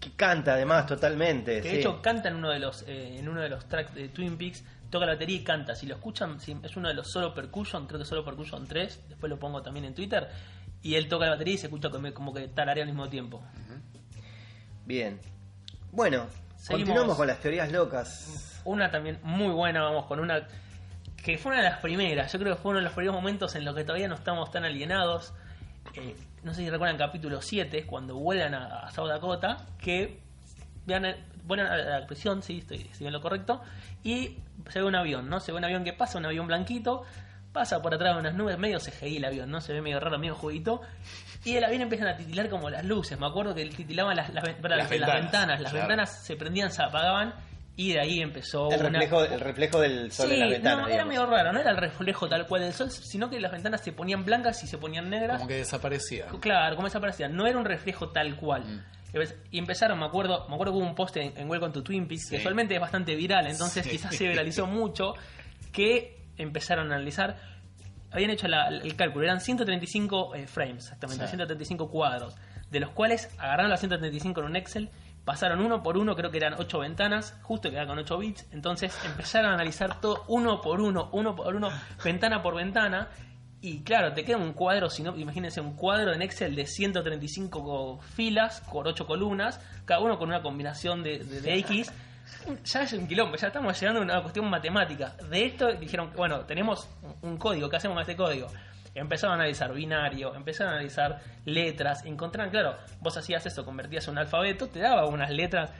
Que 0.00 0.10
canta 0.16 0.54
además 0.54 0.84
totalmente. 0.84 1.58
Que 1.60 1.62
sí. 1.62 1.68
de 1.68 1.78
hecho 1.78 2.02
canta 2.02 2.28
en 2.28 2.34
uno 2.34 2.50
de 2.50 2.58
los 2.58 2.82
eh, 2.88 3.18
en 3.20 3.28
uno 3.28 3.40
de 3.40 3.50
los 3.50 3.68
tracks 3.68 3.94
de 3.94 4.08
Twin 4.08 4.36
Peaks, 4.36 4.64
toca 4.90 5.06
la 5.06 5.12
batería 5.12 5.36
y 5.36 5.44
canta. 5.44 5.76
Si 5.76 5.86
lo 5.86 5.94
escuchan, 5.94 6.40
si- 6.40 6.56
es 6.60 6.76
uno 6.76 6.88
de 6.88 6.94
los 6.94 7.08
solo 7.08 7.32
percussion, 7.32 7.86
creo 7.86 8.00
que 8.00 8.04
solo 8.04 8.24
percussion 8.24 8.66
3, 8.66 9.02
después 9.10 9.30
lo 9.30 9.38
pongo 9.38 9.62
también 9.62 9.84
en 9.84 9.94
Twitter. 9.94 10.28
Y 10.82 10.96
él 10.96 11.06
toca 11.06 11.26
la 11.26 11.32
batería 11.34 11.54
y 11.54 11.58
se 11.58 11.66
escucha 11.68 11.88
como, 11.88 12.12
como 12.12 12.34
que 12.34 12.48
tararea 12.48 12.82
al 12.82 12.88
mismo 12.90 13.08
tiempo. 13.08 13.40
Bien. 14.84 15.20
Bueno, 15.92 16.26
Seguimos. 16.56 16.80
continuamos 16.88 17.16
con 17.16 17.28
las 17.28 17.38
teorías 17.38 17.70
locas. 17.70 18.57
Una 18.68 18.90
también 18.90 19.18
muy 19.22 19.52
buena, 19.52 19.82
vamos, 19.82 20.06
con 20.06 20.20
una 20.20 20.46
que 21.24 21.36
fue 21.38 21.52
una 21.52 21.62
de 21.62 21.68
las 21.70 21.78
primeras. 21.80 22.32
Yo 22.32 22.38
creo 22.38 22.54
que 22.56 22.60
fue 22.62 22.70
uno 22.70 22.78
de 22.78 22.84
los 22.84 22.92
primeros 22.92 23.14
momentos 23.14 23.54
en 23.56 23.64
los 23.64 23.74
que 23.74 23.82
todavía 23.84 24.08
no 24.08 24.14
estamos 24.14 24.50
tan 24.50 24.64
alienados. 24.64 25.32
Eh, 25.94 26.14
no 26.42 26.52
sé 26.54 26.62
si 26.62 26.70
recuerdan 26.70 26.96
capítulo 26.98 27.40
7, 27.42 27.84
cuando 27.86 28.16
vuelan 28.16 28.54
a, 28.54 28.80
a 28.86 28.90
South 28.90 29.08
Dakota, 29.08 29.56
que 29.78 30.20
vuelan 31.44 31.66
a 31.66 31.76
la 31.76 32.06
prisión, 32.06 32.42
sí, 32.42 32.58
estoy, 32.58 32.88
en 33.00 33.12
lo 33.12 33.20
correcto, 33.20 33.60
y 34.04 34.36
se 34.68 34.80
ve 34.80 34.86
un 34.86 34.94
avión, 34.94 35.28
¿no? 35.28 35.40
Se 35.40 35.50
ve 35.52 35.58
un 35.58 35.64
avión 35.64 35.82
que 35.84 35.92
pasa, 35.92 36.18
un 36.18 36.26
avión 36.26 36.46
blanquito, 36.46 37.04
pasa 37.52 37.80
por 37.82 37.94
atrás 37.94 38.14
de 38.14 38.20
unas 38.20 38.34
nubes, 38.34 38.58
medio 38.58 38.78
CGI 38.78 39.16
el 39.16 39.24
avión, 39.24 39.50
¿no? 39.50 39.60
Se 39.60 39.72
ve 39.72 39.80
medio 39.80 39.98
raro, 40.00 40.18
medio 40.18 40.34
juguito, 40.34 40.82
y 41.44 41.56
el 41.56 41.64
avión 41.64 41.82
empiezan 41.82 42.08
a 42.08 42.16
titilar 42.16 42.48
como 42.48 42.68
las 42.70 42.84
luces. 42.84 43.18
Me 43.18 43.26
acuerdo 43.26 43.54
que 43.54 43.64
titilaban 43.66 44.14
las, 44.16 44.32
las, 44.32 44.44
ven- 44.44 44.56
Las 44.62 44.78
las 44.78 44.90
ventanas, 44.90 45.20
ventanas, 45.22 45.60
las 45.62 45.72
claro. 45.72 45.88
ventanas 45.88 46.10
se 46.22 46.36
prendían, 46.36 46.70
se 46.70 46.82
apagaban, 46.82 47.34
y 47.78 47.92
de 47.92 48.00
ahí 48.00 48.20
empezó 48.20 48.70
El 48.72 48.80
una- 48.80 48.98
reflejo, 48.98 49.24
el 49.24 49.38
reflejo 49.40 49.80
del 49.80 50.10
sol 50.10 50.26
Sí, 50.28 50.34
en 50.34 50.40
la 50.40 50.46
ventana. 50.48 50.74
no, 50.74 50.80
era 50.88 51.04
digamos. 51.04 51.08
medio 51.08 51.26
raro, 51.26 51.52
no 51.52 51.60
era 51.60 51.70
el 51.70 51.76
reflejo 51.76 52.28
tal 52.28 52.44
cual 52.46 52.62
del 52.62 52.72
sol, 52.72 52.90
sino 52.90 53.30
que 53.30 53.38
las 53.40 53.52
ventanas 53.52 53.82
se 53.82 53.92
ponían 53.92 54.24
blancas 54.24 54.62
y 54.64 54.66
se 54.66 54.78
ponían 54.78 55.08
negras. 55.08 55.36
Como 55.38 55.46
que 55.48 55.58
desaparecía. 55.58 56.26
Claro, 56.40 56.74
como 56.74 56.88
desaparecían. 56.88 57.36
No 57.36 57.46
era 57.46 57.56
un 57.56 57.64
reflejo 57.64 58.08
tal 58.10 58.34
cual. 58.36 58.64
Mm. 58.64 58.84
Y 59.52 59.58
empezaron, 59.58 59.98
me 59.98 60.06
acuerdo, 60.06 60.46
me 60.48 60.54
acuerdo 60.54 60.72
que 60.74 60.78
hubo 60.80 60.86
un 60.86 60.94
post 60.94 61.16
en, 61.18 61.32
en 61.38 61.48
Welcome 61.48 61.72
to 61.72 61.82
Twin 61.84 62.06
Peaks, 62.08 62.28
que 62.30 62.36
usualmente 62.38 62.74
es 62.74 62.80
bastante 62.80 63.14
viral, 63.14 63.46
entonces 63.46 63.84
Sí. 63.84 63.90
quizás 63.92 64.12
se 64.16 64.28
viralizó 64.28 64.66
mucho, 64.66 65.14
que 65.72 66.24
empezaron 66.36 66.90
a 66.92 66.96
analizar. 66.96 67.36
Habían 68.10 68.30
hecho 68.30 68.48
la- 68.48 68.68
el 68.68 68.96
cálculo, 68.96 69.24
eran 69.24 69.40
135 69.40 70.34
eh, 70.34 70.46
frames, 70.46 70.84
exactamente, 70.84 71.24
Sí. 71.24 71.28
135 71.30 71.90
cuadros, 71.90 72.34
de 72.70 72.80
los 72.80 72.90
cuales 72.90 73.28
agarraron 73.38 73.70
las 73.70 73.80
135 73.80 74.40
en 74.40 74.46
un 74.46 74.56
Excel, 74.56 74.90
pasaron 75.28 75.60
uno 75.60 75.82
por 75.82 75.98
uno, 75.98 76.16
creo 76.16 76.30
que 76.30 76.38
eran 76.38 76.54
8 76.56 76.78
ventanas, 76.78 77.36
justo 77.42 77.68
quedaba 77.68 77.88
con 77.88 77.98
8 77.98 78.16
bits, 78.16 78.46
entonces 78.50 78.98
empezaron 79.04 79.50
a 79.50 79.54
analizar 79.54 80.00
todo 80.00 80.24
uno 80.28 80.62
por 80.62 80.80
uno, 80.80 81.10
uno 81.12 81.36
por 81.36 81.54
uno, 81.54 81.68
ventana 82.02 82.42
por 82.42 82.54
ventana, 82.56 83.08
y 83.60 83.82
claro, 83.82 84.14
te 84.14 84.24
queda 84.24 84.38
un 84.38 84.54
cuadro, 84.54 84.88
si 84.88 85.02
no, 85.02 85.14
imagínense 85.18 85.60
un 85.60 85.74
cuadro 85.76 86.14
en 86.14 86.22
Excel 86.22 86.56
de 86.56 86.64
135 86.66 88.00
filas 88.14 88.62
por 88.72 88.88
8 88.88 89.06
columnas, 89.06 89.60
cada 89.84 90.00
uno 90.00 90.18
con 90.18 90.28
una 90.28 90.40
combinación 90.40 91.02
de, 91.02 91.18
de- 91.18 91.40
de 91.42 91.54
X. 91.58 91.92
Ya 92.64 92.82
es 92.82 92.92
un 92.92 93.06
quilombo, 93.08 93.36
ya 93.36 93.48
estamos 93.48 93.78
llegando 93.80 94.00
a 94.00 94.04
una 94.04 94.20
cuestión 94.22 94.48
matemática. 94.48 95.14
De 95.30 95.44
esto 95.46 95.72
dijeron, 95.74 96.10
bueno, 96.16 96.40
tenemos 96.40 96.88
un 97.22 97.36
código, 97.36 97.68
¿qué 97.68 97.76
hacemos 97.76 97.94
con 97.96 98.00
este 98.02 98.16
código? 98.16 98.48
Empezaron 98.98 99.32
a 99.32 99.42
analizar 99.42 99.72
binario, 99.72 100.34
empezaron 100.34 100.72
a 100.72 100.76
analizar 100.76 101.20
letras, 101.44 102.04
encontraron, 102.04 102.50
claro, 102.50 102.76
vos 103.00 103.16
hacías 103.16 103.44
eso, 103.46 103.64
convertías 103.64 104.08
un 104.08 104.18
alfabeto, 104.18 104.68
te 104.68 104.80
daba 104.80 105.06
unas 105.06 105.30
letras, 105.30 105.72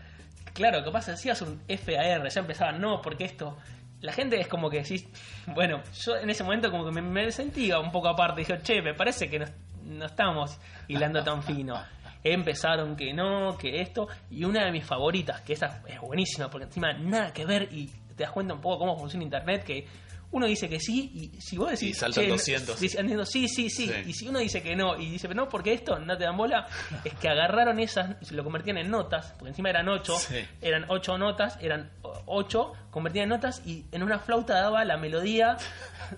claro, 0.54 0.82
capaz 0.84 1.08
hacías 1.08 1.40
un 1.42 1.60
FAR, 1.68 2.28
ya 2.28 2.40
empezaban, 2.40 2.80
no, 2.80 3.00
porque 3.02 3.24
esto, 3.24 3.56
la 4.00 4.12
gente 4.12 4.40
es 4.40 4.48
como 4.48 4.70
que 4.70 4.78
decís, 4.78 5.08
bueno, 5.46 5.82
yo 6.04 6.16
en 6.16 6.30
ese 6.30 6.44
momento 6.44 6.70
como 6.70 6.84
que 6.84 7.00
me, 7.00 7.32
sentía 7.32 7.78
un 7.78 7.90
poco 7.90 8.08
aparte, 8.08 8.40
dije, 8.40 8.58
che, 8.62 8.82
me 8.82 8.94
parece 8.94 9.28
que 9.28 9.38
no, 9.38 9.46
no 9.84 10.06
estamos 10.06 10.58
hilando 10.86 11.22
tan 11.22 11.42
fino. 11.42 11.80
Empezaron 12.22 12.96
que 12.96 13.12
no, 13.12 13.56
que 13.56 13.80
esto, 13.80 14.08
y 14.30 14.44
una 14.44 14.64
de 14.64 14.72
mis 14.72 14.84
favoritas, 14.84 15.40
que 15.42 15.52
esa 15.52 15.82
es 15.86 16.00
buenísima, 16.00 16.50
porque 16.50 16.66
encima 16.66 16.92
nada 16.92 17.32
que 17.32 17.44
ver 17.44 17.68
y 17.72 17.86
te 18.16 18.24
das 18.24 18.32
cuenta 18.32 18.54
un 18.54 18.60
poco 18.60 18.80
cómo 18.80 18.98
funciona 18.98 19.24
Internet, 19.24 19.64
que 19.64 19.86
uno 20.30 20.46
dice 20.46 20.68
que 20.68 20.78
sí, 20.78 21.32
y 21.34 21.40
si 21.40 21.56
vos 21.56 21.70
decís... 21.70 21.90
Y 21.90 21.94
saltan 21.94 22.24
"Che, 22.24 22.28
no", 22.28 22.34
200. 22.34 22.80
diciendo 22.80 23.24
sí, 23.24 23.48
sí, 23.48 23.70
sí, 23.70 23.86
Sí. 23.88 23.92
y 24.10 24.12
si 24.12 24.28
uno 24.28 24.38
dice 24.40 24.62
que 24.62 24.76
no, 24.76 24.96
y 25.00 25.08
dice, 25.10 25.26
pero 25.26 25.42
no, 25.42 25.48
porque 25.48 25.72
esto 25.72 25.98
no 25.98 26.18
te 26.18 26.24
dan 26.24 26.36
bola, 26.36 26.66
es 27.04 27.14
que 27.14 27.28
agarraron 27.28 27.80
esas 27.80 28.16
y 28.20 28.26
se 28.26 28.34
lo 28.34 28.44
convertían 28.44 28.76
en 28.76 28.90
notas, 28.90 29.32
porque 29.38 29.48
encima 29.50 29.70
eran 29.70 29.88
ocho, 29.88 30.16
Sí. 30.18 30.44
eran 30.60 30.84
ocho 30.88 31.16
notas, 31.16 31.56
eran 31.62 31.90
ocho, 32.26 32.74
convertían 32.90 33.22
en 33.24 33.28
notas 33.30 33.62
y 33.64 33.86
en 33.90 34.02
una 34.02 34.18
flauta 34.18 34.54
daba 34.60 34.84
la 34.84 34.98
melodía 34.98 35.56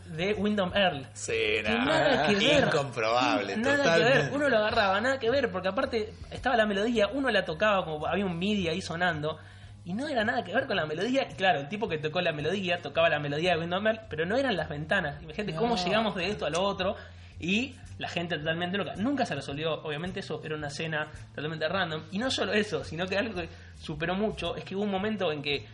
de 0.06 0.34
Wyndham 0.34 0.72
Earl. 0.74 1.06
Sí, 1.12 1.32
nada, 1.62 1.84
nada 1.84 2.26
que 2.26 2.34
ver. 2.36 2.64
Incomprobable, 2.64 3.56
Nada 3.56 3.76
totalmente. 3.76 4.12
que 4.12 4.18
ver. 4.24 4.32
Uno 4.34 4.48
lo 4.48 4.56
agarraba, 4.58 5.00
nada 5.00 5.18
que 5.20 5.30
ver, 5.30 5.50
porque 5.52 5.68
aparte 5.68 6.12
estaba 6.32 6.56
la 6.56 6.66
melodía, 6.66 7.08
uno 7.12 7.30
la 7.30 7.44
tocaba 7.44 7.84
como 7.84 8.06
había 8.06 8.26
un 8.26 8.38
MIDI 8.38 8.68
ahí 8.68 8.80
sonando. 8.82 9.38
Y 9.84 9.94
no 9.94 10.08
era 10.08 10.24
nada 10.24 10.44
que 10.44 10.52
ver 10.52 10.66
con 10.66 10.76
la 10.76 10.86
melodía. 10.86 11.26
Y 11.30 11.34
claro, 11.34 11.60
el 11.60 11.68
tipo 11.68 11.88
que 11.88 11.98
tocó 11.98 12.20
la 12.20 12.32
melodía 12.32 12.82
tocaba 12.82 13.08
la 13.08 13.18
melodía 13.18 13.54
de 13.54 13.60
Windows 13.60 14.00
pero 14.08 14.26
no 14.26 14.36
eran 14.36 14.56
las 14.56 14.68
ventanas. 14.68 15.22
Imagínate 15.22 15.54
cómo 15.56 15.76
llegamos 15.76 16.14
de 16.14 16.28
esto 16.28 16.46
a 16.46 16.50
lo 16.50 16.62
otro. 16.62 16.96
Y 17.38 17.74
la 17.98 18.08
gente 18.08 18.38
totalmente 18.38 18.76
loca. 18.76 18.94
Nunca 18.96 19.24
se 19.24 19.34
resolvió. 19.34 19.82
Obviamente, 19.82 20.20
eso 20.20 20.40
era 20.44 20.54
una 20.54 20.68
escena 20.68 21.08
totalmente 21.34 21.68
random. 21.68 22.02
Y 22.12 22.18
no 22.18 22.30
solo 22.30 22.52
eso, 22.52 22.84
sino 22.84 23.06
que 23.06 23.16
algo 23.16 23.40
que 23.40 23.48
superó 23.78 24.14
mucho 24.14 24.56
es 24.56 24.64
que 24.64 24.76
hubo 24.76 24.84
un 24.84 24.90
momento 24.90 25.32
en 25.32 25.42
que 25.42 25.66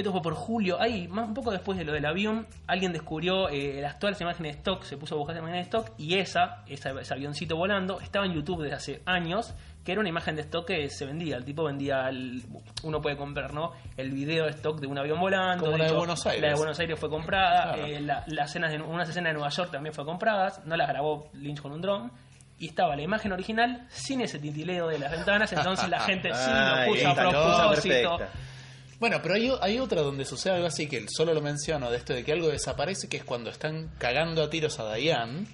esto 0.00 0.12
fue 0.12 0.22
por 0.22 0.34
julio. 0.34 0.80
Ahí, 0.80 1.08
más 1.08 1.28
un 1.28 1.34
poco 1.34 1.50
después 1.50 1.78
de 1.78 1.84
lo 1.84 1.92
del 1.92 2.04
avión, 2.06 2.46
alguien 2.66 2.92
descubrió 2.92 3.48
eh, 3.48 3.80
las 3.80 3.98
todas 3.98 4.12
las 4.14 4.20
imágenes 4.20 4.52
de 4.52 4.58
stock, 4.58 4.82
se 4.84 4.96
puso 4.96 5.14
a 5.14 5.18
buscar 5.18 5.34
las 5.36 5.42
imágenes 5.42 5.70
de 5.70 5.78
stock 5.78 5.92
y 5.98 6.14
esa, 6.18 6.62
esa- 6.66 6.90
ese 7.00 7.14
avioncito 7.14 7.56
volando, 7.56 8.00
estaba 8.00 8.26
en 8.26 8.32
YouTube 8.34 8.62
desde 8.62 8.76
hace 8.76 9.02
años, 9.06 9.54
que 9.84 9.92
era 9.92 10.00
una 10.00 10.08
imagen 10.10 10.36
de 10.36 10.42
stock 10.42 10.66
que 10.66 10.88
se 10.90 11.06
vendía. 11.06 11.36
El 11.36 11.44
tipo 11.44 11.64
vendía, 11.64 12.08
el- 12.08 12.42
uno 12.82 13.00
puede 13.00 13.16
comprar, 13.16 13.54
¿no? 13.54 13.72
El 13.96 14.10
video 14.12 14.44
de 14.44 14.50
stock 14.50 14.80
de 14.80 14.86
un 14.86 14.98
avión 14.98 15.18
volando. 15.20 15.64
Como 15.64 15.76
la 15.78 15.84
de 15.86 15.92
Buenos 15.92 16.26
Aires. 16.26 16.42
La 16.42 16.48
de 16.48 16.54
Buenos 16.54 16.78
Aires 16.78 16.98
fue 16.98 17.08
comprada. 17.08 17.74
Claro. 17.74 17.86
eh, 17.86 18.00
la- 18.00 18.24
las 18.26 18.50
escenas 18.50 18.70
de, 18.72 18.82
unas 18.82 19.08
escenas 19.08 19.30
de 19.30 19.34
Nueva 19.34 19.48
York 19.50 19.70
también 19.70 19.94
fue 19.94 20.04
compradas. 20.04 20.64
No 20.66 20.76
las 20.76 20.88
grabó 20.88 21.30
Lynch 21.34 21.60
con 21.60 21.72
un 21.72 21.80
dron. 21.80 22.12
Y 22.60 22.66
estaba 22.66 22.96
la 22.96 23.02
imagen 23.02 23.30
original 23.32 23.86
sin 23.88 24.20
ese 24.20 24.40
titileo 24.40 24.88
de 24.88 24.98
las 24.98 25.12
ventanas, 25.12 25.52
entonces 25.52 25.88
la 25.88 26.00
gente 26.00 26.30
sí 26.34 26.50
lo 26.50 26.86
puso 26.92 27.08
a 27.08 27.14
propósito. 27.14 28.18
Bueno, 29.00 29.20
pero 29.22 29.34
hay, 29.34 29.50
hay 29.60 29.78
otra 29.78 30.00
donde 30.02 30.24
sucede 30.24 30.54
algo 30.54 30.66
así 30.66 30.88
que 30.88 31.06
solo 31.08 31.32
lo 31.32 31.40
menciono, 31.40 31.90
de 31.90 31.96
esto 31.98 32.12
de 32.14 32.24
que 32.24 32.32
algo 32.32 32.48
desaparece, 32.48 33.08
que 33.08 33.18
es 33.18 33.24
cuando 33.24 33.50
están 33.50 33.90
cagando 33.98 34.42
a 34.42 34.50
tiros 34.50 34.78
a 34.80 34.92
Diane, 34.94 35.46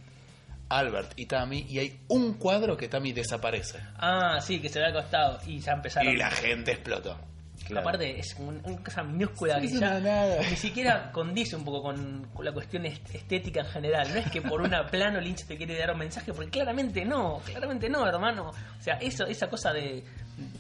Albert 0.71 1.13
y 1.17 1.27
Tammy, 1.27 1.67
y 1.69 1.79
hay 1.79 2.01
un 2.09 2.35
cuadro 2.35 2.77
que 2.77 2.89
Tammy 2.89 3.13
desaparece. 3.13 3.79
Ah, 3.99 4.39
sí, 4.41 4.61
que 4.61 4.69
se 4.71 4.79
ve 4.81 4.87
al 4.87 4.93
costado. 4.95 5.39
Y 5.47 5.61
ya 5.61 5.73
empezaron. 5.73 6.13
Y 6.13 6.17
la 6.17 6.31
gente 6.31 6.73
explotó. 6.73 7.19
Claro. 7.67 7.87
Aparte, 7.89 8.19
es 8.19 8.35
un- 8.39 8.61
una 8.65 8.83
cosa 8.83 9.03
minúscula 9.03 9.59
que 9.61 9.69
ya 9.69 9.99
nada. 10.01 10.37
ni 10.51 10.57
siquiera 10.57 11.11
condice 11.13 11.55
un 11.57 11.65
poco 11.65 11.83
con, 11.83 12.27
con 12.35 12.45
la 12.45 12.53
cuestión 12.53 12.85
est- 12.85 13.15
estética 13.15 13.61
en 13.61 13.67
general. 13.67 14.09
No 14.13 14.17
es 14.21 14.31
que 14.31 14.43
por 14.43 14.61
una 14.61 14.87
plano 14.87 15.21
Lynch 15.21 15.45
te 15.45 15.57
quiere 15.57 15.79
dar 15.79 15.93
un 15.93 15.99
mensaje, 15.99 16.33
porque 16.35 16.51
claramente 16.51 17.05
no, 17.05 17.41
claramente 17.45 17.89
no, 17.89 18.07
hermano. 18.07 18.51
O 18.51 18.83
sea, 18.83 18.95
eso, 18.97 19.25
esa 19.27 19.49
cosa 19.49 19.73
de, 19.73 20.03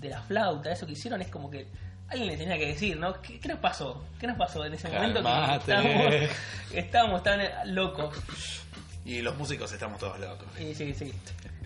de 0.00 0.08
la 0.08 0.22
flauta, 0.22 0.70
eso 0.70 0.86
que 0.86 0.92
hicieron, 0.92 1.20
es 1.20 1.28
como 1.28 1.50
que 1.50 1.66
alguien 2.08 2.28
le 2.28 2.36
tenía 2.36 2.58
que 2.58 2.66
decir, 2.66 2.96
¿no? 2.98 3.20
¿Qué, 3.20 3.40
qué 3.40 3.48
nos 3.48 3.58
pasó? 3.58 4.04
¿Qué 4.20 4.26
nos 4.26 4.36
pasó 4.38 4.64
en 4.64 4.74
ese 4.74 4.88
momento 4.88 5.22
que 5.22 5.54
estábamos, 5.56 6.14
estábamos 6.72 7.22
tan 7.22 7.40
eh, 7.40 7.50
locos? 7.66 8.16
Y 9.04 9.20
los 9.22 9.36
músicos 9.36 9.70
estamos 9.72 9.98
todos 9.98 10.18
locos. 10.18 10.46
Sí, 10.56 10.74
sí, 10.74 10.94
sí. 10.94 11.12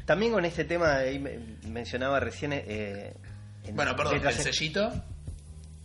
También 0.04 0.32
con 0.32 0.44
este 0.44 0.64
tema, 0.64 0.96
ahí 0.96 1.18
me- 1.18 1.38
mencionaba 1.68 2.18
recién. 2.18 2.52
eh, 2.52 3.14
en 3.64 3.76
Bueno, 3.76 3.94
perdón, 3.94 4.26
el 4.26 4.32
sellito. 4.32 4.90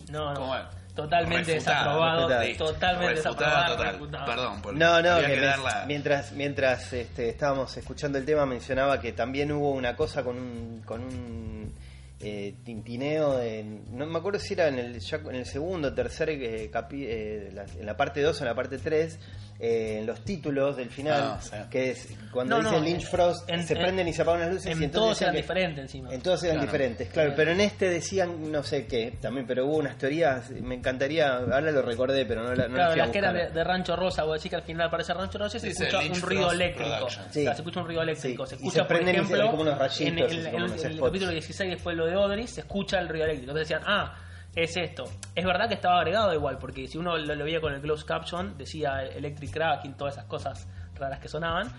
No, 0.10 0.34
¿Cómo 0.34 0.56
no. 0.56 0.60
es? 0.60 0.66
Totalmente 0.96 1.54
desaprobado. 1.54 2.28
Totalmente 2.56 3.16
desaprobado. 3.16 3.76
total. 3.76 4.26
Perdón, 4.26 4.62
por 4.62 4.74
No, 4.76 5.02
no, 5.02 5.20
que 5.26 5.40
darla- 5.42 5.86
mientras, 5.88 6.32
mientras 6.34 6.94
este, 6.94 7.30
estábamos 7.30 7.76
escuchando 7.78 8.18
el 8.20 8.26
tema 8.26 8.46
mencionaba 8.46 9.00
que 9.02 9.12
también 9.12 9.52
hubo 9.52 9.72
una 9.72 9.96
cosa 9.96 10.24
con 10.24 10.38
un, 10.38 10.82
con 10.86 11.02
un 11.04 11.74
eh, 12.20 12.56
tintineo, 12.64 13.38
de, 13.38 13.64
no 13.92 14.06
me 14.06 14.18
acuerdo 14.20 14.40
si 14.40 14.54
era 14.54 14.68
en 14.70 14.80
el, 14.80 15.00
ya 15.00 15.18
en 15.18 15.36
el 15.36 15.46
segundo, 15.46 15.94
tercer, 15.94 16.30
eh, 16.30 16.70
capi- 16.72 17.06
eh, 17.08 17.50
la- 17.54 17.66
en 17.66 17.86
la 17.86 17.98
parte 17.98 18.22
2 18.22 18.40
o 18.40 18.44
en 18.44 18.48
la 18.50 18.56
parte 18.56 18.78
3, 18.78 19.20
eh, 19.60 19.98
en 20.00 20.06
los 20.08 20.22
títulos 20.24 20.76
del 20.78 20.90
final, 20.90 21.22
Ah, 21.22 21.40
sí. 21.42 21.52
que 21.70 21.92
es 21.92 22.08
cuando 22.32 22.58
No, 22.58 22.64
dice 22.70 22.80
no, 22.80 22.86
Lynch 22.86 23.02
en- 23.04 23.08
Frost, 23.08 23.50
en- 23.50 23.68
se 23.68 23.74
en- 23.74 23.80
prenden 23.80 24.08
y 24.08 24.14
se 24.14 24.22
apagan 24.22 24.42
las 24.42 24.50
luces. 24.54 24.66
En 24.72 24.82
y 24.82 24.86
entonces 24.86 24.92
todos 25.06 25.22
eran 25.22 25.36
que- 25.36 25.42
diferentes 25.42 25.82
encima. 25.84 26.14
En 26.14 26.22
todos 26.22 26.44
eran 26.44 26.56
Claro. 26.58 26.72
diferentes, 26.72 27.10
claro, 27.10 27.34
pero 27.36 27.52
en 27.52 27.62
este 27.62 27.90
decían 27.90 28.52
no 28.52 28.64
sé 28.64 28.88
qué, 28.88 29.14
también, 29.22 29.46
pero 29.46 29.66
hubo 29.66 29.78
unas 29.78 29.98
teorías, 29.98 30.50
me 30.52 30.76
encantaría, 30.76 31.36
ahora 31.38 31.60
lo 31.72 31.82
recordé, 31.82 32.26
pero 32.26 32.44
no 32.44 32.54
la 32.56 32.68
no 32.68 32.76
Claro, 32.76 32.96
las 32.96 33.10
que 33.10 33.18
eran 33.18 33.36
de, 33.54 33.64
Rancho 33.64 33.96
Rosa, 33.96 34.24
vos 34.24 34.36
decís 34.40 34.50
que 34.50 34.56
al 34.56 34.64
final 34.64 34.88
aparece 34.88 35.14
Rancho 35.14 35.38
Rosa 35.38 35.58
y 35.58 35.60
se 35.60 35.68
Dice 35.68 35.84
escucha 35.84 36.02
Lynch 36.04 36.16
un 36.16 36.22
ruido 36.22 36.42
Frost 36.44 36.56
eléctrico. 36.56 37.10
Sí. 37.10 37.40
O 37.40 37.44
sea, 37.44 37.54
se 37.56 37.62
escucha 37.62 37.80
un 37.82 37.86
ruido 37.86 38.02
eléctrico. 38.02 38.46
Sí. 38.46 38.50
Se 38.50 38.56
Y 38.56 38.58
escucha, 38.68 38.82
se 38.84 38.88
prenden 38.88 39.16
y 39.16 39.18
por 39.20 39.28
se- 39.28 39.34
ejemplo, 39.34 39.52
como 39.52 39.62
unos 39.64 39.78
rayitos, 39.78 40.08
en 40.08 40.18
el, 40.20 41.00
capítulo 41.00 41.32
16, 41.32 41.70
después 41.72 41.96
lo 41.96 42.06
de 42.06 42.13
Audrey, 42.14 42.48
se 42.48 42.62
escucha 42.62 43.00
el 43.00 43.10
ruido 43.10 43.26
eléctrico. 43.26 43.52
Entonces 43.52 43.70
decían, 43.70 43.84
ah, 43.88 44.16
es 44.56 44.78
esto. 44.78 45.06
Es 45.36 45.46
verdad 45.46 45.68
que 45.68 45.76
estaba 45.76 46.00
agregado 46.00 46.34
igual, 46.34 46.58
porque 46.58 46.88
si 46.88 46.98
uno 46.98 47.18
lo, 47.18 47.36
lo 47.36 47.44
veía 47.44 47.60
con 47.60 47.74
el 47.74 47.82
closed 47.82 48.06
caption, 48.06 48.58
decía 48.58 49.04
electric 49.04 49.52
cracking, 49.52 49.94
todas 49.94 50.16
esas 50.16 50.26
cosas 50.26 50.68
raras 50.96 51.20
que 51.20 51.28
sonaban. 51.28 51.72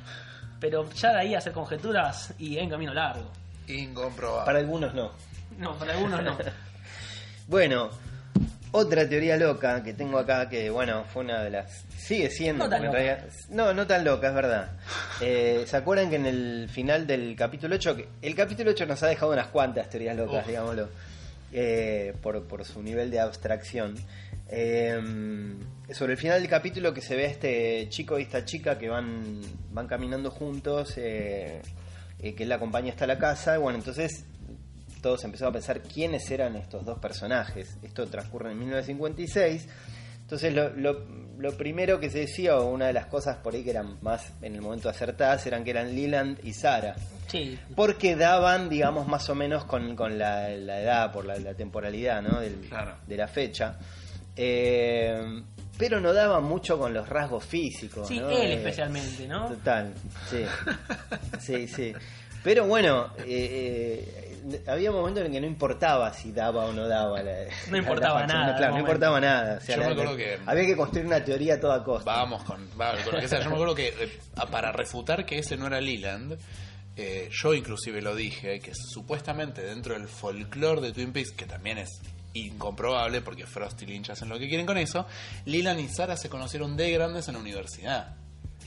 Pero 0.60 0.88
ya 0.90 1.12
de 1.12 1.18
ahí 1.20 1.34
hacer 1.34 1.52
conjeturas 1.52 2.34
y 2.38 2.58
un 2.58 2.70
camino 2.70 2.94
largo. 2.94 3.30
Incomprobable. 3.68 4.46
Para 4.46 4.58
algunos 4.58 4.94
no. 4.94 5.12
No, 5.58 5.74
para 5.74 5.92
algunos 5.92 6.22
no. 6.22 6.36
Bueno, 7.46 7.90
otra 8.76 9.08
teoría 9.08 9.36
loca 9.36 9.82
que 9.84 9.92
tengo 9.94 10.18
acá, 10.18 10.48
que 10.48 10.68
bueno, 10.68 11.04
fue 11.12 11.22
una 11.22 11.42
de 11.44 11.50
las... 11.50 11.84
Sigue 11.96 12.28
siendo... 12.28 12.64
No 12.64 12.70
tan 12.70 12.84
loca. 12.84 12.98
realidad- 12.98 13.28
no, 13.50 13.72
no 13.72 13.86
tan 13.86 14.04
loca, 14.04 14.28
es 14.28 14.34
verdad. 14.34 14.72
Eh, 15.20 15.64
¿Se 15.66 15.76
acuerdan 15.76 16.10
que 16.10 16.16
en 16.16 16.26
el 16.26 16.68
final 16.68 17.06
del 17.06 17.36
capítulo 17.36 17.76
8, 17.76 17.96
que 17.96 18.08
el 18.22 18.34
capítulo 18.34 18.72
8 18.72 18.86
nos 18.86 19.02
ha 19.02 19.06
dejado 19.06 19.32
unas 19.32 19.46
cuantas 19.46 19.88
teorías 19.88 20.16
locas, 20.16 20.42
Uf. 20.42 20.48
digámoslo, 20.48 20.88
eh, 21.52 22.14
por, 22.20 22.42
por 22.48 22.64
su 22.64 22.82
nivel 22.82 23.10
de 23.12 23.20
abstracción? 23.20 23.94
Eh, 24.48 25.00
sobre 25.92 26.12
el 26.14 26.18
final 26.18 26.40
del 26.40 26.50
capítulo 26.50 26.92
que 26.92 27.00
se 27.00 27.14
ve 27.16 27.26
a 27.26 27.28
este 27.28 27.86
chico 27.90 28.18
y 28.18 28.22
esta 28.22 28.44
chica 28.44 28.76
que 28.76 28.88
van, 28.88 29.40
van 29.72 29.86
caminando 29.86 30.30
juntos, 30.30 30.94
eh, 30.96 31.62
eh, 32.20 32.34
que 32.34 32.42
él 32.42 32.48
la 32.48 32.56
acompaña 32.56 32.90
hasta 32.90 33.06
la 33.06 33.18
casa, 33.18 33.54
y 33.54 33.58
bueno, 33.58 33.78
entonces 33.78 34.24
todos 35.04 35.22
empezaron 35.24 35.50
a 35.52 35.52
pensar 35.52 35.82
quiénes 35.82 36.30
eran 36.30 36.56
estos 36.56 36.82
dos 36.84 36.98
personajes. 36.98 37.76
Esto 37.82 38.06
transcurre 38.06 38.50
en 38.52 38.58
1956. 38.58 39.68
Entonces 40.22 40.54
lo, 40.54 40.70
lo- 40.70 41.22
lo 41.36 41.52
primero 41.58 42.00
que 42.00 42.08
se 42.08 42.20
decía, 42.20 42.56
o 42.58 42.70
una 42.70 42.86
de 42.86 42.92
las 42.94 43.06
cosas 43.06 43.36
por 43.36 43.54
ahí 43.54 43.62
que 43.62 43.70
eran 43.70 43.98
más 44.00 44.32
en 44.40 44.54
el 44.54 44.62
momento 44.62 44.88
acertadas, 44.88 45.44
eran 45.46 45.62
que 45.64 45.70
eran 45.70 45.94
Leland 45.94 46.38
y 46.42 46.54
Sara. 46.54 46.94
Sí. 47.28 47.58
Porque 47.76 48.16
daban, 48.16 48.68
digamos, 48.70 49.06
más 49.08 49.28
o 49.28 49.34
menos 49.34 49.64
con, 49.66 49.94
con 49.94 50.16
la, 50.18 50.48
la 50.50 50.80
edad, 50.80 51.12
por 51.12 51.24
la, 51.26 51.36
la 51.38 51.52
temporalidad 51.54 52.22
¿no? 52.22 52.40
Del- 52.40 52.60
Claro. 52.68 52.94
de 53.06 53.16
la 53.16 53.28
fecha. 53.28 53.76
Eh, 54.36 55.42
pero 55.76 56.00
no 56.00 56.12
daban 56.12 56.44
mucho 56.44 56.78
con 56.78 56.94
los 56.94 57.08
rasgos 57.08 57.44
físicos. 57.44 58.06
Sí, 58.08 58.18
¿no? 58.20 58.30
él 58.30 58.52
Eh, 58.52 58.54
especialmente, 58.54 59.26
¿no? 59.28 59.48
Total, 59.48 59.92
sí. 60.30 60.44
Sí, 61.40 61.68
sí. 61.68 61.92
Pero 62.42 62.66
bueno, 62.66 63.12
eh, 63.18 63.24
eh, 63.26 64.23
había 64.66 64.90
momentos 64.90 65.24
en 65.24 65.32
que 65.32 65.40
no 65.40 65.46
importaba 65.46 66.12
si 66.12 66.32
daba 66.32 66.66
o 66.66 66.72
no 66.72 66.86
daba. 66.88 67.22
La, 67.22 67.32
No 67.70 67.76
importaba 67.76 68.20
la 68.20 68.26
nada, 68.26 68.56
Claro, 68.56 68.74
no 68.74 68.80
importaba 68.80 69.20
nada. 69.20 69.58
O 69.58 69.60
sea, 69.60 69.76
Yo 69.76 69.82
me 69.82 69.86
la- 69.88 69.92
acuerdo 69.92 70.16
que- 70.16 70.38
Había 70.46 70.66
que 70.66 70.76
construir 70.76 71.06
una 71.06 71.24
teoría 71.24 71.54
a 71.54 71.60
toda 71.60 71.82
costa. 71.84 72.10
Vamos 72.10 72.44
con, 72.44 72.68
va, 72.80 72.92
con 73.02 73.14
lo 73.14 73.20
que 73.20 73.28
sea. 73.28 73.40
Yo 73.40 73.48
me 73.50 73.54
acuerdo 73.56 73.74
que 73.74 73.88
eh, 73.88 74.18
para 74.50 74.72
refutar 74.72 75.24
que 75.26 75.38
ese 75.38 75.56
no 75.56 75.66
era 75.66 75.80
Leland, 75.80 76.36
eh, 76.96 77.28
yo 77.32 77.54
inclusive 77.54 78.00
lo 78.02 78.14
dije, 78.14 78.60
que 78.60 78.72
supuestamente 78.74 79.62
dentro 79.62 79.94
del 79.94 80.06
folclore 80.08 80.80
de 80.80 80.92
Twin 80.92 81.12
Peaks, 81.12 81.32
que 81.32 81.46
también 81.46 81.78
es 81.78 81.88
incomprobable 82.34 83.20
porque 83.20 83.46
Frost 83.46 83.80
y 83.82 83.86
Lynch 83.86 84.10
hacen 84.10 84.28
lo 84.28 84.38
que 84.38 84.48
quieren 84.48 84.66
con 84.66 84.76
eso, 84.76 85.06
Leland 85.44 85.80
y 85.80 85.88
Sarah 85.88 86.16
se 86.16 86.28
conocieron 86.28 86.76
de 86.76 86.90
grandes 86.90 87.28
en 87.28 87.34
la 87.34 87.40
universidad. 87.40 88.16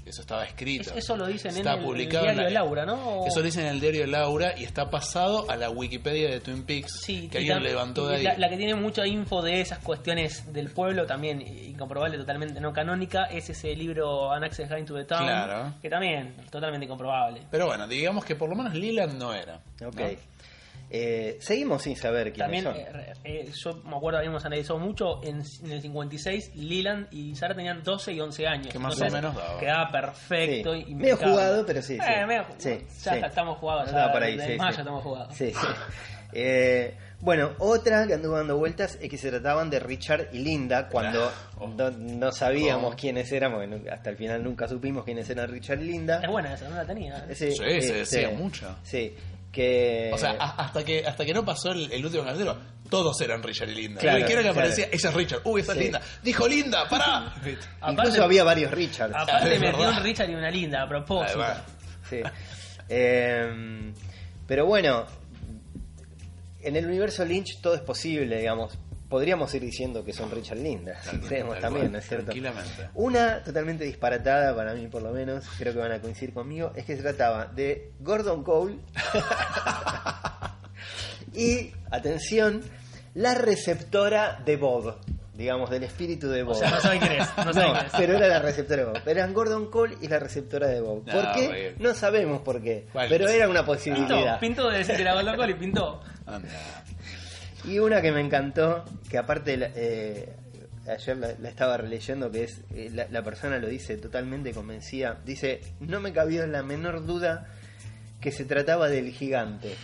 Eso 0.08 0.22
estaba 0.22 0.46
escrito. 0.46 0.92
Es- 0.92 0.98
eso 1.04 1.18
lo 1.18 1.28
dicen 1.28 1.52
en 1.52 1.58
Está 1.58 1.74
el- 1.74 1.80
el 1.80 1.86
publicado 1.86 2.24
diario 2.26 2.48
en 2.48 2.54
la- 2.54 2.60
Laura, 2.62 2.86
¿no? 2.86 2.94
O- 2.96 3.28
Eso 3.28 3.40
lo 3.40 3.46
dicen 3.46 3.66
en 3.66 3.74
el 3.74 3.80
diario 3.82 4.02
de 4.02 4.08
Laura 4.08 4.54
y 4.58 4.64
está 4.64 4.90
pasado 4.90 5.50
a 5.50 5.56
la 5.58 5.70
Wikipedia 5.70 6.30
de 6.30 6.40
Twin 6.40 6.64
Peaks, 6.64 7.02
Sí, 7.02 7.28
que 7.30 7.40
alguien 7.40 7.62
levantó 7.64 8.08
de 8.08 8.18
ahí. 8.18 8.24
La, 8.24 8.38
la 8.38 8.50
que 8.50 8.58
tiene 8.58 8.76
mucha 8.76 9.06
info 9.06 9.42
de 9.42 9.62
esas 9.62 9.80
cuestiones 9.80 10.52
del 10.54 10.70
pueblo, 10.70 11.06
también 11.06 11.42
incomprobable, 11.42 12.18
totalmente 12.18 12.60
no 12.62 12.72
canónica, 12.74 13.26
es 13.26 13.50
ese 13.50 13.76
libro 13.76 14.32
An 14.32 14.44
Access 14.44 14.70
Guide 14.70 14.84
to 14.84 14.96
the 14.96 15.04
Town, 15.06 15.24
Claro. 15.26 15.74
que 15.82 15.90
también 15.90 16.36
totalmente 16.50 16.86
incomprobable. 16.86 17.42
Pero 17.52 17.66
bueno, 17.68 17.88
digamos 17.88 18.24
que 18.24 18.36
por 18.36 18.50
lo 18.50 18.56
menos 18.56 18.74
Leland 18.74 19.18
no 19.20 19.34
era. 19.34 19.60
Ok. 19.86 19.96
¿no? 20.00 20.37
Eh, 20.90 21.38
seguimos 21.42 21.84
sin 21.84 21.98
saber 21.98 22.32
quiénes 22.32 22.64
También, 22.64 22.64
son. 22.64 22.76
eh, 22.78 23.14
eh, 23.26 23.52
yo 23.54 23.82
me 23.84 23.98
acuerdo, 23.98 24.20
habíamos 24.20 24.46
analizado 24.46 24.80
mucho, 24.80 25.22
en, 25.24 25.42
en 25.64 25.72
el 25.72 25.82
56, 25.82 26.56
Leland 26.56 27.08
y 27.12 27.36
Sara 27.36 27.54
tenían 27.56 27.84
12 27.84 28.14
y 28.14 28.20
11 28.22 28.48
años. 28.48 28.68
Que 28.72 28.80
más 28.80 28.94
Entonces, 28.94 29.14
o 29.14 29.16
menos 29.22 29.36
daba. 29.36 29.60
Quedaba 29.60 29.92
perfecto. 29.92 30.74
Sí. 30.74 30.86
y 30.88 30.96
Medio 30.96 31.18
jugado, 31.18 31.66
pero 31.66 31.82
sí, 31.82 31.96
sí. 31.96 32.06
Eh, 32.08 32.26
medio- 32.26 32.46
Sí, 32.58 32.78
ya 33.04 33.14
sí. 33.16 33.20
estamos 33.26 33.58
jugados. 33.58 33.88
Estaba 33.88 34.08
ya, 34.08 34.12
por 34.14 34.24
ahí, 34.24 34.38
de 34.38 34.48
sí, 34.48 34.56
mayo 34.58 34.74
sí. 34.74 34.80
estamos 34.82 35.04
jugados. 35.04 35.36
Sí, 35.36 35.52
sí. 35.52 35.68
Eh, 36.34 36.96
bueno, 37.20 37.52
otra 37.60 38.06
que 38.06 38.14
anduvo 38.14 38.38
dando 38.38 38.58
vueltas 38.58 38.98
es 39.02 39.10
que 39.10 39.18
se 39.18 39.30
trataban 39.30 39.70
de 39.70 39.80
Richard 39.80 40.28
y 40.34 40.40
Linda 40.40 40.88
cuando 40.88 41.32
Oh. 41.60 41.68
no, 41.68 41.90
no 41.90 42.32
sabíamos 42.32 42.94
Oh. 42.94 42.98
quiénes 42.98 43.32
eran, 43.32 43.52
porque 43.54 43.68
nu- 43.68 43.84
hasta 43.92 44.10
el 44.12 44.18
final 44.18 44.44
nunca 44.44 44.68
supimos 44.68 45.04
quiénes 45.04 45.30
eran 45.30 45.50
Richard 45.50 45.82
y 45.82 45.86
Linda. 45.86 46.20
Es 46.24 46.30
buena 46.30 46.54
esa, 46.54 46.70
no 46.70 46.76
la 46.76 46.86
tenía. 46.86 47.26
Sí, 47.34 47.52
Sí, 47.52 47.82
se 47.82 47.94
decía 47.94 48.30
mucho. 48.32 48.76
Sí, 48.84 49.16
que... 49.52 50.12
O 50.14 50.18
sea, 50.18 50.32
hasta 50.32 50.84
que 50.84 51.06
hasta 51.06 51.26
que 51.26 51.34
no 51.34 51.44
pasó 51.46 51.72
el, 51.72 51.92
el 51.92 52.06
último 52.06 52.24
capítulo, 52.24 52.58
todos 52.90 53.20
eran 53.22 53.42
Richard 53.44 53.70
y 53.70 53.76
Linda. 53.76 54.00
Claro, 54.02 54.18
Cualquiera 54.20 54.42
que 54.42 54.48
claro. 54.50 54.60
aparecía, 54.60 54.86
esa 54.92 55.10
es 55.10 55.14
Richard. 55.16 55.42
Uy, 55.46 55.62
esa 55.62 55.74
Sí. 55.74 55.80
es 55.80 55.84
Linda. 55.86 56.02
Dijo 56.24 56.48
Linda, 56.48 56.88
pará. 56.90 57.34
Incluso 57.46 57.68
Aparte- 57.82 58.22
había 58.22 58.44
varios 58.44 58.72
Richards. 58.72 59.16
Aparte 59.16 59.60
metió 59.60 59.90
un 59.90 60.04
Richard 60.04 60.30
y 60.30 60.36
una 60.36 60.50
linda 60.52 60.84
a 60.84 60.88
propósito. 60.88 61.42
Además, 61.42 61.64
Sí. 62.10 62.22
Eh, 62.90 63.92
pero 64.48 64.66
bueno, 64.66 65.06
en 66.62 66.76
el 66.76 66.86
universo 66.86 67.26
Lynch 67.26 67.60
todo 67.62 67.76
es 67.76 67.82
posible, 67.82 68.38
digamos. 68.40 68.78
Podríamos 69.10 69.54
ir 69.56 69.62
diciendo 69.62 70.04
que 70.04 70.12
son 70.12 70.30
Richard 70.30 70.58
Linda, 70.58 71.02
si 71.02 71.18
queremos 71.30 71.60
también, 71.60 71.92
¿no 71.92 71.98
es 71.98 72.08
cierto? 72.08 72.26
tranquilamente. 72.26 72.90
Una 72.96 73.42
totalmente 73.44 73.86
disparatada 73.86 74.54
para 74.56 74.74
mí, 74.74 74.88
por 74.88 75.02
lo 75.02 75.12
menos, 75.12 75.46
creo 75.58 75.74
que 75.74 75.80
van 75.80 75.94
a 75.94 76.02
coincidir 76.02 76.34
conmigo, 76.34 76.74
es 76.76 76.84
que 76.86 76.98
se 76.98 77.04
trataba 77.04 77.46
de 77.46 77.92
Gordon 78.02 78.44
Cole 78.44 78.76
y, 81.34 81.72
atención, 81.92 82.62
la 83.14 83.34
receptora 83.36 84.42
de 84.46 84.58
Bob, 84.58 84.98
digamos, 85.36 85.70
del 85.70 85.84
espíritu 85.84 86.30
de 86.30 86.44
Bob. 86.44 86.56
O 86.56 86.60
sea, 86.60 86.72
no 86.72 86.80
saben 86.82 87.00
quién 87.00 87.12
es. 87.14 87.28
No 87.46 87.54
saben 87.54 87.74
quién 87.74 87.86
es. 87.86 87.92
pero 87.96 88.18
era 88.18 88.28
la 88.28 88.40
receptora 88.40 88.86
de 88.86 88.92
Bob. 88.92 89.08
Eran 89.08 89.34
Gordon 89.34 89.70
Cole 89.70 89.98
y 90.02 90.08
la 90.08 90.20
receptora 90.20 90.68
de 90.68 90.82
Bob. 90.82 91.04
¿Por 91.06 91.24
No, 91.24 91.34
qué? 91.34 91.48
bien. 91.48 91.76
No 91.80 91.94
sabemos 91.94 92.42
por 92.42 92.62
qué. 92.62 92.88
¿Cuál 92.92 93.08
Pero 93.10 93.28
era 93.28 93.48
una 93.48 93.60
Pintó, 93.66 93.74
posibilidad. 93.74 94.40
pintó 94.40 94.70
de 94.70 94.80
decir 94.80 94.96
que 94.96 95.02
era 95.02 95.14
Golden 95.14 95.36
Cole 95.36 95.52
y 95.52 95.56
pintó. 95.56 96.02
anda. 96.26 96.50
Y 97.68 97.80
una 97.80 98.02
que 98.02 98.12
me 98.12 98.22
encantó, 98.22 98.86
que 99.10 99.18
aparte 99.18 99.58
eh, 99.76 100.30
ayer 100.88 101.18
la, 101.18 101.30
la 101.40 101.50
estaba 101.50 101.78
releyendo, 101.78 102.32
que 102.32 102.46
es 102.46 102.62
eh, 102.74 102.90
la, 102.94 103.08
la 103.10 103.22
persona 103.24 103.58
lo 103.60 103.68
dice 103.68 103.98
totalmente 103.98 104.52
convencida. 104.54 105.18
Dice, 105.26 105.62
no 105.82 106.00
me 106.00 106.14
cabió 106.14 106.46
la 106.48 106.64
menor 106.64 107.06
duda 107.06 107.48
que 108.22 108.32
se 108.32 108.46
trataba 108.46 108.88
del 108.88 109.12
gigante. 109.12 109.76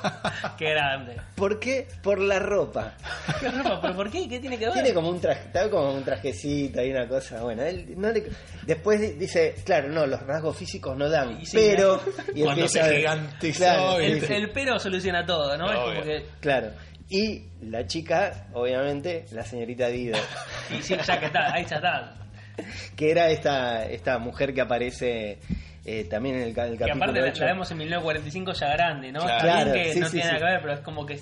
Qué 0.58 0.70
grande. 0.70 1.16
¿Por 1.36 1.60
qué? 1.60 1.86
Por 2.02 2.18
la 2.20 2.38
ropa. 2.40 2.94
¿Qué 3.40 3.48
ropa? 3.48 3.80
¿Pero 3.82 3.94
por 3.94 4.10
qué? 4.10 4.28
¿Qué 4.28 4.40
tiene 4.40 4.58
que 4.58 4.64
ver? 4.64 4.74
Tiene 4.74 4.92
como 4.94 5.10
un 5.10 5.20
traje, 5.20 5.42
está 5.46 5.70
como 5.70 5.92
un 5.94 6.02
trajecito 6.04 6.82
y 6.82 6.90
una 6.90 7.06
cosa. 7.06 7.42
Bueno, 7.42 7.62
él 7.62 7.94
no 7.96 8.10
le- 8.10 8.24
después 8.66 9.00
di- 9.00 9.12
dice, 9.12 9.54
claro, 9.64 9.88
no, 9.88 10.04
los 10.06 10.20
rasgos 10.22 10.56
físicos 10.56 10.96
no 10.96 11.08
dan, 11.08 11.38
Y 11.40 11.46
sí, 11.46 11.56
pero 11.56 12.00
y 12.34 12.42
Cuando 12.42 12.66
se 12.66 12.82
gigantizó 12.96 13.58
claro, 13.58 13.98
el, 14.00 14.50
pero 14.52 14.78
soluciona 14.80 15.24
todo, 15.24 15.56
¿no? 15.56 15.70
Es 15.70 15.78
Obvio. 15.78 15.88
como 15.92 16.02
que. 16.02 16.26
claro. 16.40 16.70
Y 17.08 17.44
la 17.62 17.86
chica, 17.86 18.46
obviamente, 18.52 19.26
la 19.30 19.44
señorita 19.44 19.88
Dido, 19.88 20.18
Y 20.76 20.82
sí, 20.82 20.96
ya 21.06 21.20
que 21.20 21.26
está, 21.26 21.52
ahí 21.52 21.64
ya 21.64 21.76
está. 21.76 22.14
que 22.96 23.10
era 23.10 23.30
esta 23.30 23.86
esta 23.86 24.18
mujer 24.18 24.52
que 24.54 24.60
aparece 24.62 25.38
eh, 25.84 26.04
también 26.10 26.36
en 26.36 26.42
el, 26.42 26.48
el 26.48 26.54
Que 26.54 26.62
capítulo 26.78 26.94
aparte 26.94 27.20
la, 27.20 27.28
8. 27.28 27.40
la 27.44 27.46
vemos 27.52 27.70
en 27.70 27.78
1945 27.78 28.52
ya 28.54 28.68
grande, 28.72 29.12
¿no? 29.12 29.20
Claro. 29.20 29.36
Está 29.36 29.44
bien 29.44 29.64
Claro, 29.66 29.72
que 29.84 29.92
sí, 29.92 30.00
no 30.00 30.06
sí, 30.06 30.12
tiene 30.12 30.26
nada 30.26 30.38
sí. 30.38 30.44
que 30.44 30.50
ver, 30.50 30.60
pero 30.62 30.72
es 30.74 30.80
como 30.80 31.06
que. 31.06 31.20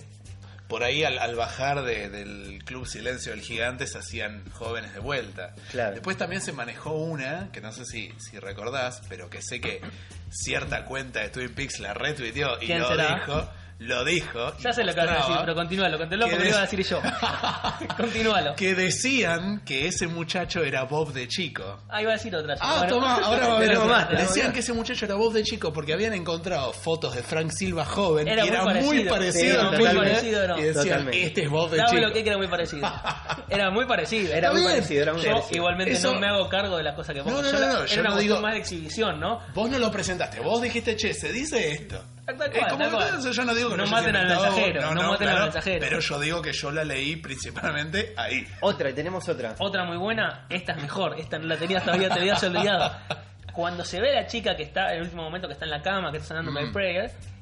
Por 0.68 0.82
ahí 0.82 1.05
al, 1.05 1.18
al 1.18 1.35
bajar 1.37 1.82
de- 1.82 2.09
del 2.09 2.64
Club 2.64 2.87
Silencio 2.87 3.32
del 3.32 3.43
Gigante 3.43 3.87
se 3.87 3.99
hacían 3.99 4.43
jóvenes 4.53 4.95
de 4.95 5.01
vuelta. 5.01 5.55
Claro. 5.70 5.93
Después 5.93 6.16
también 6.16 6.41
se 6.41 6.53
manejó 6.53 6.95
una, 6.95 7.51
que 7.53 7.61
no 7.61 7.70
sé 7.70 7.85
si, 7.85 8.11
si 8.18 8.39
recordás, 8.39 9.03
pero 9.11 9.28
que 9.28 9.43
sé 9.43 9.61
que 9.61 9.82
cierta 10.30 10.87
cuenta 10.87 11.20
de 11.20 11.28
Twin 11.28 11.55
Peaks 11.55 11.80
la 11.80 11.93
retuiteó 11.93 12.57
y 12.62 12.66
¿Quién 12.66 12.80
lo 12.80 12.89
será? 12.89 13.14
dijo. 13.16 13.51
Lo 13.81 14.05
dijo. 14.05 14.57
Ya 14.61 14.72
sé 14.72 14.85
lo 14.85 14.95
que 14.95 15.01
vas 15.01 15.11
a 15.11 15.14
decir, 15.16 15.37
pero 15.41 15.55
continúalo, 15.55 15.99
continúalo 15.99 16.27
que 16.31 16.37
porque 16.37 16.45
lo 16.45 16.51
iba 16.51 16.59
a 16.59 16.62
decir 16.62 16.83
yo. 16.87 17.01
continúalo. 17.97 18.55
Que 18.55 18.75
decían 18.75 19.61
que 19.64 19.87
ese 19.89 20.07
muchacho 20.07 20.62
era 20.62 20.85
Bob 20.85 21.12
de 21.12 21.27
chico. 21.29 21.81
Ah, 21.89 22.01
iba 22.01 22.12
a 22.12 22.14
decir 22.14 22.35
otra. 22.35 22.55
Ah, 22.61 22.77
Bueno. 22.79 22.95
toma, 22.95 23.14
ahora 23.16 23.49
va 23.49 23.57
a 23.57 23.85
más, 23.87 24.09
tenemos 24.09 24.29
Decían 24.35 24.53
que 24.53 24.61
ese 24.61 24.72
muchacho 24.72 25.05
era 25.05 25.14
Bob 25.16 25.33
de 25.33 25.43
chico 25.43 25.72
porque 25.72 25.93
habían 25.93 26.14
encontrado 26.14 26.72
fotos 26.72 27.14
de 27.16 27.22
Frank 27.22 27.51
Silva 27.51 27.85
joven 27.85 28.29
Era 28.29 28.45
y 28.47 28.49
muy 28.51 28.55
era 28.57 28.64
muy 28.64 28.75
parecido. 28.75 29.11
parecido. 29.11 29.70
Sí, 29.72 29.77
muy 29.83 29.95
parecido, 29.95 30.49
¿no? 30.49 30.59
Y 30.59 30.62
decían, 30.62 30.85
Totalmente. 30.85 31.22
este 31.25 31.43
es 31.43 31.51
Bob 31.51 31.70
de 31.70 31.77
Dame 31.79 31.91
chico. 31.91 32.03
lo 32.07 32.12
que 32.12 32.20
era 32.20 32.37
muy 32.39 32.49
parecido. 32.49 32.93
Era 33.51 33.70
muy 33.70 33.87
parecido. 33.87 34.33
Era 34.35 34.53
muy 34.53 34.62
parecido, 34.64 35.03
era 35.03 35.12
muy 35.12 35.22
Yo 35.22 35.31
parecido. 35.31 35.57
igualmente 35.57 35.93
Eso- 35.93 36.12
no 36.14 36.20
me 36.20 36.27
hago 36.27 36.49
cargo 36.49 36.77
de 36.77 36.83
las 36.83 36.95
cosas 36.95 37.14
que 37.14 37.18
No, 37.20 37.25
pongo. 37.27 37.43
no, 37.43 37.51
Yo 37.51 37.53
no, 37.53 37.59
no, 37.66 37.66
era 37.66 37.87
yo 37.87 38.01
una 38.01 38.03
no 38.11 38.14
cuestión 38.14 38.18
digo- 38.37 38.41
más 38.41 38.53
de 38.55 38.59
exhibición, 38.61 39.20
¿no? 39.20 39.41
Vos 39.55 39.70
no 39.70 39.79
lo 39.79 39.91
presentaste, 39.91 40.41
vos 40.41 40.62
dijiste, 40.62 40.97
che, 40.97 41.12
se 41.14 41.33
dice 41.33 41.72
esto. 41.72 42.03
Tal 42.27 42.37
cual, 42.37 42.51
Es 42.55 42.66
como 42.66 42.79
tal 42.79 42.91
cual. 42.91 43.07
entonces 43.09 43.37
yo 43.37 43.45
no 43.45 43.55
digo 43.55 43.70
que 43.70 43.77
No 43.77 43.85
yo 43.85 43.91
maten 43.91 44.16
al 44.16 44.27
mensajero, 44.29 44.95
no 44.95 45.03
maten 45.11 45.29
al 45.29 45.43
mensajero. 45.43 45.81
Pero 45.81 46.01
yo 46.01 46.20
digo 46.20 46.43
que 46.43 46.53
yo 46.53 46.70
la 46.70 46.85
leí 46.85 47.16
principalmente 47.16 48.14
ahí. 48.16 48.47
Otra, 48.61 48.91
y 48.91 48.93
tenemos 48.95 49.29
otra. 49.29 49.55
Otra 49.59 49.85
muy 49.85 49.97
buena, 49.99 50.47
esta 50.49 50.72
es 50.72 50.83
mejor, 50.83 51.18
esta 51.18 51.39
no 51.39 51.47
la 51.47 51.57
tenías 51.57 51.85
todavía, 51.85 52.09
te 52.09 52.20
habías 52.20 52.43
olvidado. 52.43 52.97
Cuando 53.53 53.85
se 53.85 54.01
ve 54.01 54.11
a 54.11 54.22
la 54.22 54.27
chica 54.27 54.57
que 54.57 54.64
está, 54.64 54.91
en 54.91 54.97
el 54.97 55.03
último 55.03 55.22
momento 55.22 55.47
que 55.47 55.53
está 55.53 55.64
en 55.64 55.70
la 55.70 55.83
cama, 55.83 56.11
que 56.11 56.16
está 56.16 56.29
sonando 56.29 56.51
My 56.51 56.66
Mm. 56.66 56.72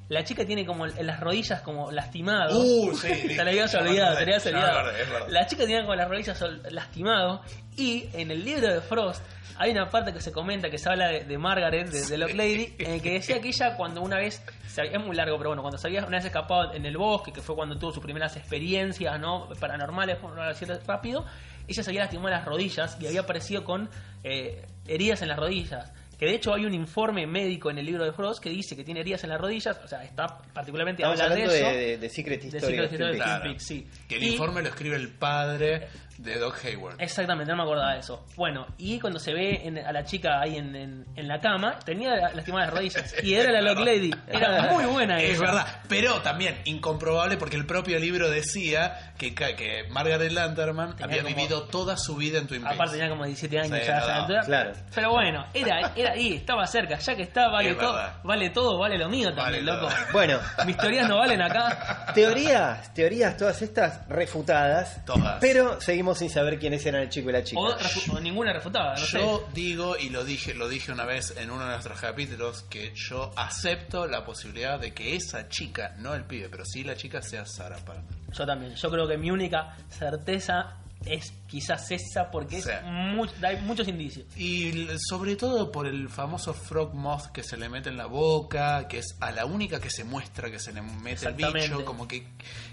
La 0.08 0.24
chica 0.24 0.44
tiene 0.44 0.66
como 0.66 0.86
las 0.86 1.20
rodillas 1.20 1.62
como 1.62 1.90
lastimado. 1.90 2.58
Uh, 2.60 2.94
sí. 2.94 3.08
te 3.28 3.44
la 3.44 3.50
habías 3.50 3.74
olvidado, 3.74 4.16
te 4.18 4.26
la 4.26 4.36
habías 4.36 4.46
olvidado. 4.46 5.28
La 5.28 5.46
chica 5.46 5.64
tiene 5.66 5.82
como 5.82 5.94
las 5.94 6.08
rodillas 6.08 6.42
lastimado 6.70 7.42
y 7.76 8.08
en 8.12 8.30
el 8.30 8.44
libro 8.44 8.72
de 8.72 8.80
Frost 8.80 9.22
hay 9.58 9.70
una 9.70 9.88
parte 9.88 10.12
que 10.12 10.20
se 10.20 10.32
comenta 10.32 10.70
que 10.70 10.78
se 10.78 10.88
habla 10.88 11.08
de, 11.08 11.24
de 11.24 11.38
Margaret, 11.38 11.88
de, 11.88 12.04
de 12.06 12.18
Lock 12.18 12.32
Lady, 12.34 12.74
en 12.78 12.92
el 12.92 13.02
que 13.02 13.12
decía 13.12 13.40
que 13.40 13.48
ella 13.48 13.76
cuando 13.76 14.00
una 14.00 14.16
vez, 14.16 14.42
se 14.66 14.80
había- 14.80 14.98
es 14.98 15.04
muy 15.04 15.14
largo, 15.14 15.36
pero 15.36 15.50
bueno, 15.50 15.62
cuando 15.62 15.78
se 15.78 15.86
había 15.86 16.00
una 16.04 16.16
vez 16.16 16.24
escapado 16.24 16.72
en 16.74 16.84
el 16.84 16.96
bosque, 16.96 17.32
que 17.32 17.42
fue 17.42 17.54
cuando 17.54 17.78
tuvo 17.78 17.92
sus 17.92 18.02
primeras 18.02 18.34
experiencias 18.36 19.20
no 19.20 19.48
paranormales, 19.60 20.16
por 20.16 20.34
no 20.34 20.42
decir 20.46 20.68
rápido, 20.86 21.24
ella 21.68 21.82
se 21.82 21.90
había 21.90 22.00
lastimado 22.00 22.30
las 22.30 22.44
rodillas 22.44 22.96
y 23.00 23.06
había 23.06 23.20
aparecido 23.20 23.62
con 23.62 23.88
eh, 24.24 24.66
heridas 24.86 25.22
en 25.22 25.28
las 25.28 25.38
rodillas. 25.38 25.92
Que 26.22 26.28
de 26.28 26.34
hecho 26.36 26.54
hay 26.54 26.64
un 26.64 26.72
informe 26.72 27.26
médico 27.26 27.68
en 27.68 27.78
el 27.78 27.84
libro 27.84 28.04
de 28.04 28.12
Frost 28.12 28.40
que 28.40 28.48
dice 28.48 28.76
que 28.76 28.84
tiene 28.84 29.00
heridas 29.00 29.24
en 29.24 29.30
las 29.30 29.40
rodillas, 29.40 29.76
o 29.84 29.88
sea, 29.88 30.04
está 30.04 30.38
particularmente 30.54 31.02
Estamos 31.02 31.20
habla 31.20 31.34
de 31.34 31.42
hablando 31.42 31.66
eso. 31.66 31.76
de, 31.76 31.84
de, 31.84 31.98
de 31.98 32.08
Secret 32.08 32.40
de 32.42 32.46
History. 32.58 32.76
Secret 32.76 33.58
sí. 33.58 33.88
Que 34.08 34.14
el 34.18 34.22
Y- 34.22 34.28
informe 34.34 34.62
lo 34.62 34.68
escribe 34.68 34.94
el 34.94 35.08
padre 35.08 35.88
de 36.18 36.38
Doc 36.38 36.56
Hayward. 36.64 37.00
Exactamente, 37.00 37.50
no 37.50 37.56
me 37.56 37.62
acordaba 37.64 37.94
de 37.94 38.00
eso. 38.00 38.24
Bueno, 38.36 38.66
y 38.78 38.98
cuando 39.00 39.18
se 39.18 39.32
ve 39.32 39.60
en- 39.66 39.78
a 39.78 39.92
la 39.92 40.04
chica 40.04 40.40
ahí 40.40 40.56
en, 40.56 40.74
en- 40.76 41.06
en 41.16 41.28
la 41.28 41.40
cama, 41.40 41.78
tenía 41.84 42.30
lastimadas 42.34 42.68
las 42.68 42.74
rodillas. 42.76 43.14
Y 43.22 43.34
era 43.34 43.50
la 43.52 43.60
Lock 43.62 43.78
Lady. 43.80 44.10
Era 44.28 44.62
muy 44.72 44.84
buena 44.84 45.18
Es 45.20 45.32
esa. 45.34 45.40
verdad, 45.42 45.66
pero 45.88 46.20
también 46.22 46.60
incomprobable 46.64 47.36
porque 47.36 47.56
el 47.56 47.66
propio 47.66 47.98
libro 47.98 48.30
decía 48.30 49.12
que, 49.18 49.34
ca- 49.34 49.56
que 49.56 49.84
Margaret 49.90 50.32
Lanterman 50.32 50.90
Tenía 50.96 51.04
había 51.06 51.22
como- 51.22 51.36
vivido 51.36 51.62
toda 51.64 51.96
su 51.96 52.16
vida 52.16 52.38
en 52.38 52.46
Twin 52.46 52.62
Peaks. 52.62 52.74
Aparte 52.74 52.92
tenía 52.96 53.08
como 53.10 53.24
17 53.24 53.58
años 53.58 53.78
Sí, 53.80 53.86
ya 53.86 53.96
a 53.96 53.98
no, 54.00 54.04
esa 54.04 54.14
no, 54.14 54.20
altura. 54.22 54.40
claro. 54.44 54.72
Pero 54.94 55.10
bueno, 55.10 55.46
era, 55.54 55.92
era 55.96 56.12
ahí, 56.12 56.34
estaba 56.34 56.66
cerca. 56.66 56.98
Ya 56.98 57.14
que 57.16 57.22
está, 57.22 57.48
vale 57.48 57.70
Es 57.70 57.78
todo. 57.78 57.92
verdad. 57.94 58.14
Vale 58.22 58.50
todo, 58.50 58.78
vale 58.78 58.98
lo 58.98 59.08
mío 59.08 59.30
Vale 59.34 59.58
también, 59.58 59.66
todo. 59.66 59.82
loco. 59.82 59.94
Bueno, 60.12 60.38
Mis 60.66 60.76
teorías 60.76 61.08
no 61.08 61.18
valen 61.18 61.42
acá. 61.42 62.06
teorías, 62.14 62.92
teorías 62.94 63.36
todas 63.36 63.60
estas 63.62 64.06
refutadas. 64.08 65.04
Todas. 65.04 65.38
Pero 65.40 65.80
seguimos 66.02 66.18
sin 66.18 66.30
saber 66.30 66.58
quiénes 66.58 66.84
eran 66.84 67.02
el 67.02 67.08
chico 67.08 67.30
y 67.30 67.32
la 67.32 67.44
chica. 67.44 67.60
O, 67.60 67.70
refu- 67.78 68.16
o 68.16 68.20
ninguna 68.20 68.52
refutada, 68.52 68.94
no 68.94 69.04
sé. 69.06 69.18
Yo 69.20 69.48
digo, 69.54 69.96
y 69.96 70.10
lo 70.10 70.24
dije, 70.24 70.52
lo 70.54 70.68
dije 70.68 70.90
una 70.92 71.04
vez 71.04 71.34
en 71.36 71.50
uno 71.50 71.64
de 71.64 71.70
nuestros 71.72 72.00
capítulos, 72.00 72.62
que 72.68 72.92
yo 72.94 73.30
acepto 73.36 74.06
la 74.06 74.24
posibilidad 74.24 74.78
de 74.80 74.92
que 74.92 75.14
esa 75.14 75.48
chica, 75.48 75.94
no 75.98 76.14
el 76.14 76.24
pibe, 76.24 76.48
pero 76.48 76.64
sí 76.64 76.82
la 76.84 76.96
chica 76.96 77.22
sea 77.22 77.46
Sarah 77.46 77.78
Palmer. 77.84 78.04
Yo 78.32 78.44
también. 78.46 78.74
Yo 78.74 78.90
creo 78.90 79.06
que 79.06 79.16
mi 79.16 79.30
única 79.30 79.76
certeza 79.88 80.78
es 81.06 81.32
quizás 81.46 81.90
esa 81.90 82.30
porque 82.30 82.62
Sí. 82.62 82.70
es 82.70 83.42
hay 83.44 83.56
muchos 83.62 83.88
indicios. 83.88 84.26
Y 84.36 84.86
sobre 85.08 85.36
todo 85.36 85.70
por 85.72 85.86
el 85.86 86.08
famoso 86.08 86.54
frog 86.54 86.94
moth 86.94 87.26
que 87.32 87.42
se 87.42 87.56
le 87.56 87.68
mete 87.68 87.88
en 87.90 87.96
la 87.96 88.06
boca, 88.06 88.86
que 88.88 88.98
es 88.98 89.16
a 89.20 89.30
la 89.32 89.44
única 89.46 89.80
que 89.80 89.90
se 89.90 90.04
muestra 90.04 90.50
que 90.50 90.58
se 90.58 90.72
le 90.72 90.82
mete 90.82 91.26
el 91.26 91.34
bicho, 91.34 91.84
como 91.84 92.06
que 92.08 92.26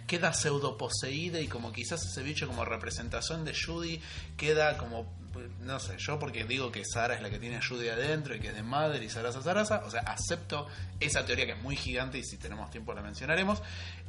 queda 0.07 0.33
pseudo 0.33 0.77
poseída 0.77 1.39
y 1.39 1.47
como 1.47 1.71
quizás 1.71 2.01
ese 2.03 2.23
bicho 2.23 2.47
como 2.47 2.65
representación 2.65 3.45
de 3.45 3.53
Judy 3.53 4.01
queda 4.37 4.77
como, 4.77 5.11
no 5.61 5.79
sé, 5.79 5.95
yo 5.99 6.17
porque 6.17 6.45
digo 6.45 6.71
que 6.71 6.83
Sara 6.85 7.13
es 7.15 7.21
la 7.21 7.29
que 7.29 7.37
tiene 7.37 7.57
a 7.57 7.61
Judy 7.61 7.89
adentro 7.89 8.35
y 8.35 8.39
que 8.39 8.47
es 8.47 8.55
de 8.55 8.63
madre 8.63 9.03
y 9.05 9.09
Sarasa 9.09 9.41
Sarasa, 9.43 9.83
o 9.85 9.91
sea, 9.91 10.01
acepto 10.01 10.67
esa 10.99 11.25
teoría 11.25 11.45
que 11.45 11.51
es 11.53 11.61
muy 11.61 11.75
gigante 11.75 12.17
y 12.17 12.23
si 12.23 12.37
tenemos 12.37 12.71
tiempo 12.71 12.93
la 12.93 13.01
mencionaremos, 13.01 13.61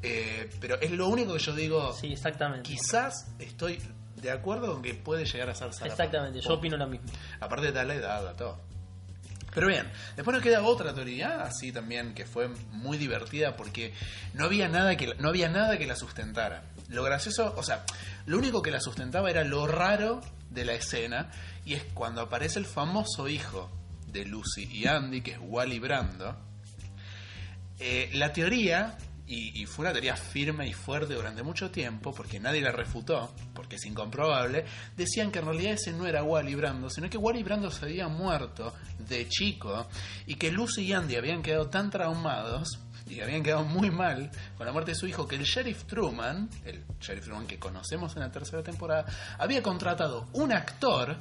eh, 0.02 0.48
pero 0.60 0.80
es 0.80 0.90
lo 0.90 1.08
único 1.08 1.34
que 1.34 1.38
yo 1.40 1.54
digo, 1.54 1.92
Sí, 1.92 2.12
exactamente. 2.12 2.62
quizás 2.68 3.26
estoy 3.38 3.78
de 4.20 4.30
acuerdo 4.30 4.72
con 4.72 4.82
que 4.82 4.94
puede 4.94 5.24
llegar 5.24 5.50
a 5.50 5.54
ser. 5.54 5.68
Exactamente, 5.68 6.40
yo 6.40 6.54
opino 6.54 6.76
lo 6.76 6.86
mismo. 6.86 7.08
Aparte 7.40 7.72
de 7.72 7.84
la 7.84 7.94
edad, 7.94 8.26
a 8.26 8.36
todo. 8.36 8.58
Pero 9.54 9.66
bien, 9.66 9.90
después 10.14 10.32
nos 10.34 10.42
queda 10.42 10.62
otra 10.62 10.94
teoría, 10.94 11.42
así 11.42 11.72
también, 11.72 12.14
que 12.14 12.24
fue 12.24 12.48
muy 12.70 12.98
divertida 12.98 13.56
porque 13.56 13.92
no 14.34 14.44
había 14.44 14.68
nada 14.68 14.96
que, 14.96 15.14
no 15.18 15.28
había 15.28 15.48
nada 15.48 15.76
que 15.76 15.86
la 15.86 15.96
sustentara. 15.96 16.62
Lo 16.88 17.02
gracioso, 17.02 17.52
o 17.56 17.62
sea, 17.62 17.84
lo 18.26 18.38
único 18.38 18.62
que 18.62 18.70
la 18.70 18.80
sustentaba 18.80 19.30
era 19.30 19.42
lo 19.42 19.66
raro 19.66 20.20
de 20.50 20.64
la 20.64 20.74
escena, 20.74 21.30
y 21.64 21.74
es 21.74 21.84
cuando 21.94 22.20
aparece 22.20 22.58
el 22.58 22.66
famoso 22.66 23.28
hijo 23.28 23.70
de 24.06 24.24
Lucy 24.24 24.68
y 24.70 24.86
Andy, 24.86 25.20
que 25.20 25.32
es 25.32 25.38
Wally 25.40 25.78
Brando. 25.78 26.36
Eh, 27.78 28.10
la 28.14 28.32
teoría, 28.32 28.96
y, 29.30 29.62
y 29.62 29.66
fue 29.66 29.84
una 29.84 29.92
teoría 29.92 30.16
firme 30.16 30.66
y 30.66 30.72
fuerte 30.72 31.14
durante 31.14 31.44
mucho 31.44 31.70
tiempo, 31.70 32.12
porque 32.12 32.40
nadie 32.40 32.60
la 32.60 32.72
refutó, 32.72 33.32
porque 33.54 33.76
es 33.76 33.86
incomprobable, 33.86 34.64
decían 34.96 35.30
que 35.30 35.38
en 35.38 35.44
realidad 35.44 35.74
ese 35.74 35.92
no 35.92 36.04
era 36.04 36.24
Wally 36.24 36.56
Brando, 36.56 36.90
sino 36.90 37.08
que 37.08 37.16
Wally 37.16 37.44
Brando 37.44 37.70
se 37.70 37.84
había 37.84 38.08
muerto 38.08 38.74
de 38.98 39.28
chico 39.28 39.86
y 40.26 40.34
que 40.34 40.50
Lucy 40.50 40.82
y 40.82 40.92
Andy 40.92 41.14
habían 41.14 41.42
quedado 41.42 41.68
tan 41.68 41.90
traumados 41.90 42.80
y 43.08 43.20
habían 43.20 43.44
quedado 43.44 43.64
muy 43.64 43.90
mal 43.90 44.32
con 44.56 44.66
la 44.66 44.72
muerte 44.72 44.92
de 44.92 44.96
su 44.96 45.06
hijo 45.06 45.28
que 45.28 45.36
el 45.36 45.44
sheriff 45.44 45.84
Truman, 45.84 46.50
el 46.64 46.84
sheriff 47.00 47.26
Truman 47.26 47.46
que 47.46 47.58
conocemos 47.58 48.16
en 48.16 48.22
la 48.22 48.32
tercera 48.32 48.64
temporada, 48.64 49.06
había 49.38 49.62
contratado 49.62 50.26
un 50.32 50.52
actor 50.52 51.16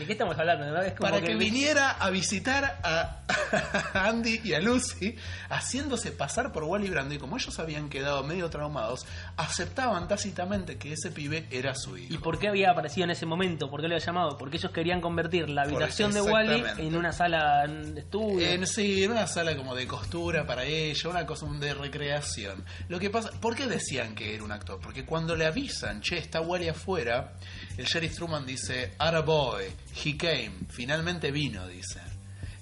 ¿De 0.00 0.06
qué 0.06 0.12
estamos 0.12 0.38
hablando? 0.38 0.64
¿no? 0.64 0.80
Es 0.80 0.94
como 0.94 1.10
para 1.10 1.20
que, 1.20 1.34
viniera 1.34 1.90
a 1.90 2.08
visitar 2.08 2.80
a, 2.82 3.18
a 3.92 4.08
Andy 4.08 4.40
y 4.42 4.54
a 4.54 4.60
Lucy 4.60 5.14
haciéndose 5.50 6.10
pasar 6.10 6.52
por 6.52 6.64
Wally 6.64 6.88
Brando 6.88 7.14
y 7.14 7.18
como 7.18 7.36
ellos 7.36 7.58
habían 7.58 7.90
quedado 7.90 8.24
medio 8.24 8.48
traumados, 8.48 9.06
aceptaban 9.36 10.08
tácitamente 10.08 10.78
que 10.78 10.94
ese 10.94 11.10
pibe 11.10 11.46
era 11.50 11.74
su 11.74 11.98
hijo. 11.98 12.14
¿Y 12.14 12.16
por 12.16 12.38
qué 12.38 12.48
había 12.48 12.70
aparecido 12.70 13.04
en 13.04 13.10
ese 13.10 13.26
momento? 13.26 13.68
¿Por 13.68 13.82
qué 13.82 13.88
lo 13.88 13.94
había 13.94 14.06
llamado? 14.06 14.38
Porque 14.38 14.56
ellos 14.56 14.72
querían 14.72 15.02
convertir 15.02 15.50
la 15.50 15.64
habitación 15.64 16.14
de 16.14 16.22
Wally 16.22 16.64
en 16.78 16.96
una 16.96 17.12
sala 17.12 17.66
de 17.66 18.00
estudio. 18.00 18.46
En, 18.46 18.66
sí, 18.66 19.04
en 19.04 19.10
una 19.10 19.26
sala 19.26 19.54
como 19.54 19.74
de 19.74 19.86
costura 19.86 20.46
para 20.46 20.64
ella, 20.64 21.10
una 21.10 21.26
cosa 21.26 21.44
de 21.46 21.74
recreación. 21.74 22.64
Lo 22.88 22.98
que 22.98 23.10
pasa, 23.10 23.32
¿por 23.38 23.54
qué 23.54 23.66
decían 23.66 24.14
que 24.14 24.34
era 24.34 24.44
un 24.44 24.52
actor? 24.52 24.80
Porque 24.80 25.04
cuando 25.04 25.36
le 25.36 25.44
avisan, 25.44 26.00
che, 26.00 26.16
está 26.16 26.40
Wally 26.40 26.68
afuera, 26.68 27.34
el 27.80 27.86
sheriff 27.86 28.14
Truman 28.14 28.44
dice, 28.44 28.92
"Ara 28.98 29.22
boy, 29.22 29.64
he 30.04 30.16
came, 30.16 30.52
finalmente 30.68 31.30
vino", 31.30 31.66
dice. 31.66 32.00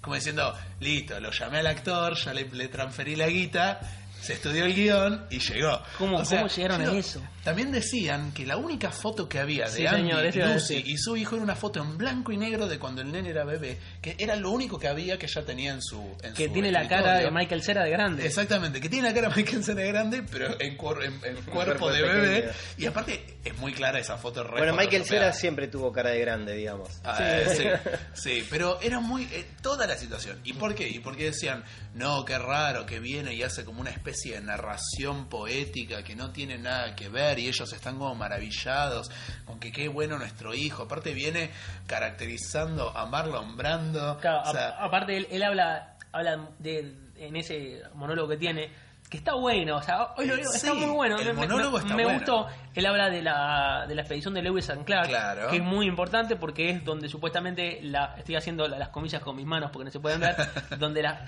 Como 0.01 0.15
diciendo, 0.15 0.57
listo, 0.81 1.19
lo 1.19 1.33
llamé 1.33 1.59
al 1.59 1.67
actor, 1.67 2.15
ya 2.15 2.33
le, 2.33 2.49
le 2.49 2.69
transferí 2.69 3.17
la 3.17 3.27
guita, 3.27 3.81
se 4.21 4.33
estudió 4.35 4.65
el 4.65 4.75
guion 4.75 5.27
y 5.31 5.39
llegó. 5.39 5.81
¿Cómo- 5.99 6.23
cómo 6.23 6.49
llegaron 6.49 6.83
a 6.83 6.93
eso? 6.99 7.23
También 7.45 7.73
decían 7.73 8.33
que 8.33 8.45
la 8.45 8.57
única 8.59 8.91
foto 8.91 9.27
que 9.29 9.39
había 9.39 9.65
de 9.67 9.71
Sí, 9.71 9.87
Andy, 9.87 10.11
señor, 10.33 10.49
Lucy 10.55 10.83
y 10.85 10.99
su 10.99 11.17
hijo 11.17 11.37
era 11.37 11.45
una 11.45 11.57
foto 11.57 11.81
en 11.81 11.97
blanco 11.97 12.31
y 12.31 12.37
negro 12.37 12.67
de 12.69 12.79
cuando 12.79 13.01
el 13.01 13.11
nene 13.11 13.31
era 13.31 13.45
bebé, 13.45 13.79
que 14.03 14.17
era 14.19 14.37
lo 14.37 14.51
único 14.51 14.79
que 14.79 14.87
había 14.89 15.17
que 15.19 15.27
ella 15.27 15.45
tenía 15.47 15.73
en 15.73 15.81
su 15.81 15.99
en 16.23 16.35
que 16.35 16.47
su 16.49 16.53
tiene 16.53 16.71
la 16.71 16.87
cara 16.87 17.19
de. 17.21 17.31
Michael 17.31 17.63
Cera 17.63 17.85
de 17.85 17.91
grande. 17.91 18.27
Exactamente, 18.27 18.81
que 18.81 18.89
tiene 18.91 19.09
la 19.09 19.15
cara 19.15 19.29
de 19.29 19.37
Michael 19.37 19.65
Cera 19.65 19.83
grande, 19.83 20.23
pero 20.31 20.61
en, 20.61 20.77
cuer- 20.77 21.05
en- 21.05 21.37
en 21.37 21.43
cuerpo 21.45 21.91
de 21.91 22.01
pequeño. 22.03 22.21
bebé. 22.21 22.51
Y 22.77 22.85
aparte 22.87 23.39
es 23.45 23.57
muy 23.59 23.73
clara 23.73 23.99
esa 23.99 24.19
foto. 24.19 24.45
re 24.45 24.59
Bueno, 24.59 24.75
Michael. 24.75 25.05
Cera 25.05 25.33
siempre 25.33 25.69
tuvo 25.69 25.91
cara 25.93 26.11
de 26.11 26.19
grande, 26.21 26.55
digamos. 26.55 26.91
Ah, 27.05 27.17
eh, 27.21 27.47
sí, 27.57 27.91
sí, 28.41 28.47
pero 28.51 28.79
era 28.83 29.01
muy. 29.01 29.23
eh, 29.33 29.47
toda 29.63 29.87
la 29.87 29.97
situación. 29.97 30.39
¿Y 30.45 30.53
por 30.55 30.75
qué? 30.75 30.87
Y 30.89 30.99
porque 30.99 31.25
decían, 31.27 31.65
no, 31.95 32.25
qué 32.27 32.37
raro 32.37 32.85
que 32.85 32.99
viene 33.01 33.33
y 33.35 33.43
hace 33.43 33.65
como 33.65 33.81
una 33.81 33.91
especie 33.91 34.08
de 34.13 34.41
narración 34.41 35.29
poética 35.29 36.03
que 36.03 36.17
no 36.17 36.31
tiene 36.31 36.59
nada 36.59 36.95
que 36.97 37.09
ver 37.09 37.39
y 37.39 37.49
ellos 37.49 37.73
están 37.73 37.99
como 37.99 38.15
maravillados 38.15 39.11
con 39.45 39.59
que 39.61 39.71
qué 39.73 39.89
bueno 39.89 40.19
nuestro 40.19 40.55
hijo. 40.55 40.85
Aparte, 40.85 41.13
viene 41.13 41.51
caracterizando 41.87 42.97
a 42.97 43.07
Marlon 43.07 43.57
Brando. 43.57 44.19
Claro, 44.21 44.43
o 44.49 44.53
sea, 44.53 44.69
a- 44.71 44.85
aparte 44.87 45.17
él, 45.17 45.27
él 45.31 45.43
habla, 45.43 45.97
habla 46.13 46.49
de, 46.59 46.95
en 47.17 47.37
ese 47.37 47.83
monólogo 47.95 48.29
que 48.29 48.37
tiene, 48.37 48.71
que 49.09 49.17
está 49.17 49.35
bueno, 49.35 49.77
o 49.77 49.83
sea, 49.83 50.09
hoy 50.17 50.27
lo 50.27 50.37
digo, 50.37 50.53
está 50.53 50.75
muy 50.75 50.91
bueno. 50.91 51.19
el 51.19 51.27
me, 51.27 51.33
monólogo 51.33 51.79
me- 51.79 51.83
está 51.83 51.95
me 51.97 52.03
bueno. 52.05 52.19
gustó. 52.19 52.47
Él 52.75 52.87
habla 52.87 53.09
de 53.11 53.23
la, 53.23 53.87
de 53.89 53.95
la 53.95 54.03
expedición 54.03 54.35
de 54.35 54.43
Lewis 54.43 54.69
and 54.71 54.85
Clark, 54.85 55.09
Claro. 55.09 55.49
que 55.49 55.57
es 55.57 55.63
muy 55.63 55.87
importante 55.87 56.37
porque 56.37 56.71
es 56.71 56.85
donde 56.85 57.09
supuestamente 57.09 57.81
la 57.83 58.15
estoy 58.19 58.37
haciendo 58.37 58.69
la- 58.69 58.79
las 58.79 58.91
comillas 58.91 59.23
con 59.23 59.35
mis 59.37 59.47
manos 59.47 59.71
porque 59.71 59.87
no 59.87 59.91
se 59.91 59.99
pueden 60.01 60.21
ver, 60.21 60.37
donde 60.79 61.03
la 61.03 61.25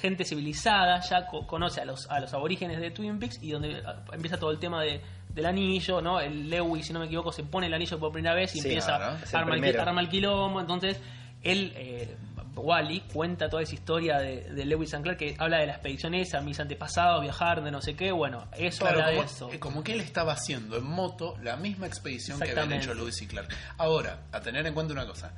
gente 0.00 0.24
civilizada 0.24 1.00
ya 1.00 1.26
co- 1.26 1.46
conoce 1.46 1.80
a 1.80 1.84
los 1.84 2.10
a 2.10 2.20
los 2.20 2.32
aborígenes 2.34 2.80
de 2.80 2.90
Twin 2.90 3.18
Peaks 3.18 3.38
y 3.42 3.52
donde 3.52 3.82
ah, 3.86 4.02
empieza 4.12 4.36
todo 4.38 4.50
el 4.50 4.58
tema 4.58 4.82
de 4.82 5.00
del 5.28 5.46
anillo, 5.46 6.00
¿no? 6.02 6.18
El 6.20 6.50
Lewis, 6.50 6.86
si 6.86 6.92
no 6.92 6.98
me 6.98 7.06
equivoco, 7.06 7.30
se 7.30 7.44
pone 7.44 7.68
el 7.68 7.74
anillo 7.74 7.98
por 8.00 8.10
primera 8.12 8.34
vez 8.34 8.54
y 8.56 8.60
Sí, 8.60 8.66
empieza 8.68 8.96
claro. 8.96 9.16
Es 9.22 9.32
el 9.32 9.38
arma 9.38 9.54
el, 9.54 9.60
primero. 9.60 9.82
arma 9.82 10.00
el 10.00 10.08
quilombo, 10.08 10.60
entonces 10.60 11.00
él 11.42 11.72
eh, 11.76 12.16
Wally 12.60 13.00
cuenta 13.12 13.48
toda 13.50 13.62
esa 13.62 13.74
historia 13.74 14.18
de, 14.18 14.42
de 14.52 14.64
Lewis 14.64 14.94
and 14.94 15.02
Clark 15.04 15.18
que 15.18 15.34
habla 15.38 15.58
de 15.58 15.66
la 15.66 15.72
expedición 15.72 16.14
esa, 16.14 16.40
mis 16.40 16.60
antepasados, 16.60 17.20
viajar 17.22 17.62
de 17.62 17.70
no 17.70 17.80
sé 17.82 17.94
qué, 17.96 18.12
bueno, 18.12 18.46
eso 18.56 18.80
Claro, 18.80 19.00
habla 19.00 19.10
como, 19.12 19.20
de 19.22 19.26
eso. 19.26 19.52
eh, 19.52 19.58
como 19.58 19.82
que 19.84 19.92
él 19.94 20.00
estaba 20.00 20.32
haciendo 20.32 20.76
en 20.76 20.84
moto 20.84 21.36
la 21.42 21.56
misma 21.56 21.86
expedición 21.86 22.38
que 22.40 22.50
habían 22.50 22.72
hecho 22.72 22.94
Lewis 22.94 23.20
y 23.22 23.26
Clark. 23.26 23.48
Ahora, 23.78 24.20
a 24.32 24.40
tener 24.40 24.66
en 24.66 24.74
cuenta 24.74 24.92
una 24.92 25.06
cosa. 25.06 25.32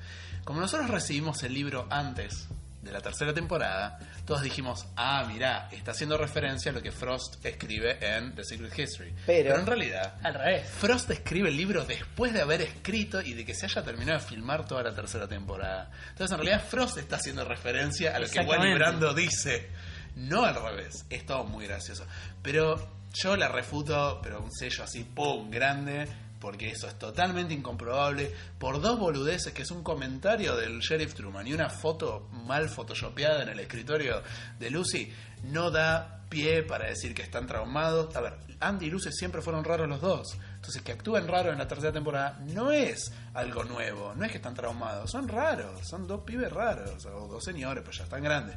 Como 0.45 0.61
nosotros 0.61 0.91
recibimos 0.91 1.43
el 1.45 1.55
libro 1.55 1.87
antes 1.91 2.49
de 2.83 2.93
la 2.93 3.01
tercera 3.01 3.33
temporada, 3.33 3.99
todos 4.27 4.43
dijimos, 4.43 4.87
ah, 4.97 5.25
mirá, 5.29 5.69
está 5.71 5.93
haciendo 5.93 6.19
referencia 6.19 6.71
a 6.73 6.75
lo 6.75 6.83
que 6.83 6.91
Frost 6.91 7.45
escribe 7.47 7.97
en 8.01 8.35
The 8.35 8.45
Secret 8.45 8.77
History. 8.79 9.15
Pero- 9.25 9.57
en 9.59 9.65
realidad, 9.67 10.15
Al 10.23 10.35
revés. 10.35 10.69
Frost 10.69 11.09
escribe 11.11 11.49
el 11.49 11.57
libro 11.57 11.85
después 11.85 12.33
de 12.33 12.43
haber 12.43 12.61
escrito 12.63 13.21
y 13.23 13.35
de 13.35 13.45
que 13.47 13.55
se 13.55 13.67
haya 13.67 13.83
terminado 13.85 14.19
de 14.19 14.25
filmar 14.27 14.67
toda 14.67 14.83
la 14.83 14.95
tercera 14.95 15.29
temporada. 15.29 15.91
Entonces, 16.11 16.33
en 16.33 16.45
realidad, 16.45 16.65
Frost 16.69 16.99
está 16.99 17.17
haciendo 17.17 17.45
referencia 17.45 18.17
a 18.17 18.19
lo 18.19 18.29
que 18.29 18.41
Wally. 18.41 18.75
Brando 18.75 19.15
dice. 19.15 19.71
No 20.17 20.45
al 20.45 20.55
revés, 20.57 21.07
es 21.09 21.25
todo 21.25 21.45
muy 21.45 21.67
gracioso. 21.67 22.05
Pero 22.43 22.97
yo 23.15 23.37
la 23.37 23.49
refuto, 23.49 24.21
pero 24.23 24.43
un 24.43 24.53
sello 24.53 24.85
así, 24.85 25.05
¡pum! 25.05 25.51
grande, 25.51 26.07
porque 26.43 26.71
eso 26.71 26.89
es 26.89 26.99
totalmente 26.99 27.55
incomprobable, 27.55 28.35
por 28.59 28.81
dos 28.81 28.99
boludeces, 28.99 29.53
que 29.53 29.63
es 29.63 29.71
un 29.71 29.85
comentario 29.85 30.57
del 30.57 30.81
sheriff 30.81 31.15
Truman 31.15 31.47
y 31.47 31.55
una 31.55 31.71
foto 31.71 32.29
mal 32.33 32.69
photoshopeada 32.69 33.45
en 33.45 33.51
el 33.51 33.61
escritorio 33.61 34.21
de 34.59 34.69
Lucy, 34.69 35.13
no 35.45 35.71
da 35.71 36.25
pie 36.29 36.65
para 36.65 36.89
decir 36.89 37.15
que 37.15 37.23
están 37.23 37.47
traumados. 37.47 38.17
A 38.17 38.21
ver, 38.21 38.35
Andy 38.59 38.87
y 38.87 38.91
Lucy 38.91 39.13
siempre 39.13 39.41
fueron 39.41 39.63
raros 39.63 39.89
los 39.89 40.01
dos. 40.01 40.37
Entonces, 40.57 40.83
que 40.83 40.91
actúen 40.91 41.29
raros 41.29 41.53
en 41.53 41.61
la 41.61 41.69
tercera 41.69 41.93
temporada 41.93 42.41
no 42.41 42.73
es 42.73 43.13
algo 43.35 43.63
nuevo, 43.63 44.13
no 44.17 44.25
es 44.25 44.33
que 44.33 44.39
están 44.39 44.55
traumados, 44.55 45.13
son 45.13 45.29
raros, 45.29 45.87
son 45.87 46.09
dos 46.09 46.23
pibes 46.25 46.51
raros, 46.51 47.07
o 47.07 47.29
dos 47.29 47.45
señores, 47.45 47.85
pues 47.85 47.99
ya 47.99 48.05
están 48.05 48.25
grandes. 48.25 48.57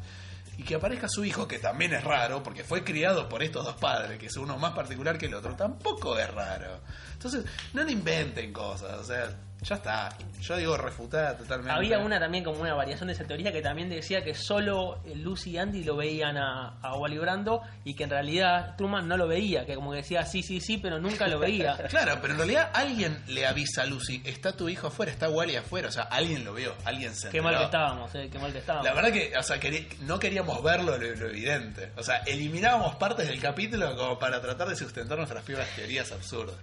Y 0.58 0.64
que 0.64 0.76
aparezca 0.76 1.08
su 1.10 1.26
hijo, 1.26 1.48
que 1.48 1.60
también 1.60 1.94
es 1.94 2.04
raro, 2.04 2.42
porque 2.42 2.64
fue 2.64 2.84
criado 2.84 3.28
por 3.28 3.44
estos 3.44 3.66
dos 3.66 3.76
padres, 3.76 4.18
que 4.18 4.28
es 4.28 4.38
uno 4.38 4.58
más 4.58 4.74
particular 4.74 5.18
que 5.18 5.26
el 5.26 5.34
otro, 5.34 5.56
tampoco 5.56 6.18
es 6.18 6.34
raro. 6.34 6.80
Entonces, 7.14 7.46
no 7.74 7.84
le 7.84 7.92
inventen 7.92 8.54
cosas, 8.54 9.00
o 9.00 9.04
sea, 9.04 9.30
ya 9.62 9.76
está. 9.76 10.10
Yo 10.42 10.58
digo 10.58 10.78
refutada 10.78 11.36
totalmente. 11.36 11.72
Había 11.72 12.00
una 12.00 12.20
también 12.20 12.44
como 12.44 12.62
una 12.62 12.74
variación 12.74 13.08
de 13.08 13.14
esa 13.14 13.24
teoría 13.24 13.52
que 13.52 13.62
también 13.62 13.90
decía 13.90 14.24
que 14.24 14.36
solo 14.36 15.00
Lucy 15.16 15.52
y 15.52 15.58
Andy 15.58 15.84
lo 15.84 15.96
veían 15.96 16.38
a, 16.38 16.78
a 16.82 16.96
Wally 16.98 17.18
Brando 17.18 17.62
y 17.84 17.96
que 17.96 18.04
en 18.04 18.12
realidad 18.12 18.76
Truman 18.78 19.08
no 19.08 19.18
lo 19.18 19.28
veía, 19.28 19.66
que 19.66 19.76
como 19.76 19.92
que 19.92 19.98
decía 19.98 20.24
sí, 20.26 20.44
sí, 20.44 20.62
sí, 20.62 20.78
pero 20.78 21.00
nunca 21.00 21.28
lo 21.28 21.40
veía. 21.40 21.76
Claro, 21.90 22.18
pero 22.22 22.34
en 22.34 22.38
realidad 22.40 22.72
alguien 22.74 23.24
le 23.28 23.46
avisa 23.48 23.84
a 23.84 23.86
Lucy, 23.86 24.22
está 24.26 24.52
tu 24.52 24.68
hijo 24.70 24.88
afuera, 24.88 25.12
está 25.12 25.30
Wally 25.30 25.56
afuera, 25.56 25.88
o 25.88 25.92
sea, 25.92 26.04
alguien 26.04 26.44
lo 26.44 26.54
vio, 26.54 26.76
alguien 26.84 27.16
se 27.16 27.30
Qué 27.30 27.42
mal 27.42 27.54
enteró. 27.54 27.70
que 27.70 27.78
estábamos, 27.78 28.16
eh, 28.16 28.30
qué 28.32 28.40
mal 28.40 28.52
que 28.52 28.60
estábamos. 28.60 28.86
La 28.86 28.94
verdad 28.94 29.12
que, 29.12 29.34
o 29.38 29.44
sea, 29.44 29.60
no 30.02 30.20
queríamos 30.20 30.62
verlo 30.62 30.98
lo, 30.98 31.16
lo 31.16 31.30
evidente. 31.30 31.92
O 31.96 32.04
sea, 32.04 32.18
eliminábamos 32.26 32.96
partes 32.96 33.28
del 33.28 33.40
capítulo 33.40 33.96
como 33.96 34.20
para 34.20 34.42
tratar 34.42 34.68
de 34.68 34.76
sustentar 34.76 35.18
nuestras 35.18 35.44
propias 35.44 35.70
teorías 35.76 36.12
absurdas. 36.12 36.56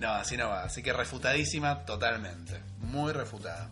No, 0.00 0.08
así 0.12 0.36
no 0.36 0.48
va. 0.48 0.64
Así 0.64 0.82
que 0.82 0.92
refutadísima 0.92 1.84
totalmente. 1.84 2.60
Muy 2.78 3.12
refutada. 3.12 3.70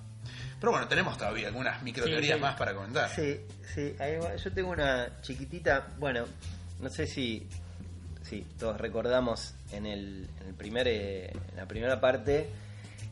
Pero 0.58 0.72
bueno, 0.72 0.88
tenemos 0.88 1.16
todavía 1.18 1.48
algunas 1.48 1.82
micro 1.82 2.04
teorías 2.04 2.32
Sí, 2.32 2.34
sí. 2.34 2.40
más 2.40 2.56
para 2.56 2.74
comentar. 2.74 3.10
Sí, 3.10 3.40
sí, 3.74 3.94
yo 4.42 4.52
tengo 4.52 4.70
una 4.70 5.20
chiquitita, 5.20 5.88
bueno, 5.98 6.24
no 6.80 6.88
sé 6.88 7.06
si, 7.06 7.46
si 8.22 8.40
todos 8.58 8.80
recordamos 8.80 9.54
en, 9.70 9.84
el, 9.86 10.28
en 10.40 10.46
el 10.48 10.54
primer, 10.54 10.88
eh, 10.88 11.26
en 11.30 11.56
la 11.56 11.66
primera 11.66 12.00
parte, 12.00 12.48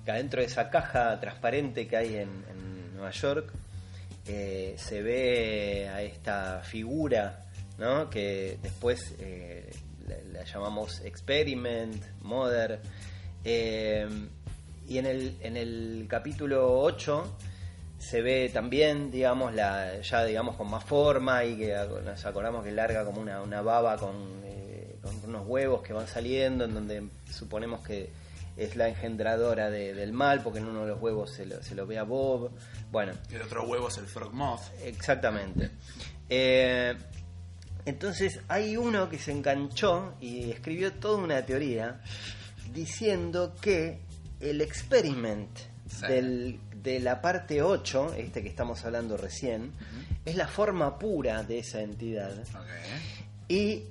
que 0.04 0.10
adentro 0.10 0.40
de 0.40 0.46
esa 0.46 0.70
caja 0.70 1.20
transparente 1.20 1.86
que 1.86 1.96
hay 1.96 2.14
en, 2.16 2.30
en 2.50 2.94
Nueva 2.94 3.10
York, 3.10 3.52
eh, 4.26 4.74
se 4.78 5.02
ve 5.02 5.90
a 5.92 6.00
esta 6.00 6.62
figura, 6.62 7.44
¿no? 7.76 8.08
Que 8.08 8.58
después 8.62 9.14
eh, 9.18 9.70
la, 10.08 10.16
la 10.32 10.44
llamamos 10.44 11.00
Experiment, 11.04 12.02
Mother. 12.22 12.80
eh, 13.44 14.08
y 14.86 14.98
en 14.98 15.06
el, 15.06 15.36
en 15.40 15.56
el 15.56 16.06
capítulo 16.08 16.80
8 16.82 17.36
se 17.98 18.20
ve 18.20 18.50
también, 18.52 19.10
digamos, 19.10 19.54
la, 19.54 20.00
ya 20.02 20.24
digamos 20.24 20.56
con 20.56 20.68
más 20.68 20.84
forma 20.84 21.42
y 21.44 21.56
que 21.56 21.74
nos 22.04 22.24
acordamos 22.26 22.62
que 22.64 22.70
larga 22.70 23.04
como 23.04 23.20
una, 23.22 23.40
una 23.40 23.62
baba 23.62 23.96
con, 23.96 24.14
eh, 24.44 24.96
con 25.02 25.14
unos 25.26 25.46
huevos 25.46 25.80
que 25.82 25.94
van 25.94 26.06
saliendo, 26.06 26.64
en 26.66 26.74
donde 26.74 27.02
suponemos 27.32 27.80
que 27.86 28.10
es 28.58 28.76
la 28.76 28.88
engendradora 28.88 29.70
de- 29.70 29.94
del 29.94 30.12
mal, 30.12 30.42
porque 30.42 30.58
en 30.58 30.66
uno 30.66 30.82
de 30.82 30.88
los 30.88 31.00
huevos 31.00 31.30
se 31.30 31.46
lo, 31.46 31.62
se 31.62 31.74
lo 31.74 31.86
ve 31.86 31.98
a 31.98 32.02
Bob. 32.04 32.50
Bueno, 32.92 33.14
El 33.32 33.40
otro 33.42 33.64
huevo 33.64 33.88
es 33.88 33.96
el 33.96 34.06
Frog 34.06 34.32
Moth. 34.34 34.60
Exactamente. 34.84 35.70
Eh, 36.28 36.94
entonces 37.86 38.40
hay 38.48 38.76
uno 38.76 39.08
que 39.08 39.18
se 39.18 39.32
enganchó 39.32 40.14
y 40.20 40.50
escribió 40.50 40.92
toda 40.92 41.18
una 41.22 41.44
teoría 41.44 42.00
diciendo 42.72 43.54
que 43.60 43.98
el 44.40 44.60
experiment 44.60 45.48
Sí. 45.88 46.06
del- 46.06 46.60
de 46.82 46.98
la 47.00 47.20
parte 47.20 47.62
8, 47.62 48.14
este 48.16 48.42
que 48.42 48.48
estamos 48.48 48.84
hablando 48.84 49.16
recién, 49.16 49.70
es 50.24 50.36
la 50.36 50.48
forma 50.48 50.98
pura 50.98 51.42
de 51.42 51.58
esa 51.60 51.80
entidad. 51.80 52.32
Y 53.48 53.84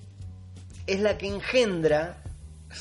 es 0.85 0.99
la 0.99 1.17
que 1.17 1.27
engendra 1.27 2.17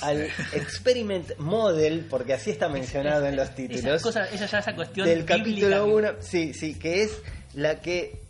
al 0.00 0.22
experiment 0.54 1.36
model, 1.38 2.06
porque 2.10 2.34
así 2.34 2.50
está 2.50 2.68
mencionado 2.68 3.26
en 3.26 3.36
los 3.36 3.46
Esa 3.48 3.54
títulos 3.54 4.02
cosa, 4.02 4.24
esa 4.28 4.46
ya 4.46 4.58
esa 4.58 4.74
cuestión 4.74 5.06
del 5.06 5.24
capítulo 5.24 5.84
que- 5.84 5.92
1, 5.92 6.08
sí, 6.20 6.52
sí, 6.54 6.74
que 6.74 7.02
es 7.04 7.12
la 7.54 7.80
que 7.80 8.20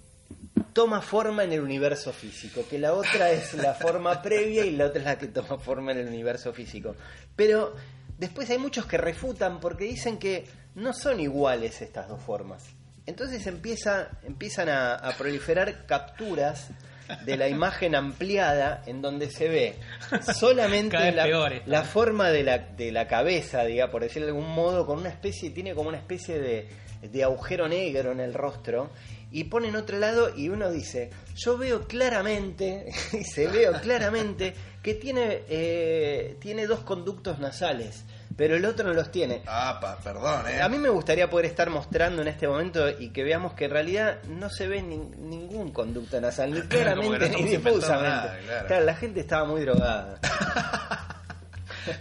toma 0.73 1.01
forma 1.01 1.45
en 1.45 1.53
el 1.53 1.61
universo 1.61 2.13
físico, 2.13 2.65
que 2.69 2.79
la 2.79 2.95
otra 2.95 3.31
es 3.31 3.55
la 3.55 3.75
forma 3.81 4.23
previa 4.23 4.65
y 4.65 4.73
la 4.73 4.87
otra 4.87 5.01
es 5.01 5.05
la 5.05 5.19
que 5.19 5.29
toma 5.29 5.59
forma 5.59 5.93
en 5.93 5.99
el 5.99 6.09
universo 6.09 6.53
físico. 6.53 6.95
Pero 7.37 7.75
después 8.19 8.49
hay 8.51 8.59
muchos 8.59 8.87
que 8.87 8.99
refutan 8.99 9.61
porque 9.61 9.85
dicen 9.85 10.19
que 10.19 10.47
no 10.75 10.93
son 10.93 11.21
iguales 11.21 11.83
estas 11.83 12.09
dos 12.09 12.23
formas. 12.23 12.65
Entonces 13.05 13.47
empieza, 13.47 14.11
empiezan 14.23 14.69
a, 14.69 14.95
a 14.95 15.17
proliferar 15.17 15.87
capturas 15.87 16.71
de 17.25 17.37
la 17.37 17.49
imagen 17.49 17.95
ampliada 17.95 18.83
en 18.87 19.03
donde 19.03 19.31
se 19.31 19.49
ve 19.49 19.75
solamente 20.35 21.13
la, 21.13 21.25
peor 21.25 21.63
la 21.67 21.83
forma 21.83 22.31
de 22.31 22.43
la, 22.43 22.59
de 22.59 22.93
la 22.93 23.07
cabeza, 23.07 23.65
diga, 23.65 23.91
por 23.91 24.03
decirlo 24.03 24.27
de 24.27 24.33
algún 24.33 24.51
modo, 24.55 24.87
con 24.87 24.99
una 24.99 25.09
especie, 25.09 25.51
tiene 25.51 25.75
como 25.75 25.89
una 25.89 25.99
especie 25.99 26.39
de, 26.39 26.69
de 27.03 27.25
agujero 27.25 27.69
negro 27.69 28.13
en 28.13 28.21
el 28.21 28.35
rostro, 28.35 28.91
y 29.33 29.45
pone 29.45 29.69
en 29.69 29.77
otro 29.77 29.99
lado 29.99 30.31
y 30.37 30.49
uno 30.51 30.71
dice, 30.71 31.11
yo 31.35 31.57
veo 31.59 31.87
claramente, 31.89 32.87
y 33.13 33.25
se 33.25 33.47
veo 33.49 33.73
claramente, 33.81 34.55
que 34.83 34.95
tiene, 34.95 35.43
eh, 35.49 36.37
tiene 36.41 36.67
dos 36.67 36.81
conductos 36.81 37.39
nasales, 37.39 38.05
pero 38.37 38.57
el 38.57 38.65
otro 38.65 38.89
no 38.89 38.95
los 38.95 39.11
tiene. 39.13 39.43
Ah, 39.47 39.79
pa, 39.81 39.99
perdón, 39.99 40.49
eh. 40.49 40.61
A 40.61 40.69
mí 40.69 40.79
me 40.79 40.89
gustaría 40.89 41.29
poder 41.31 41.47
estar 41.47 41.71
mostrando 41.71 42.23
en 42.23 42.29
este 42.29 42.49
momento 42.49 42.89
y 42.91 43.11
que 43.11 43.23
veamos 43.25 43.53
que 43.55 43.67
en 43.67 43.71
realidad 43.71 44.23
no 44.25 44.49
se 44.51 44.67
ve 44.69 44.83
nin- 44.83 45.15
ningún 45.17 45.71
conducto 45.73 46.21
nasal, 46.21 46.53
ni 46.53 46.61
claramente 46.69 47.29
ni 47.31 47.43
difusamente. 47.45 48.09
nada, 48.09 48.39
claro. 48.45 48.67
claro, 48.69 48.85
la 48.85 48.95
gente 48.95 49.21
estaba 49.21 49.45
muy 49.45 49.61
drogada. 49.63 50.19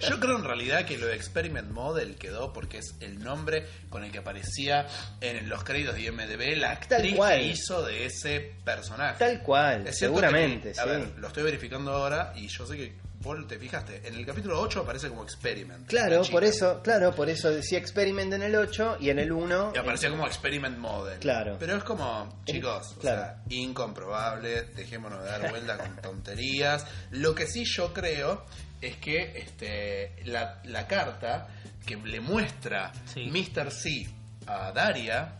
Yo 0.08 0.20
creo 0.20 0.38
en 0.38 0.44
realidad 0.44 0.86
que 0.86 0.98
lo 0.98 1.08
de 1.08 1.16
Experiment 1.16 1.70
Model 1.72 2.16
quedó 2.16 2.54
porque 2.54 2.80
es 2.80 2.96
el 3.00 3.24
nombre 3.24 3.66
con 3.90 4.04
el 4.04 4.12
que 4.12 4.20
aparecía 4.20 4.88
en 5.22 5.48
los 5.50 5.64
créditos 5.64 5.96
de 5.96 6.02
IMDB 6.04 6.58
la 6.58 6.72
actriz 6.72 7.16
que 7.20 7.44
hizo 7.44 7.84
de 7.84 8.06
ese 8.06 8.54
personaje. 8.64 9.20
Tal 9.20 9.42
cual, 9.42 9.88
Es 9.88 9.98
seguramente, 9.98 10.72
que, 10.74 10.80
a 10.80 10.84
sí. 10.84 10.90
ver, 10.90 11.14
lo 11.18 11.28
estoy 11.28 11.44
verificando 11.44 11.92
ahora 11.92 12.34
y 12.36 12.48
yo 12.48 12.66
sé 12.66 12.78
que 12.78 12.94
vos 13.22 13.38
te 13.48 13.60
fijaste, 13.60 14.02
en 14.08 14.16
el 14.16 14.26
capítulo 14.26 14.60
8 14.60 14.80
aparece 14.80 15.08
como 15.08 15.22
Experiment. 15.24 15.88
Claro, 15.88 16.24
por 16.32 16.44
eso, 16.44 16.82
claro, 16.82 17.14
por 17.14 17.30
eso 17.30 17.52
decía 17.52 17.78
experiment 17.78 18.34
en 18.34 18.42
el 18.42 18.56
8 18.56 18.98
y 19.00 19.12
en 19.12 19.20
el 19.20 19.32
1 19.32 19.74
Y 19.76 19.78
aparecía 19.78 20.10
como 20.10 20.26
Experiment 20.26 20.80
Model. 20.80 21.20
Claro. 21.20 21.56
Pero 21.60 21.78
es 21.78 21.84
como, 21.84 22.42
chicos, 22.46 22.96
o 22.98 23.00
Claro. 23.00 23.22
sea, 23.22 23.42
incomprobable, 23.50 24.64
dejémonos 24.76 25.24
de 25.24 25.30
dar 25.30 25.50
vuelta 25.52 25.78
con 25.78 25.96
tonterías. 25.98 26.84
Lo 27.12 27.36
que 27.36 27.46
sí 27.46 27.64
yo 27.64 27.94
creo 27.94 28.44
es 28.82 28.96
que 28.98 29.38
este, 29.40 30.14
la, 30.26 30.60
la 30.66 30.88
carta 30.88 31.48
que 31.86 31.96
le 31.98 32.20
muestra 32.20 32.92
Sí. 33.06 33.30
Mr. 33.32 33.72
C 33.72 34.08
a 34.48 34.72
Daria, 34.72 35.34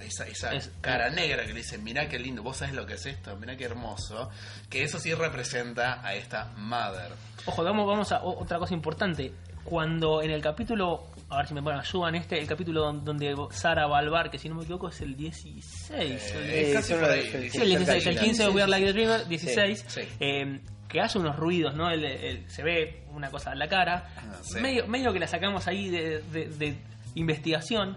esa, 0.00 0.26
esa 0.26 0.52
Es- 0.54 0.70
cara 0.80 1.08
negra 1.10 1.42
que 1.46 1.52
le 1.52 1.60
dice, 1.60 1.78
mirá 1.78 2.08
qué 2.08 2.18
lindo, 2.18 2.42
vos 2.42 2.58
sabés 2.58 2.74
lo 2.74 2.84
que 2.86 2.94
es 2.94 3.06
esto, 3.06 3.36
mirá 3.36 3.56
qué 3.56 3.64
hermoso, 3.64 4.30
que 4.70 4.82
eso 4.82 4.98
sí 4.98 5.12
representa 5.14 6.06
a 6.06 6.14
esta 6.14 6.52
Mother. 6.56 7.12
Ojo, 7.46 7.62
vamos, 7.64 7.86
vamos 7.86 8.12
a 8.12 8.22
otra 8.22 8.58
cosa 8.58 8.74
importante. 8.74 9.32
Cuando 9.64 10.22
en 10.22 10.30
el 10.30 10.40
capítulo, 10.42 11.08
a 11.28 11.38
ver 11.38 11.48
si 11.48 11.54
me 11.54 11.60
bueno, 11.60 11.80
ayudan 11.80 12.14
este, 12.14 12.38
el 12.38 12.46
capítulo 12.46 12.82
don- 12.82 13.04
donde 13.04 13.34
Sara 13.50 13.86
va 13.88 13.98
al 13.98 14.10
bar, 14.10 14.30
que 14.30 14.38
si 14.38 14.48
no 14.48 14.54
me 14.54 14.62
equivoco 14.62 14.88
es 14.90 15.00
el 15.00 15.16
16. 15.16 15.90
el- 16.34 16.50
Eh, 16.50 16.70
casi 16.72 16.88
son 16.92 17.00
por 17.00 17.08
los- 17.08 17.18
ahí, 17.18 17.22
sí, 17.32 17.50
Sí, 17.50 17.58
el 17.62 17.68
16, 17.68 17.96
el 17.96 18.02
cerca 18.02 18.20
15 18.22 18.42
de 18.44 18.48
We 18.50 18.62
Are. 18.62 18.70
Like 18.70 18.86
the 18.86 18.92
Dreamer, 18.92 19.26
16, 19.26 19.84
Sí, 19.88 20.02
sí. 20.02 20.08
eh, 20.20 20.60
que 20.96 21.02
hace 21.02 21.18
unos 21.18 21.36
ruidos, 21.36 21.74
¿no? 21.74 21.90
El- 21.90 22.04
el- 22.04 22.50
se 22.50 22.62
ve 22.62 23.04
una 23.10 23.30
cosa 23.30 23.52
en 23.52 23.58
la 23.58 23.68
cara, 23.68 24.04
Ah, 24.16 24.22
sí. 24.42 24.58
medio, 24.60 24.86
medio 24.86 25.12
que 25.12 25.18
la 25.20 25.26
sacamos 25.26 25.66
ahí 25.68 25.90
de, 25.90 26.22
de- 26.32 26.48
de 26.48 26.76
investigación. 27.14 27.96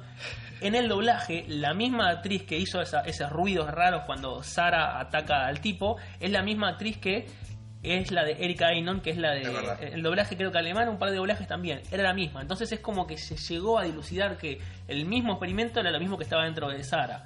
En 0.61 0.75
el 0.75 0.89
doblaje, 0.89 1.45
la 1.47 1.73
misma 1.73 2.09
actriz 2.09 2.43
que 2.43 2.57
hizo 2.57 2.81
esa- 2.81 3.01
esos 3.01 3.29
ruidos 3.31 3.71
raros 3.71 4.03
cuando 4.05 4.43
Sara 4.43 4.99
ataca 4.99 5.45
al 5.47 5.61
tipo, 5.61 5.95
es 6.19 6.29
la 6.31 6.43
misma 6.43 6.69
actriz 6.69 6.97
que 6.97 7.27
es 7.81 8.11
la 8.11 8.25
de 8.25 8.33
Erika 8.43 8.67
Aynon, 8.67 8.99
que 8.99 9.11
es 9.11 9.17
la 9.17 9.31
de 9.31 9.43
Es 9.79 9.93
el 9.93 10.03
doblaje 10.03 10.35
creo 10.35 10.51
que 10.51 10.57
alemán, 10.57 10.89
un 10.89 10.99
par 10.99 11.11
de 11.11 11.15
doblajes 11.15 11.47
también, 11.47 11.81
era 11.91 12.03
la 12.03 12.13
misma. 12.13 12.41
Entonces 12.41 12.69
es 12.73 12.81
como 12.81 13.07
que 13.07 13.15
se 13.17 13.37
llegó 13.37 13.79
a 13.79 13.83
dilucidar 13.85 14.35
que 14.35 14.59
el 14.89 15.05
mismo 15.05 15.31
experimento 15.33 15.79
era 15.79 15.89
lo 15.91 15.99
mismo 16.01 16.17
que 16.17 16.25
estaba 16.25 16.43
dentro 16.43 16.67
de 16.67 16.83
Sara. 16.83 17.23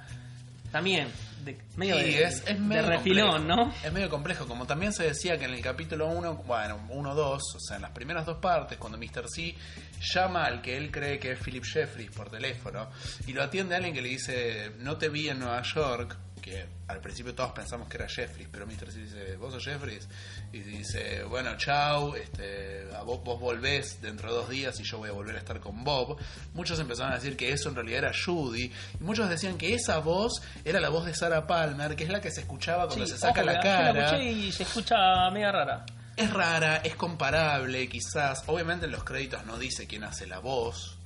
También, 0.74 1.06
de, 1.44 1.56
medio 1.76 1.96
Sí, 2.00 2.02
de, 2.02 2.24
es, 2.24 2.38
es 2.40 2.46
de 2.46 2.54
medio 2.54 2.82
refilón, 2.82 3.46
complejo. 3.46 3.64
¿no? 3.66 3.74
Es 3.84 3.92
medio 3.92 4.10
complejo, 4.10 4.48
como 4.48 4.66
también 4.66 4.92
se 4.92 5.04
decía 5.04 5.38
que 5.38 5.44
en 5.44 5.52
el 5.52 5.60
capítulo 5.60 6.08
1, 6.08 6.34
bueno, 6.38 6.80
1-2, 6.88 7.16
o 7.16 7.60
sea, 7.60 7.76
en 7.76 7.82
las 7.82 7.92
primeras 7.92 8.26
dos 8.26 8.38
partes, 8.38 8.76
cuando 8.76 8.98
Mr. 8.98 9.28
C 9.28 9.54
llama 10.00 10.44
al 10.44 10.60
que 10.60 10.76
él 10.76 10.90
cree 10.90 11.20
que 11.20 11.30
es 11.30 11.38
Philip 11.38 11.62
Jeffries 11.64 12.10
por 12.10 12.28
teléfono 12.28 12.90
y 13.24 13.32
lo 13.32 13.44
atiende 13.44 13.76
alguien 13.76 13.94
que 13.94 14.02
le 14.02 14.08
dice, 14.08 14.72
no 14.80 14.96
te 14.96 15.08
vi 15.08 15.28
en 15.28 15.38
Nueva 15.38 15.62
York, 15.62 16.16
que 16.44 16.66
al 16.88 17.00
principio 17.00 17.34
todos 17.34 17.52
pensamos 17.52 17.88
que 17.88 17.96
era 17.96 18.06
Jeffries, 18.06 18.48
pero 18.52 18.66
Mr. 18.66 18.92
C 18.92 18.98
dice, 18.98 19.36
vos 19.36 19.54
sos 19.54 19.64
Jeffries, 19.64 20.06
y 20.52 20.58
dice, 20.58 21.24
bueno, 21.24 21.56
chau, 21.56 22.14
este, 22.16 22.84
a 22.94 23.00
vos, 23.02 23.24
vos 23.24 23.40
volvés 23.40 24.02
dentro 24.02 24.28
de 24.28 24.34
dos 24.34 24.50
días 24.50 24.78
y 24.78 24.82
yo 24.82 24.98
voy 24.98 25.08
a 25.08 25.12
volver 25.12 25.36
a 25.36 25.38
estar 25.38 25.58
con 25.58 25.82
Bob. 25.84 26.18
Muchos 26.52 26.78
empezaron 26.78 27.12
a 27.12 27.14
decir 27.14 27.34
que 27.38 27.50
eso 27.50 27.70
en 27.70 27.76
realidad 27.76 27.98
era 28.00 28.12
Judy, 28.12 28.64
y 29.00 29.02
muchos 29.02 29.30
decían 29.30 29.56
que 29.56 29.72
esa 29.72 30.00
voz 30.00 30.42
era 30.66 30.80
la 30.80 30.90
voz 30.90 31.06
de 31.06 31.14
Sarah 31.14 31.46
Palmer, 31.46 31.96
que 31.96 32.04
es 32.04 32.10
la 32.10 32.20
que 32.20 32.30
se 32.30 32.42
escuchaba 32.42 32.88
cuando 32.88 33.06
Sí, 33.06 33.12
se 33.12 33.18
saca 33.18 33.40
ojo, 33.40 33.46
la 33.50 33.54
yo 33.54 33.60
cara. 33.62 34.04
escuché 34.04 34.22
y 34.30 34.52
se 34.52 34.62
escucha 34.64 35.30
media 35.30 35.50
rara. 35.50 35.86
Es 36.14 36.30
rara, 36.30 36.76
es 36.84 36.94
comparable, 36.94 37.88
quizás. 37.88 38.44
Obviamente 38.48 38.84
en 38.84 38.92
los 38.92 39.02
créditos 39.02 39.46
no 39.46 39.58
dice 39.58 39.86
quién 39.86 40.04
hace 40.04 40.26
la 40.26 40.40
voz. 40.40 40.98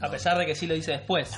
A 0.00 0.10
pesar 0.10 0.36
de 0.36 0.46
que 0.46 0.56
sí 0.56 0.66
lo 0.66 0.74
dice 0.74 0.90
después. 0.90 1.30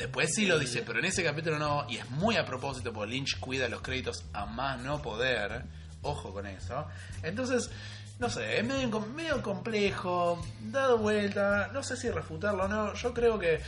Después 0.00 0.30
sí 0.34 0.46
lo 0.46 0.58
dice, 0.58 0.80
pero 0.80 0.98
en 0.98 1.04
ese 1.04 1.22
capítulo 1.22 1.58
no. 1.58 1.84
Y 1.86 1.98
es 1.98 2.08
muy 2.08 2.34
a 2.38 2.46
propósito, 2.46 2.90
porque 2.90 3.12
Lynch 3.12 3.38
cuida 3.38 3.68
los 3.68 3.82
créditos 3.82 4.24
a 4.32 4.46
más 4.46 4.80
no 4.80 5.02
poder. 5.02 5.64
Ojo 6.00 6.32
con 6.32 6.46
eso. 6.46 6.86
Entonces, 7.22 7.70
no 8.18 8.30
sé, 8.30 8.60
es 8.60 8.64
medio, 8.64 8.98
medio 9.00 9.42
complejo, 9.42 10.42
dado 10.62 10.96
vuelta. 10.96 11.68
No 11.74 11.82
sé 11.82 11.98
si 11.98 12.08
refutarlo 12.08 12.64
o 12.64 12.68
no. 12.68 12.94
Yo 12.94 13.12
creo 13.12 13.38
que 13.38 13.60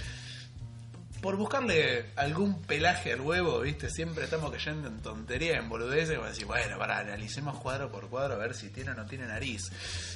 por 1.22 1.36
buscarle 1.36 2.06
algún 2.16 2.60
pelaje 2.62 3.12
al 3.12 3.20
huevo, 3.20 3.60
¿viste? 3.60 3.88
Siempre 3.88 4.24
estamos 4.24 4.50
cayendo 4.50 4.88
en 4.88 5.00
tonterías, 5.00 5.58
en 5.58 5.68
boludeces, 5.68 6.16
como 6.16 6.28
decir, 6.28 6.46
bueno, 6.46 6.76
para, 6.78 6.98
analicemos 6.98 7.58
cuadro 7.60 7.90
por 7.92 8.10
cuadro 8.10 8.34
a 8.34 8.38
ver 8.38 8.54
si 8.54 8.70
tiene 8.70 8.90
o 8.90 8.94
no 8.94 9.06
tiene 9.06 9.26
nariz. 9.26 9.70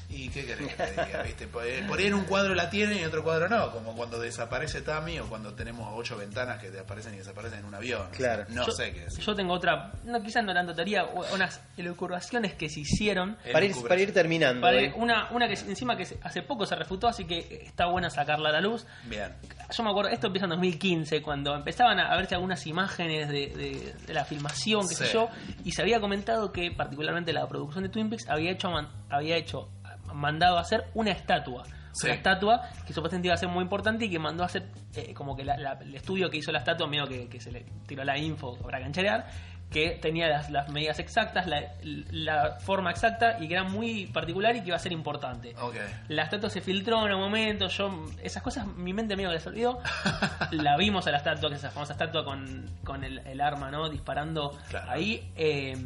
¿Y 0.08 0.28
qué 0.30 0.44
querés 0.44 0.74
que 0.74 0.82
te 0.82 1.04
diga, 1.06 1.22
viste? 1.24 1.46
Por 1.46 1.62
ahí 1.62 1.82
por 1.86 1.98
ahí 2.00 2.06
en 2.06 2.14
un 2.14 2.24
cuadro 2.24 2.54
la 2.56 2.68
tiene 2.68 2.96
y 2.96 2.98
en 2.98 3.06
otro 3.06 3.22
cuadro 3.22 3.48
no, 3.48 3.70
como 3.70 3.94
cuando 3.94 4.18
desaparece 4.18 4.82
Tami 4.82 5.20
o 5.20 5.26
cuando 5.28 5.54
tenemos 5.54 5.88
ocho 5.94 6.16
ventanas 6.16 6.60
que 6.60 6.70
te 6.70 6.80
aparecen 6.80 7.14
y 7.14 7.18
desaparecen 7.18 7.60
en 7.60 7.66
un 7.66 7.74
avión. 7.74 8.08
Claro. 8.10 8.44
No 8.48 8.66
yo, 8.66 8.72
sé 8.72 8.92
qué 8.92 9.04
decir. 9.04 9.24
Yo 9.24 9.34
tengo 9.36 9.54
otra, 9.54 9.92
no 10.04 10.20
quizás 10.20 10.44
no 10.44 10.52
tanto 10.52 10.74
teoría, 10.74 11.04
unas 11.04 11.60
elucubraciones 11.76 12.54
que 12.54 12.68
se 12.68 12.80
hicieron. 12.80 13.36
Para 13.52 13.64
ir, 13.64 13.74
para 13.86 14.00
ir 14.00 14.12
terminando. 14.12 14.60
Para- 14.60 14.80
¿eh? 14.80 14.92
una, 14.96 15.30
una 15.30 15.46
que 15.46 15.54
encima 15.54 15.96
que 15.96 16.06
hace 16.22 16.42
poco 16.42 16.66
se 16.66 16.74
refutó, 16.74 17.06
así 17.06 17.24
que 17.24 17.62
está 17.64 17.86
buena 17.86 18.10
sacarla 18.10 18.48
a 18.48 18.52
la 18.52 18.60
luz. 18.60 18.84
Bien. 19.04 19.32
Yo 19.76 19.84
me 19.84 19.90
acuerdo, 19.90 20.10
esto 20.10 20.26
empieza 20.26 20.46
en 20.46 20.50
2015, 20.50 20.95
cuando 21.22 21.54
empezaban 21.54 21.98
a 22.00 22.16
verse 22.16 22.34
algunas 22.34 22.66
imágenes 22.66 23.28
de, 23.28 23.48
de- 23.48 23.94
de 24.06 24.14
la 24.14 24.24
filmación, 24.24 24.88
qué 24.88 24.94
sé 24.94 25.06
Sí. 25.06 25.12
yo, 25.14 25.28
y 25.64 25.72
se 25.72 25.82
había 25.82 26.00
comentado 26.00 26.52
que 26.52 26.70
particularmente 26.70 27.32
la 27.32 27.46
producción 27.48 27.84
de 27.84 27.90
Twin 27.90 28.08
Peaks 28.10 28.28
había 28.28 28.50
hecho, 28.50 28.68
había 29.10 29.36
hecho 29.36 29.68
mandado 30.14 30.56
a 30.58 30.60
hacer 30.60 30.84
una 30.94 31.10
estatua. 31.10 31.64
Sí. 31.92 32.06
Una 32.08 32.14
estatua 32.14 32.60
que 32.86 32.92
supuestamente 32.92 33.28
iba 33.28 33.34
a 33.34 33.38
ser 33.38 33.48
muy 33.48 33.62
importante 33.62 34.04
y 34.04 34.10
que 34.10 34.18
mandó 34.18 34.42
a 34.42 34.46
hacer 34.46 34.68
eh, 34.94 35.14
como 35.14 35.34
que 35.34 35.44
la- 35.44 35.56
la- 35.56 35.72
el 35.80 35.94
estudio 35.94 36.28
que 36.28 36.36
hizo 36.38 36.52
la 36.52 36.58
estatua, 36.58 36.86
medio 36.86 37.06
que, 37.08 37.28
que 37.28 37.40
se 37.40 37.50
le 37.50 37.64
tiró 37.86 38.04
la 38.04 38.18
info 38.18 38.54
para 38.58 38.78
cancherear, 38.80 39.26
que 39.70 39.90
tenía 40.00 40.28
las, 40.28 40.48
las 40.50 40.68
medidas 40.68 40.98
exactas, 41.00 41.46
la, 41.46 41.72
la 41.82 42.52
forma 42.60 42.90
exacta 42.90 43.36
y 43.40 43.48
que 43.48 43.54
era 43.54 43.64
muy 43.64 44.06
particular 44.06 44.54
y 44.56 44.60
que 44.60 44.68
iba 44.68 44.76
a 44.76 44.80
ser 44.80 44.92
importante. 44.92 45.54
Ok. 45.60 45.74
La 46.08 46.22
estatua 46.22 46.48
se 46.48 46.60
filtró 46.60 47.04
en 47.06 47.12
un 47.14 47.20
momento, 47.20 47.66
yo 47.68 48.06
esas 48.22 48.42
cosas 48.42 48.66
mi 48.66 48.92
mente 48.92 49.16
medio 49.16 49.30
que 49.32 49.40
se 49.40 49.48
olvidó. 49.48 49.80
la 50.52 50.76
vimos 50.76 51.06
a 51.06 51.10
la 51.10 51.18
estatua, 51.18 51.48
que 51.48 51.56
es 51.56 51.60
esa 51.62 51.70
famosa 51.72 51.92
estatua 51.94 52.24
con, 52.24 52.70
con 52.84 53.02
el, 53.04 53.18
el 53.26 53.40
arma, 53.40 53.70
¿no? 53.70 53.88
Disparando 53.88 54.56
Claro. 54.70 54.90
ahí. 54.90 55.30
Eh, 55.36 55.76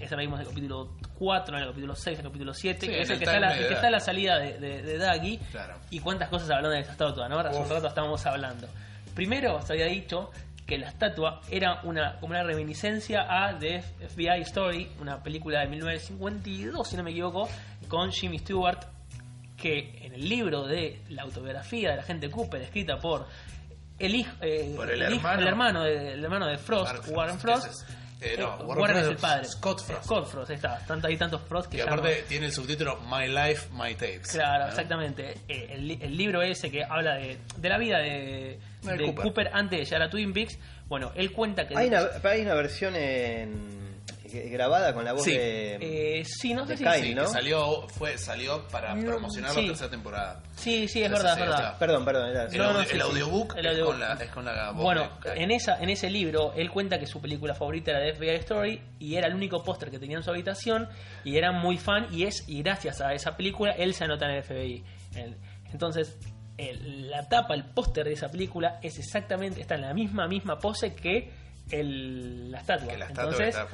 esa 0.00 0.16
la 0.16 0.22
vimos 0.22 0.40
en 0.40 0.46
el 0.46 0.48
capítulo 0.52 0.92
4, 1.18 1.56
en 1.56 1.62
el 1.62 1.68
capítulo 1.70 1.94
6, 1.94 2.18
en 2.18 2.24
el 2.26 2.30
capítulo 2.32 2.52
7, 2.54 2.80
Sí, 2.80 2.86
que 2.92 3.00
es 3.02 3.08
el 3.08 3.12
el 3.14 3.18
que, 3.20 3.24
está, 3.26 3.38
la, 3.40 3.48
timeline 3.48 3.62
el 3.62 3.62
que 3.62 3.68
de 3.68 3.74
está 3.74 3.86
a 3.86 3.90
la 3.90 4.00
salida 4.00 4.38
de, 4.38 4.58
de, 4.58 4.82
de 4.82 4.98
Dagi. 4.98 5.38
Claro. 5.52 5.74
Y 5.90 6.00
cuántas 6.00 6.28
cosas 6.28 6.50
hablando 6.50 6.70
de 6.70 6.80
esa 6.80 6.92
estatua, 6.92 7.28
¿no? 7.28 7.38
Hace 7.38 7.58
un 7.60 7.68
rato 7.70 7.86
estábamos 7.86 8.26
hablando. 8.26 8.66
Primero 9.14 9.60
se 9.62 9.72
había 9.72 9.86
dicho 9.86 10.30
que 10.70 10.78
la 10.78 10.88
estatua 10.88 11.40
era 11.50 11.80
una 11.82 12.18
como 12.20 12.30
una 12.30 12.42
reminiscencia 12.44 13.26
a 13.28 13.58
The 13.58 13.82
FBI 13.82 14.40
Story, 14.42 14.88
una 15.00 15.22
película 15.22 15.60
de 15.60 15.66
1952, 15.66 16.88
si 16.88 16.96
no 16.96 17.02
me 17.02 17.10
equivoco, 17.10 17.48
con 17.88 18.10
Jimmy 18.12 18.38
Stewart, 18.38 18.78
que 19.56 19.98
en 20.06 20.14
el 20.14 20.28
libro 20.28 20.66
de 20.66 21.02
la 21.10 21.22
autobiografía 21.22 21.90
de 21.90 21.96
la 21.96 22.02
gente 22.02 22.30
Cooper, 22.30 22.62
escrita 22.62 22.96
por 22.98 23.26
el 23.98 24.14
hijo, 24.14 24.30
eh, 24.40 24.72
Por 24.76 24.90
el 24.90 25.02
hermano. 25.02 25.40
el 25.42 25.48
hermano 25.48 25.82
de, 25.84 26.12
el 26.14 26.24
hermano 26.24 26.46
de 26.46 26.56
Frost, 26.56 26.94
Warren 27.08 27.14
Warren 27.16 27.38
Frost, 27.38 27.64
Frost. 27.64 27.82
ese 27.82 27.92
es- 27.92 27.98
eh, 28.22 28.36
no, 28.38 28.48
Warren 28.64 28.78
Warren 28.80 28.96
es 28.98 29.08
el 29.08 29.16
padre. 29.16 29.44
Scott 29.46 29.82
Frost. 29.82 30.04
Scott 30.04 30.26
Frost, 30.28 30.50
ahí 30.50 30.56
está. 30.56 30.78
Tanto, 30.86 31.08
hay 31.08 31.16
tantos 31.16 31.42
Frost 31.42 31.70
que 31.70 31.78
ya 31.78 31.84
aparte 31.84 32.24
tiene 32.28 32.46
el 32.46 32.52
subtítulo 32.52 32.98
My 33.10 33.26
Life, 33.28 33.68
My 33.72 33.94
Tapes. 33.94 34.32
Claro, 34.32 34.64
¿no? 34.64 34.68
exactamente. 34.70 35.34
Eh, 35.48 35.68
El, 35.72 35.90
el 36.02 36.16
libro 36.16 36.40
ese 36.42 36.70
que 36.70 36.84
habla 36.84 37.14
de, 37.16 37.38
de 37.56 37.68
la 37.68 37.78
vida 37.78 37.98
de, 37.98 38.58
De 38.82 38.96
de 38.96 39.04
Cooper. 39.06 39.22
Cooper. 39.24 39.50
antes 39.52 39.78
de 39.80 39.84
llegar 39.84 40.02
a 40.02 40.10
Twin 40.10 40.32
Peaks, 40.32 40.58
bueno, 40.86 41.12
él 41.14 41.32
cuenta 41.32 41.66
que... 41.66 41.76
Hay 41.76 41.88
una, 41.88 42.02
hay 42.24 42.40
una 42.42 42.54
versión 42.54 42.96
en, 42.96 43.80
grabada 44.50 44.94
con 44.94 45.04
la 45.04 45.12
voz 45.12 45.24
Sí. 45.24 45.32
de. 45.32 46.20
Eh, 46.20 46.24
sí, 46.24 46.54
no 46.54 46.64
sé 46.64 46.72
de 46.72 46.76
si... 46.78 46.84
Kyle, 46.84 47.02
Sí, 47.02 47.14
¿no? 47.14 47.22
que 47.22 47.28
salió, 47.28 47.88
fue, 47.88 48.16
salió 48.16 48.66
para 48.68 48.94
No, 48.94 49.04
promocionar 49.10 49.50
sí. 49.52 49.62
la 49.62 49.66
tercera 49.68 49.90
temporada. 49.90 50.42
Sí, 50.56 50.86
sí, 50.88 51.02
es 51.02 51.10
verdad, 51.10 51.32
es 51.34 51.40
verdad. 51.40 51.78
Perdón, 51.78 52.04
perdón. 52.04 52.30
Era, 52.30 52.44
El, 52.46 52.56
No, 52.58 52.64
audio- 52.64 52.78
no, 52.78 52.84
sí, 52.84 52.90
el 52.92 53.02
sí. 53.02 53.08
audiobook 53.08 53.56
El 53.56 53.66
es, 53.66 53.78
con 53.80 53.98
la, 54.00 54.12
es 54.14 54.30
con 54.30 54.44
la 54.44 54.70
voz 54.70 54.82
Bueno, 54.84 55.02
de 55.24 55.30
Kyle. 55.32 55.42
en, 55.44 55.50
esa, 55.50 55.82
en 55.82 55.90
ese 55.90 56.08
libro 56.10 56.52
él 56.56 56.70
cuenta 56.70 56.98
que 57.00 57.06
su 57.06 57.20
película 57.20 57.54
favorita 57.54 57.90
era 57.90 58.00
The 58.04 58.14
FBI 58.14 58.36
Story 58.36 58.80
y 59.00 59.16
era 59.16 59.26
el 59.26 59.34
único 59.34 59.62
póster 59.64 59.90
que 59.90 59.98
tenía 59.98 60.16
en 60.18 60.22
su 60.22 60.30
habitación 60.30 60.88
y 61.24 61.36
era 61.36 61.50
muy 61.52 61.76
fan 61.76 62.06
y 62.12 62.22
es 62.24 62.48
y 62.48 62.62
gracias 62.62 63.00
a 63.00 63.12
esa 63.14 63.36
película 63.36 63.72
él 63.72 63.94
se 63.94 64.04
anota 64.04 64.26
en 64.26 64.36
el 64.36 64.42
FBI. 64.44 64.84
Entonces 65.72 66.16
el- 66.60 67.10
la 67.10 67.28
tapa, 67.28 67.54
el 67.54 67.64
póster 67.64 68.04
de 68.06 68.12
esa 68.12 68.28
película 68.30 68.78
es 68.82 68.98
exactamente, 68.98 69.60
está 69.60 69.74
en 69.76 69.82
la 69.82 69.94
misma 69.94 70.26
misma 70.28 70.58
pose 70.58 70.94
que 70.94 71.32
el, 71.70 72.50
la 72.50 72.58
estatua. 72.60 72.88
Que 72.88 72.98
la 72.98 73.04
estatua 73.06 73.30
Entonces 73.30 73.56
está 73.56 73.66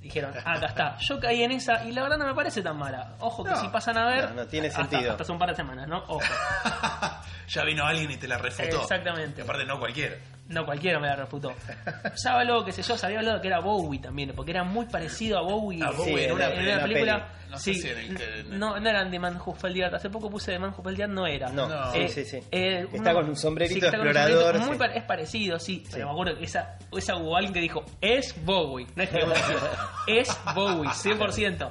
dijeron, 0.00 0.32
acá 0.44 0.66
está. 0.66 0.96
Yo 0.98 1.18
caí 1.18 1.42
en 1.42 1.50
esa 1.52 1.84
y 1.84 1.92
la 1.92 2.02
verdad 2.02 2.16
no 2.18 2.26
me 2.26 2.34
parece 2.34 2.62
tan 2.62 2.76
mala. 2.78 3.16
Ojo 3.20 3.42
que 3.44 3.50
No. 3.50 3.56
si 3.60 3.68
pasan 3.68 3.98
a 3.98 4.06
ver, 4.06 4.28
No, 4.30 4.34
no 4.42 4.46
tiene 4.46 4.68
hasta- 4.68 4.86
sentido. 4.86 5.10
Hasta 5.10 5.22
hace 5.24 5.32
un 5.32 5.38
par 5.38 5.50
de 5.50 5.56
semanas, 5.56 5.88
¿no? 5.88 5.98
Ojo. 6.06 6.20
ya 7.48 7.64
vino 7.64 7.84
alguien 7.84 8.10
y 8.10 8.16
te 8.16 8.28
la 8.28 8.38
refutó. 8.38 8.80
Exactamente. 8.82 9.40
Y 9.40 9.44
aparte 9.44 9.64
no 9.64 9.78
cualquiera. 9.78 10.16
No, 10.48 10.64
cualquiera 10.64 11.00
me 11.00 11.08
la 11.08 11.16
refutó. 11.16 11.52
Ya 12.24 12.38
habló, 12.38 12.64
qué 12.64 12.70
sé 12.72 12.82
yo, 12.82 12.96
se 12.96 13.06
había 13.06 13.18
hablado 13.18 13.40
que 13.40 13.48
era 13.48 13.58
Bowie 13.58 13.98
también, 14.00 14.32
porque 14.34 14.52
era 14.52 14.62
muy 14.62 14.86
parecido 14.86 15.38
a 15.38 15.42
Bowie. 15.42 15.82
A 15.82 15.90
Bowie 15.90 16.04
Sí, 16.18 16.24
en 16.24 16.32
una, 16.32 16.46
en 16.54 16.60
en 16.60 16.68
una 16.74 16.82
película. 16.82 17.14
peli. 17.14 17.50
No 17.50 17.58
sé 17.58 17.74
sí, 17.74 17.80
si 17.80 17.88
en 17.88 17.98
el 17.98 18.16
que- 18.16 18.44
no, 18.50 18.78
no 18.78 18.88
eran 18.90 19.10
de 19.10 19.18
Man 19.18 19.40
Who 19.44 19.54
Fell 19.54 19.76
Earth. 19.76 19.94
Hace 19.94 20.08
poco 20.10 20.30
puse 20.30 20.52
de 20.52 20.58
Man 20.58 20.72
Who 20.76 20.82
Fell 20.84 21.00
Earth, 21.00 21.10
no 21.12 21.26
era. 21.26 21.48
No, 21.50 21.68
No. 21.68 21.92
sí, 21.92 22.08
sí, 22.08 22.24
sí. 22.24 22.38
eh, 22.50 22.86
Está 22.92 23.10
uno- 23.10 23.14
con 23.20 23.28
un 23.30 23.36
sombrerito 23.36 23.86
está 23.86 23.98
un 24.00 24.06
explorador, 24.06 24.42
sombrerito 24.54 24.66
muy 24.66 24.74
sí. 24.74 24.78
pa- 24.78 24.98
es 24.98 25.04
parecido, 25.04 25.58
sí, 25.58 25.84
Pero 25.90 26.06
me 26.06 26.12
acuerdo 26.12 26.38
que 26.38 26.44
esa, 26.44 26.78
esa 26.96 27.16
hubo 27.16 27.36
alguien 27.36 27.52
que 27.52 27.60
dijo, 27.60 27.84
es 28.00 28.34
Bowie. 28.44 28.86
No 28.94 29.02
es 29.02 29.10
que 29.10 29.18
es 30.20 30.28
Bowie, 30.54 30.90
100%. 30.90 31.70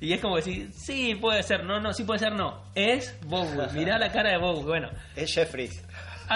Y 0.00 0.12
es 0.12 0.20
como 0.20 0.34
decir, 0.36 0.70
sí, 0.72 1.14
puede 1.14 1.42
ser, 1.44 1.64
no, 1.64 1.78
no, 1.80 1.92
sí 1.92 2.02
puede 2.02 2.18
ser, 2.18 2.32
no. 2.32 2.64
Es 2.74 3.16
Bowie. 3.24 3.68
Mirá 3.72 3.98
la 3.98 4.10
cara 4.10 4.30
de 4.30 4.38
Bowie. 4.38 4.64
Bueno, 4.64 4.90
Es 5.14 5.32
Jeffries. 5.32 5.80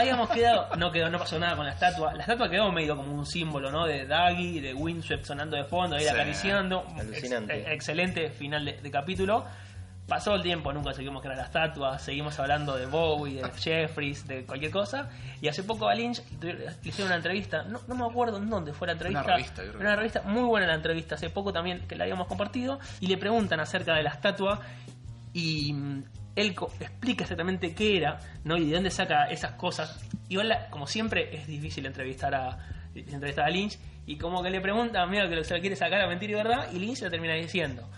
Habíamos 0.01 0.31
quedado, 0.31 0.75
no 0.77 0.91
quedó, 0.93 1.11
no 1.11 1.19
pasó 1.19 1.39
nada 1.39 1.57
con 1.57 1.67
la 1.67 1.73
estatua. 1.73 2.15
La 2.15 2.21
estatua 2.21 2.49
quedó 2.49 2.71
medio 2.73 2.97
como 2.97 3.13
un 3.13 3.27
símbolo, 3.27 3.71
¿no? 3.71 3.87
De 3.87 4.07
Daggy, 4.07 4.61
de 4.61 4.75
Windswept 4.75 5.25
sonando 5.25 5.57
de 5.57 5.65
fondo, 5.65 5.97
ahí 5.97 6.03
Sí. 6.03 6.09
acariciando. 6.09 6.85
Alucinante. 6.99 7.59
Ex- 7.61 7.69
excelente 7.71 8.31
final 8.31 8.65
de, 8.65 8.81
de 8.81 8.91
capítulo. 8.91 9.45
Pasó 10.09 10.37
el 10.37 10.43
tiempo, 10.43 10.73
nunca 10.73 10.93
seguimos 10.93 11.21
que 11.21 11.27
era 11.27 11.37
la 11.37 11.43
estatua, 11.43 11.99
seguimos 11.99 12.39
hablando 12.39 12.77
de 12.77 12.87
Bowie, 12.87 13.43
de 13.43 13.51
Jeffries, 13.59 14.25
de 14.29 14.45
cualquier 14.47 14.71
cosa. 14.71 15.11
Y 15.41 15.49
hace 15.49 15.65
poco 15.65 15.89
a 15.89 15.95
Lynch 15.97 16.23
le 16.41 16.69
hicieron 16.85 17.07
una 17.09 17.17
entrevista, 17.17 17.65
no, 17.65 17.81
no 17.89 17.95
me 17.97 18.05
acuerdo 18.07 18.37
en 18.37 18.49
dónde 18.49 18.73
fue 18.73 18.87
la 18.87 18.93
entrevista. 18.93 19.25
Una 19.25 19.35
revista, 19.35 19.63
creo 19.63 19.81
Una 19.81 19.97
revista 19.97 20.23
muy 20.23 20.45
buena 20.45 20.69
la 20.69 20.75
entrevista, 20.75 21.17
hace 21.17 21.29
poco 21.29 21.53
también 21.53 21.89
que 21.89 21.97
la 21.97 22.05
habíamos 22.05 22.29
compartido. 22.29 22.79
Y 23.01 23.09
le 23.09 23.17
preguntan 23.17 23.59
acerca 23.59 23.95
de 23.95 24.05
la 24.05 24.11
estatua 24.11 24.61
y 25.33 25.75
él 26.37 26.55
explica 26.81 27.25
exactamente 27.25 27.75
qué 27.75 27.97
era, 27.97 28.19
¿no? 28.45 28.57
Y 28.57 28.67
de 28.67 28.75
dónde 28.75 28.91
saca 28.91 29.25
esas 29.25 29.53
cosas. 29.53 29.99
Igual, 30.29 30.49
la- 30.51 30.71
como 30.71 30.87
siempre, 30.87 31.35
es 31.37 31.47
difícil 31.47 31.87
entrevistar 31.87 32.35
a 32.35 32.59
entrevistar 32.95 33.47
a 33.47 33.51
Lynch 33.51 33.79
y 34.07 34.17
como 34.17 34.43
que 34.43 34.51
le 34.51 34.61
pregunta, 34.61 35.05
mira, 35.07 35.29
que 35.29 35.43
se 35.45 35.55
lo 35.55 35.61
quiere 35.61 35.77
sacar 35.77 36.01
a 36.01 36.07
mentira 36.07 36.33
y 36.33 36.37
verdad, 36.37 36.69
y 36.73 36.79
Lynch 36.79 37.01
le 37.03 37.11
termina 37.11 37.35
diciendo, 37.35 37.89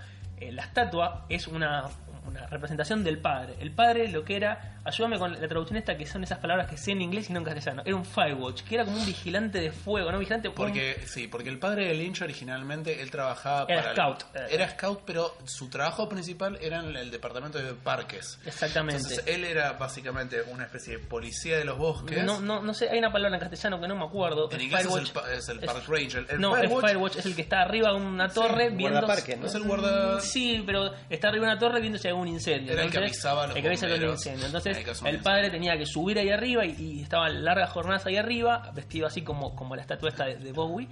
eh, 0.41 0.51
la 0.53 0.63
estatua 0.63 1.27
es 1.29 1.47
una, 1.47 1.85
una 2.27 2.47
representación 2.47 3.05
del 3.05 3.19
padre. 3.19 3.55
El 3.61 3.73
padre 3.73 4.09
lo 4.09 4.25
que 4.25 4.37
era, 4.37 4.78
ayúdame 4.89 5.19
con 5.19 5.33
la 5.41 5.49
traducción 5.49 5.77
esta, 5.77 5.97
que 5.97 6.07
son 6.07 6.23
esas 6.25 6.39
palabras 6.39 6.69
que 6.69 6.77
sé 6.77 6.93
en 6.93 7.03
inglés 7.03 7.31
y 7.31 7.33
no 7.33 7.39
en 7.41 7.45
castellano, 7.45 7.83
era 7.85 7.95
un 7.97 8.05
firewatch, 8.05 8.63
que 8.63 8.75
era 8.75 8.85
como 8.85 8.97
un 8.99 9.07
vigilante 9.07 9.61
de 9.61 9.71
fuego, 9.73 10.11
¿no? 10.13 10.19
Vigilante 10.19 10.51
Porque, 10.51 11.01
sí, 11.07 11.29
porque 11.29 11.49
el 11.49 11.59
padre 11.59 11.87
de 11.89 11.95
Lynch 11.95 12.23
originalmente 12.23 13.01
él 13.03 13.11
trabajaba 13.11 13.67
Era 13.69 13.81
para 13.83 13.91
el- 13.91 13.97
scout. 13.97 14.25
era 14.51 14.71
scout, 14.71 15.01
pero 15.05 15.37
su 15.45 15.69
trabajo 15.69 16.09
principal 16.09 16.59
era 16.61 16.81
en 16.81 16.97
el 16.97 17.11
departamento 17.11 17.59
de 17.59 17.75
parques. 17.75 18.39
Exactamente. 18.47 19.03
Entonces 19.03 19.25
él 19.27 19.45
era 19.45 19.73
básicamente 19.73 20.43
una 20.49 20.65
especie 20.65 20.95
de 20.99 20.99
policía 21.05 21.59
de 21.59 21.65
los 21.65 21.79
bosques. 21.79 22.25
No, 22.25 22.41
no, 22.41 22.63
no 22.63 22.75
sé, 22.75 22.89
hay 22.91 22.99
una 22.99 23.13
palabra 23.13 23.37
en 23.37 23.41
castellano 23.41 23.81
que 23.81 23.89
no 23.89 23.97
me 23.97 24.05
acuerdo. 24.05 24.49
En 24.51 24.57
El 24.57 24.63
inglés 24.63 24.87
es 24.87 24.95
el, 24.95 25.33
es 25.39 25.49
el 25.49 25.61
Park 25.61 25.85
Ranger. 25.89 26.27
El 26.29 26.41
no, 26.41 26.55
Firewatch 26.55 26.83
el 26.85 26.89
Firewatch 26.89 27.17
es 27.17 27.27
el 27.27 27.35
que 27.37 27.43
está 27.43 27.61
arriba 27.63 27.91
de 27.91 27.97
una 27.97 28.29
torre 28.29 28.71
viendo. 28.71 29.01
guardaparques, 29.01 29.39
¿no? 29.39 29.47
es 29.47 29.55
el 29.55 29.63
guarda... 29.65 30.21
Sí, 30.21 30.63
pero 30.67 30.93
está 31.11 31.29
arriba 31.29 31.47
de 31.47 31.53
una 31.53 31.61
torre 31.61 31.81
viendo 31.81 31.99
si 31.99 32.09
hay 32.09 32.15
un 32.15 32.29
incendio. 32.29 32.73
Era 32.73 32.85
el 32.85 32.91
que 32.91 32.99
avisaba 32.99 33.45
a 33.45 33.47
los 33.49 33.57
el 33.57 33.63
que 33.63 33.69
avisaba 33.69 33.95
un 33.95 34.03
incendio. 34.11 34.41
en 34.41 34.47
Entonces 34.47 34.78
el 35.05 35.21
padre 35.21 35.51
tenía 35.51 35.77
que 35.77 35.87
subir 35.87 36.19
ahí 36.19 36.31
arriba 36.31 36.65
y, 36.65 36.75
y 36.79 37.03
estaban 37.03 37.45
largas 37.45 37.71
jornadas 37.71 38.07
ahí 38.07 38.17
arriba, 38.17 38.71
vestido 38.75 39.07
así 39.07 39.23
como, 39.23 39.55
como 39.55 39.77
la 39.77 39.83
estatua 39.83 40.09
esta 40.11 40.25
de, 40.27 40.37
de 40.37 40.53
Bowie, 40.53 40.89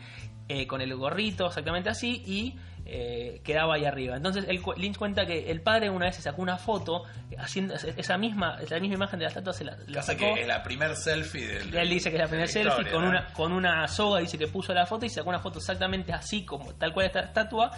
eh, 0.48 0.66
con 0.66 0.80
el 0.80 0.94
gorrito 0.94 1.46
exactamente 1.46 1.88
así 1.88 2.22
y 2.24 2.54
eh, 2.88 3.40
quedaba 3.42 3.74
ahí 3.74 3.84
arriba. 3.84 4.16
Entonces 4.16 4.44
el, 4.46 4.62
Lynch 4.76 4.96
cuenta 4.96 5.26
que 5.26 5.50
el 5.50 5.60
padre 5.60 5.90
una 5.90 6.06
vez 6.06 6.14
se 6.14 6.22
sacó 6.22 6.40
una 6.40 6.56
foto 6.56 7.02
haciendo 7.36 7.74
esa 7.74 8.16
misma, 8.16 8.58
esa 8.62 8.78
misma 8.78 8.94
imagen 8.94 9.18
de 9.18 9.24
la 9.24 9.30
estatua 9.30 9.52
se 9.52 9.64
la, 9.64 9.76
la 9.88 10.02
sacó. 10.02 10.34
que 10.34 10.42
es 10.42 10.46
la 10.46 10.62
primer 10.62 10.94
selfie 10.94 11.48
del. 11.48 11.74
Él 11.74 11.90
dice 11.90 12.10
que 12.10 12.16
es 12.16 12.22
la 12.22 12.28
primera 12.28 12.46
selfie 12.46 12.70
historia, 12.70 12.92
con 12.92 13.02
¿no? 13.02 13.10
una 13.10 13.26
con 13.32 13.52
una 13.52 13.88
soga 13.88 14.20
dice 14.20 14.38
que 14.38 14.46
puso 14.46 14.72
la 14.72 14.86
foto 14.86 15.04
y 15.04 15.08
sacó 15.08 15.30
una 15.30 15.40
foto 15.40 15.58
exactamente 15.58 16.12
así 16.12 16.44
como 16.44 16.74
tal 16.74 16.92
cual 16.92 17.06
esta 17.06 17.20
estatua 17.20 17.72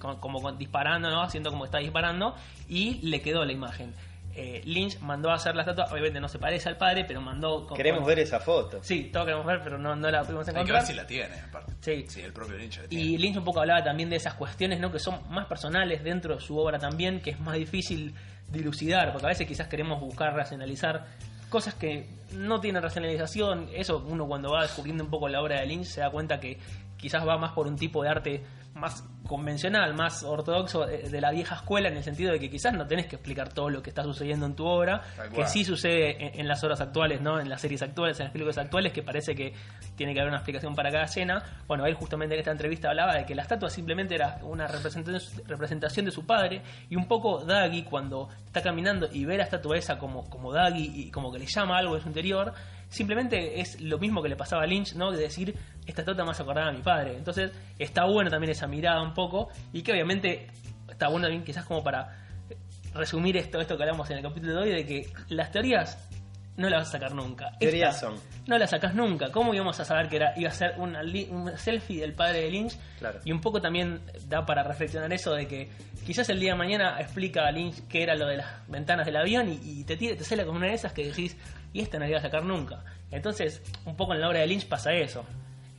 como, 0.00 0.20
como 0.20 0.52
disparando 0.52 1.08
no 1.08 1.22
haciendo 1.22 1.50
como 1.50 1.64
está 1.64 1.78
disparando 1.78 2.34
y 2.68 2.94
le 3.08 3.22
quedó 3.22 3.44
la 3.44 3.52
imagen 3.52 3.94
Eh, 4.34 4.62
Lynch 4.64 4.98
mandó 5.00 5.30
a 5.30 5.34
hacer 5.34 5.54
la 5.54 5.60
estatua 5.62 5.84
obviamente 5.92 6.18
no 6.18 6.26
se 6.28 6.38
parece 6.38 6.68
al 6.68 6.78
padre 6.78 7.04
pero 7.06 7.20
mandó 7.20 7.66
con- 7.66 7.76
Queremos 7.76 8.00
con- 8.00 8.08
ver 8.08 8.18
esa 8.20 8.40
foto. 8.40 8.82
sí 8.82 9.10
todos 9.12 9.26
queremos 9.26 9.44
ver 9.46 9.60
pero 9.62 9.76
no, 9.76 9.94
no 9.94 10.10
la 10.10 10.22
pudimos 10.22 10.48
Hay 10.48 10.54
que 10.54 10.60
encontrar 10.60 10.80
ver 10.80 10.86
si 10.86 10.94
la 10.94 11.06
tiene, 11.06 11.34
aparte. 11.40 11.72
Sí. 12.08 12.20
el 12.22 12.32
propio 12.32 12.56
Lynch 12.56 12.78
la 12.80 12.88
tiene. 12.88 13.04
y 13.04 13.18
Lynch 13.18 13.36
un 13.36 13.44
poco 13.44 13.60
hablaba 13.60 13.84
también 13.84 14.08
de 14.08 14.16
esas 14.16 14.32
cuestiones 14.34 14.80
¿no? 14.80 14.90
que 14.90 14.98
son 14.98 15.20
más 15.30 15.46
personales 15.46 16.02
dentro 16.02 16.34
de 16.36 16.40
su 16.40 16.56
obra 16.58 16.78
también, 16.78 17.20
que 17.20 17.30
es 17.30 17.40
más 17.40 17.56
difícil 17.56 18.14
dilucidar, 18.48 19.12
porque 19.12 19.26
a 19.26 19.28
veces 19.30 19.46
quizás 19.46 19.68
queremos 19.68 20.00
buscar 20.00 20.34
racionalizar 20.34 21.06
cosas 21.48 21.74
que 21.74 22.08
no 22.34 22.60
tienen 22.60 22.82
racionalización. 22.82 23.68
Eso 23.74 24.02
uno 24.08 24.26
cuando 24.26 24.50
va 24.52 24.62
descubriendo 24.62 25.04
un 25.04 25.10
poco 25.10 25.28
la 25.28 25.40
obra 25.42 25.60
de 25.60 25.66
Lynch 25.66 25.84
se 25.86 26.00
da 26.00 26.10
cuenta 26.10 26.40
que 26.40 26.58
quizás 26.96 27.26
va 27.26 27.36
más 27.36 27.52
por 27.52 27.66
un 27.66 27.76
tipo 27.76 28.02
de 28.02 28.08
arte 28.08 28.42
más 28.74 29.04
convencional, 29.26 29.94
más 29.94 30.22
ortodoxo 30.22 30.88
eh, 30.88 31.08
de 31.08 31.20
la 31.20 31.30
vieja 31.30 31.56
escuela, 31.56 31.88
en 31.88 31.96
el 31.96 32.02
sentido 32.02 32.32
de 32.32 32.40
que 32.40 32.50
quizás 32.50 32.74
no 32.74 32.86
tenés 32.86 33.06
que 33.06 33.16
explicar 33.16 33.52
todo 33.52 33.70
lo 33.70 33.82
que 33.82 33.90
está 33.90 34.02
sucediendo 34.02 34.46
en 34.46 34.54
tu 34.54 34.66
obra, 34.66 35.02
que 35.34 35.46
sí 35.46 35.64
sucede 35.64 36.22
en, 36.22 36.40
en 36.40 36.48
las 36.48 36.62
obras 36.64 36.80
actuales, 36.80 37.20
¿no? 37.20 37.40
En 37.40 37.48
las 37.48 37.60
series 37.60 37.82
actuales, 37.82 38.18
en 38.20 38.24
las 38.24 38.32
películas 38.32 38.58
actuales, 38.58 38.92
que 38.92 39.02
parece 39.02 39.34
que 39.34 39.54
tiene 39.96 40.14
que 40.14 40.20
haber 40.20 40.30
una 40.30 40.38
explicación 40.38 40.74
para 40.74 40.90
cada 40.90 41.04
escena. 41.04 41.42
Bueno, 41.66 41.86
él 41.86 41.94
justamente 41.94 42.34
en 42.34 42.40
esta 42.40 42.50
entrevista 42.50 42.88
hablaba 42.88 43.14
de 43.14 43.24
que 43.24 43.34
la 43.34 43.42
estatua 43.42 43.70
simplemente 43.70 44.14
era 44.14 44.38
una 44.42 44.66
representación, 44.66 46.04
de 46.04 46.10
su 46.10 46.26
padre 46.26 46.62
y 46.88 46.96
un 46.96 47.06
poco 47.06 47.44
Daggy 47.44 47.84
cuando 47.84 48.28
está 48.46 48.62
caminando 48.62 49.08
y 49.12 49.24
ve 49.24 49.36
la 49.36 49.44
estatua 49.44 49.76
esa 49.76 49.98
como, 49.98 50.28
como 50.28 50.52
Daggy 50.52 50.90
y 50.94 51.10
como 51.10 51.30
que 51.30 51.38
le 51.38 51.46
llama 51.46 51.78
algo 51.78 51.94
de 51.94 52.00
su 52.00 52.08
interior, 52.08 52.52
simplemente 52.88 53.60
es 53.60 53.80
lo 53.80 53.98
mismo 53.98 54.22
que 54.22 54.28
le 54.28 54.36
pasaba 54.36 54.62
a 54.62 54.66
Lynch, 54.66 54.94
¿no? 54.94 55.10
De 55.10 55.18
decir, 55.18 55.56
esta 55.86 56.02
estatua 56.02 56.24
más 56.24 56.40
acordaba 56.40 56.68
a 56.68 56.72
mi 56.72 56.82
padre. 56.82 57.16
Entonces, 57.16 57.52
está 57.78 58.04
bueno 58.04 58.30
también 58.30 58.50
esa 58.50 58.66
mirada 58.66 59.02
un 59.02 59.14
poco 59.14 59.48
y 59.72 59.82
que 59.82 59.92
obviamente 59.92 60.48
está 60.88 61.08
bueno 61.08 61.26
también 61.26 61.44
quizás 61.44 61.64
como 61.64 61.82
para 61.82 62.18
resumir 62.94 63.36
esto, 63.36 63.60
esto 63.60 63.76
que 63.76 63.82
hablamos 63.82 64.08
en 64.10 64.18
el 64.18 64.22
capítulo 64.22 64.54
de 64.54 64.60
hoy, 64.60 64.70
de 64.70 64.86
que 64.86 65.12
las 65.28 65.50
teorías 65.50 66.08
no 66.56 66.68
las 66.68 66.80
vas 66.80 66.88
a 66.88 66.92
sacar 66.92 67.14
nunca. 67.14 67.52
Teorías 67.58 67.98
son. 67.98 68.14
No 68.46 68.58
las 68.58 68.70
sacas 68.70 68.94
nunca. 68.94 69.30
¿Cómo 69.30 69.54
íbamos 69.54 69.78
a 69.80 69.84
saber 69.84 70.08
que 70.08 70.16
era, 70.16 70.34
iba 70.36 70.50
a 70.50 70.52
ser 70.52 70.74
una, 70.78 71.02
una 71.30 71.56
selfie 71.56 72.00
del 72.00 72.12
padre 72.12 72.42
de 72.42 72.50
Lynch? 72.50 72.76
Claro. 72.98 73.20
Y 73.24 73.32
un 73.32 73.40
poco 73.40 73.60
también 73.60 74.02
da 74.28 74.44
para 74.44 74.62
reflexionar 74.62 75.12
eso 75.12 75.32
de 75.32 75.46
que 75.46 75.70
quizás 76.04 76.28
el 76.28 76.40
día 76.40 76.52
de 76.52 76.58
mañana 76.58 77.00
explica 77.00 77.46
a 77.46 77.52
Lynch 77.52 77.86
qué 77.88 78.02
era 78.02 78.14
lo 78.16 78.26
de 78.26 78.38
las 78.38 78.68
ventanas 78.68 79.06
del 79.06 79.16
avión 79.16 79.48
y, 79.48 79.60
y 79.62 79.84
te, 79.84 79.96
tira, 79.96 80.16
te 80.16 80.24
sale 80.24 80.44
como 80.44 80.58
una 80.58 80.66
de 80.66 80.74
esas 80.74 80.92
que 80.92 81.06
decís, 81.06 81.36
y 81.72 81.80
esta 81.80 81.98
no 81.98 82.04
la 82.04 82.10
iba 82.10 82.18
a 82.18 82.22
sacar 82.22 82.44
nunca. 82.44 82.84
Entonces, 83.10 83.62
un 83.86 83.96
poco 83.96 84.12
en 84.12 84.20
la 84.20 84.28
obra 84.28 84.40
de 84.40 84.46
Lynch 84.46 84.68
pasa 84.68 84.92
eso. 84.92 85.24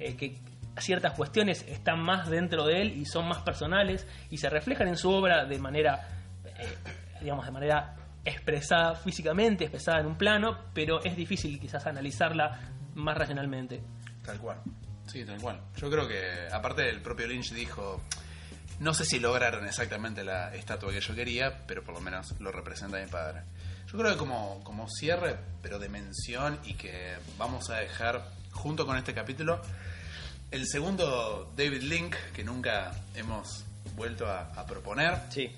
Eh, 0.07 0.15
que 0.15 0.37
ciertas 0.79 1.13
cuestiones 1.13 1.65
están 1.67 2.01
más 2.01 2.29
dentro 2.29 2.65
de 2.65 2.81
él 2.81 2.97
y 2.97 3.05
son 3.05 3.27
más 3.27 3.39
personales 3.43 4.07
y 4.29 4.37
se 4.37 4.49
reflejan 4.49 4.87
en 4.87 4.97
su 4.97 5.11
obra 5.11 5.45
de 5.45 5.59
manera, 5.59 6.07
eh, 6.45 6.77
digamos, 7.21 7.45
de 7.45 7.51
manera 7.51 7.95
expresada 8.25 8.95
físicamente, 8.95 9.65
expresada 9.65 9.99
en 9.99 10.07
un 10.07 10.17
plano, 10.17 10.57
pero 10.73 11.03
es 11.03 11.15
difícil 11.15 11.59
quizás 11.59 11.85
analizarla 11.85 12.59
más 12.95 13.17
racionalmente. 13.17 13.81
Tal 14.23 14.39
cual. 14.39 14.57
Sí, 15.05 15.25
tal 15.25 15.39
cual. 15.41 15.59
Yo 15.75 15.89
creo 15.89 16.07
que, 16.07 16.47
aparte 16.51 16.89
el 16.89 17.01
propio 17.01 17.27
Lynch 17.27 17.51
dijo, 17.51 18.01
no 18.79 18.93
sé 18.93 19.05
si 19.05 19.19
lograron 19.19 19.65
exactamente 19.65 20.23
la 20.23 20.55
estatua 20.55 20.91
que 20.91 21.01
yo 21.01 21.13
quería, 21.13 21.65
pero 21.67 21.83
por 21.83 21.93
lo 21.93 22.01
menos 22.01 22.39
lo 22.39 22.51
representa 22.51 22.99
mi 22.99 23.07
padre. 23.07 23.41
Yo 23.91 23.97
creo 23.97 24.11
que 24.11 24.17
como, 24.17 24.63
como 24.63 24.87
cierre, 24.89 25.37
pero 25.61 25.77
de 25.77 25.89
mención 25.89 26.57
y 26.63 26.73
que 26.75 27.15
vamos 27.37 27.69
a 27.69 27.77
dejar 27.77 28.23
junto 28.51 28.85
con 28.85 28.97
este 28.97 29.13
capítulo, 29.13 29.61
el 30.53 30.67
segundo 30.67 31.51
David 31.57 31.81
Link, 31.81 32.15
que 32.33 32.43
nunca 32.43 32.91
hemos 33.15 33.63
vuelto 33.95 34.27
a, 34.27 34.51
a 34.53 34.65
proponer, 34.65 35.17
Sí. 35.29 35.51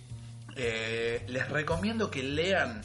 eh, 0.56 1.24
les 1.28 1.50
recomiendo 1.50 2.10
que 2.10 2.24
lean 2.24 2.82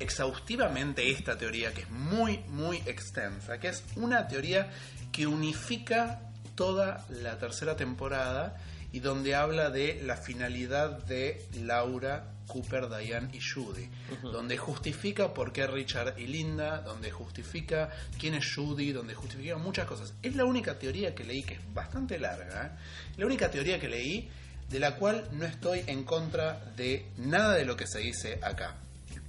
exhaustivamente 0.00 1.08
esta 1.10 1.38
teoría 1.38 1.72
que 1.72 1.82
es 1.82 1.90
muy, 1.90 2.38
muy 2.48 2.78
extensa, 2.86 3.58
que 3.58 3.68
es 3.68 3.84
una 3.96 4.26
teoría 4.26 4.70
que 5.12 5.26
unifica 5.26 6.20
toda 6.56 7.06
la 7.10 7.38
tercera 7.38 7.76
temporada 7.76 8.56
y 8.92 9.00
donde 9.00 9.34
habla 9.34 9.70
de 9.70 10.02
la 10.02 10.16
finalidad 10.16 11.02
de 11.04 11.44
Laura, 11.62 12.32
Cooper, 12.46 12.88
Diane 12.88 13.30
y 13.32 13.40
Judy, 13.40 13.88
donde 14.22 14.58
justifica 14.58 15.32
por 15.32 15.52
qué 15.52 15.66
Richard 15.66 16.18
y 16.18 16.26
Linda, 16.26 16.82
donde 16.82 17.10
justifica 17.10 17.90
quién 18.18 18.34
es 18.34 18.54
Judy, 18.54 18.92
donde 18.92 19.14
justifica 19.14 19.56
muchas 19.56 19.86
cosas. 19.86 20.12
Es 20.22 20.36
la 20.36 20.44
única 20.44 20.78
teoría 20.78 21.14
que 21.14 21.24
leí 21.24 21.42
que 21.42 21.54
es 21.54 21.74
bastante 21.74 22.18
larga, 22.18 22.66
¿eh? 22.66 22.70
la 23.16 23.26
única 23.26 23.50
teoría 23.50 23.80
que 23.80 23.88
leí 23.88 24.28
de 24.68 24.78
la 24.78 24.96
cual 24.96 25.28
no 25.32 25.44
estoy 25.44 25.84
en 25.86 26.04
contra 26.04 26.60
de 26.76 27.06
nada 27.18 27.54
de 27.54 27.64
lo 27.64 27.76
que 27.76 27.86
se 27.86 28.00
dice 28.00 28.38
acá. 28.42 28.76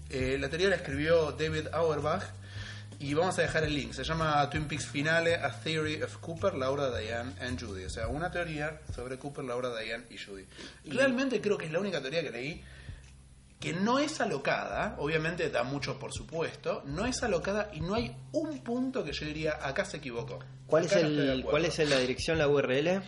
Eh, 0.09 0.37
la 0.39 0.49
teoría 0.49 0.69
la 0.69 0.75
escribió 0.75 1.31
David 1.31 1.67
Auerbach 1.71 2.23
y 3.03 3.13
vamos 3.13 3.37
a 3.37 3.41
dejar 3.41 3.65
el 3.65 3.75
link. 3.75 3.91
Se 3.91 4.05
llama 4.05 4.49
Twin 4.49 4.65
Peaks 4.65 4.85
Finale, 4.85 5.35
A 5.35 5.51
Theory 5.51 6.01
of 6.01 6.19
Cooper, 6.19 6.53
Laura, 6.55 6.89
Diane 6.97 7.33
and 7.41 7.59
Judy. 7.59 7.83
O 7.83 7.89
sea, 7.89 8.07
una 8.07 8.31
teoría 8.31 8.79
sobre 8.95 9.19
Cooper, 9.19 9.43
Laura, 9.43 9.77
Diane 9.77 10.05
y 10.09 10.17
Judy. 10.17 10.45
Realmente 10.85 11.41
creo 11.41 11.57
que 11.57 11.65
es 11.65 11.71
la 11.73 11.79
única 11.79 11.99
teoría 11.99 12.21
que 12.21 12.31
leí 12.31 12.63
que 13.59 13.73
no 13.73 13.99
es 13.99 14.19
alocada, 14.19 14.95
obviamente 14.99 15.49
da 15.49 15.63
mucho 15.63 15.97
por 15.97 16.13
supuesto, 16.13 16.81
no 16.85 17.05
es 17.05 17.23
alocada 17.23 17.69
y 17.73 17.81
no 17.81 17.95
hay 17.95 18.15
un 18.33 18.59
punto 18.59 19.03
que 19.03 19.11
yo 19.13 19.25
diría 19.25 19.57
acá 19.61 19.83
se 19.83 19.97
equivocó. 19.97 20.39
¿Cuál 20.67 20.85
es, 20.85 20.93
Acá 20.93 21.05
el. 21.05 21.43
¿Cuál 21.43 21.65
es 21.65 21.77
la 21.89 21.97
dirección, 21.97 22.37
la 22.37 22.47
URL? 22.47 23.01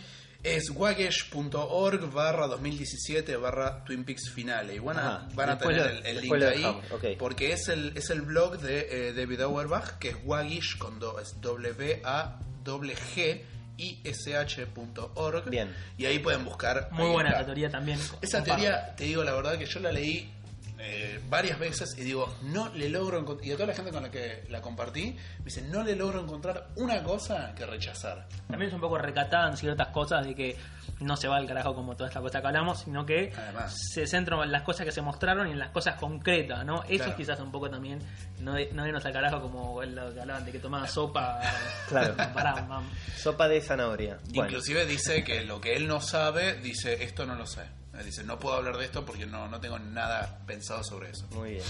Es 0.46 0.70
wagesh.org 0.70 2.10
barra 2.12 2.46
2017 2.46 3.36
barra 3.36 3.82
Twin 3.84 4.04
Peaks 4.04 4.30
Finale. 4.30 4.76
Y 4.76 4.78
van 4.78 4.98
a, 4.98 5.28
van 5.34 5.50
a 5.50 5.58
tener 5.58 5.76
lo- 5.76 5.84
el, 5.90 6.06
el 6.06 6.20
link 6.20 6.34
ahí. 6.42 7.16
Porque 7.18 7.52
es 7.52 7.68
el, 7.68 7.92
es 7.96 8.10
el 8.10 8.22
blog 8.22 8.58
de 8.60 9.08
eh, 9.08 9.12
David 9.12 9.40
Auerbach, 9.42 9.98
que 9.98 10.10
es 10.10 10.16
wagish 10.24 10.78
con 10.78 10.98
do, 11.00 11.18
es 11.20 11.34
w 11.40 12.00
a 12.04 12.38
w 12.64 12.94
g 13.14 13.44
i 13.78 14.00
s 14.04 14.34
h.org. 14.36 15.50
Bien. 15.50 15.74
Y 15.98 16.06
ahí 16.06 16.18
pueden 16.20 16.44
buscar. 16.44 16.88
Muy 16.92 17.10
buena 17.10 17.30
la 17.32 17.44
teoría 17.44 17.68
también. 17.68 17.98
Esa 18.22 18.42
teoría, 18.42 18.94
te 18.96 19.04
digo 19.04 19.22
la 19.24 19.32
verdad 19.34 19.58
que 19.58 19.66
yo 19.66 19.80
la 19.80 19.92
leí 19.92 20.32
eh, 20.78 21.20
varias 21.28 21.58
veces 21.58 21.96
y 21.98 22.02
digo, 22.02 22.34
no 22.42 22.68
le 22.74 22.88
logro 22.88 23.18
encontrar, 23.18 23.46
y 23.48 23.52
a 23.52 23.54
toda 23.54 23.66
la 23.68 23.74
gente 23.74 23.90
con 23.92 24.02
la 24.02 24.10
que 24.10 24.44
la 24.48 24.60
compartí, 24.60 25.16
me 25.38 25.44
dice, 25.44 25.62
no 25.62 25.82
le 25.82 25.96
logro 25.96 26.20
encontrar 26.20 26.68
una 26.76 27.02
cosa 27.02 27.54
que 27.54 27.64
rechazar. 27.66 28.26
También 28.48 28.68
es 28.68 28.74
un 28.74 28.80
poco 28.80 28.98
recatada 28.98 29.48
en 29.50 29.56
ciertas 29.56 29.88
cosas 29.88 30.26
de 30.26 30.34
que 30.34 30.56
no 31.00 31.16
se 31.16 31.28
va 31.28 31.36
al 31.36 31.46
carajo 31.46 31.74
como 31.74 31.94
toda 31.94 32.08
esta 32.08 32.20
cosa 32.20 32.40
que 32.40 32.46
hablamos, 32.46 32.80
sino 32.80 33.04
que 33.04 33.32
Además. 33.36 33.74
se 33.92 34.06
centra 34.06 34.42
en 34.42 34.50
las 34.52 34.62
cosas 34.62 34.86
que 34.86 34.92
se 34.92 35.02
mostraron 35.02 35.46
y 35.48 35.52
en 35.52 35.58
las 35.58 35.70
cosas 35.70 35.96
concretas, 35.96 36.64
¿no? 36.64 36.82
Eso 36.84 37.04
Claro. 37.04 37.16
quizás 37.16 37.40
un 37.40 37.50
poco 37.50 37.68
también 37.68 37.98
no, 38.40 38.54
de- 38.54 38.70
no 38.72 38.86
irnos 38.86 39.04
al 39.04 39.12
carajo 39.12 39.40
como 39.42 39.82
lo 39.82 40.14
que 40.14 40.20
hablaban 40.20 40.44
de 40.44 40.52
que 40.52 40.58
tomaba 40.58 40.86
sopa. 40.88 41.40
Claro. 41.88 42.14
Sopa 43.16 43.48
de 43.48 43.60
zanahoria. 43.60 44.18
Bueno, 44.30 44.44
Inclusive 44.50 44.86
dice 44.86 45.22
que 45.24 45.44
lo 45.44 45.60
que 45.60 45.76
él 45.76 45.86
no 45.86 46.00
sabe, 46.00 46.54
dice, 46.60 47.02
esto 47.04 47.24
no 47.26 47.34
lo 47.34 47.46
sé. 47.46 47.62
Dice, 48.04 48.22
no 48.24 48.38
puedo 48.38 48.56
hablar 48.56 48.76
de 48.76 48.84
esto 48.84 49.04
porque 49.04 49.26
no, 49.26 49.48
no 49.48 49.60
tengo 49.60 49.78
nada 49.78 50.38
pensado 50.46 50.82
sobre 50.84 51.10
eso. 51.10 51.26
muy 51.32 51.52
bien. 51.52 51.64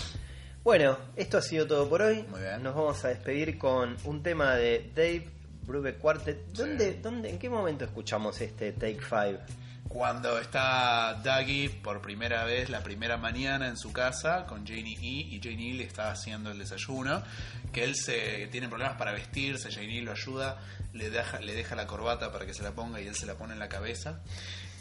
Bueno, 0.65 0.99
esto 1.15 1.39
ha 1.39 1.43
sido 1.43 1.67
todo 1.67 1.89
por 1.89 2.03
hoy. 2.03 2.25
Muy 2.25 2.41
bien. 2.41 2.63
Nos 2.63 2.75
vamos 2.75 3.05
a 3.05 3.09
despedir 3.09 3.57
con 3.57 3.97
un 4.05 4.23
tema 4.23 4.55
de 4.57 4.91
Dave 4.95 5.29
Brubeck 5.63 5.99
Quartet. 5.99 6.47
¿Dónde, 6.49 6.93
Sí. 6.95 6.99
dónde, 7.03 7.31
¿En 7.31 7.39
qué 7.39 7.49
momento 7.49 7.85
escuchamos 7.85 8.41
este 8.41 8.73
Take 8.73 9.01
Five? 9.01 9.39
Cuando 9.89 10.37
está 10.41 11.15
Dougie 11.23 11.71
por 11.71 12.03
primera 12.03 12.43
vez, 12.45 12.69
la 12.69 12.83
primera 12.83 13.17
mañana 13.17 13.69
en 13.69 13.77
su 13.77 13.93
casa 13.93 14.45
con 14.47 14.67
Janie 14.67 14.97
E. 15.01 15.35
y 15.35 15.41
Janie 15.43 15.71
E. 15.71 15.75
le 15.75 15.85
está 15.85 16.11
haciendo 16.11 16.51
el 16.51 16.59
desayuno, 16.59 17.23
que 17.73 17.85
él 17.85 17.95
se 17.95 18.49
tiene 18.51 18.69
problemas 18.69 18.97
para 18.99 19.13
vestirse, 19.13 19.71
Janie 19.71 20.01
E. 20.01 20.03
lo 20.03 20.11
ayuda, 20.11 20.59
le 20.93 21.11
deja, 21.11 21.39
le 21.39 21.55
deja 21.55 21.77
la 21.77 21.87
corbata 21.87 22.33
para 22.33 22.45
que 22.45 22.53
se 22.53 22.65
la 22.65 22.73
ponga 22.73 23.01
y 23.01 23.07
él 23.07 23.15
se 23.15 23.27
la 23.27 23.35
pone 23.35 23.53
en 23.53 23.61
la 23.61 23.69
cabeza. 23.69 24.21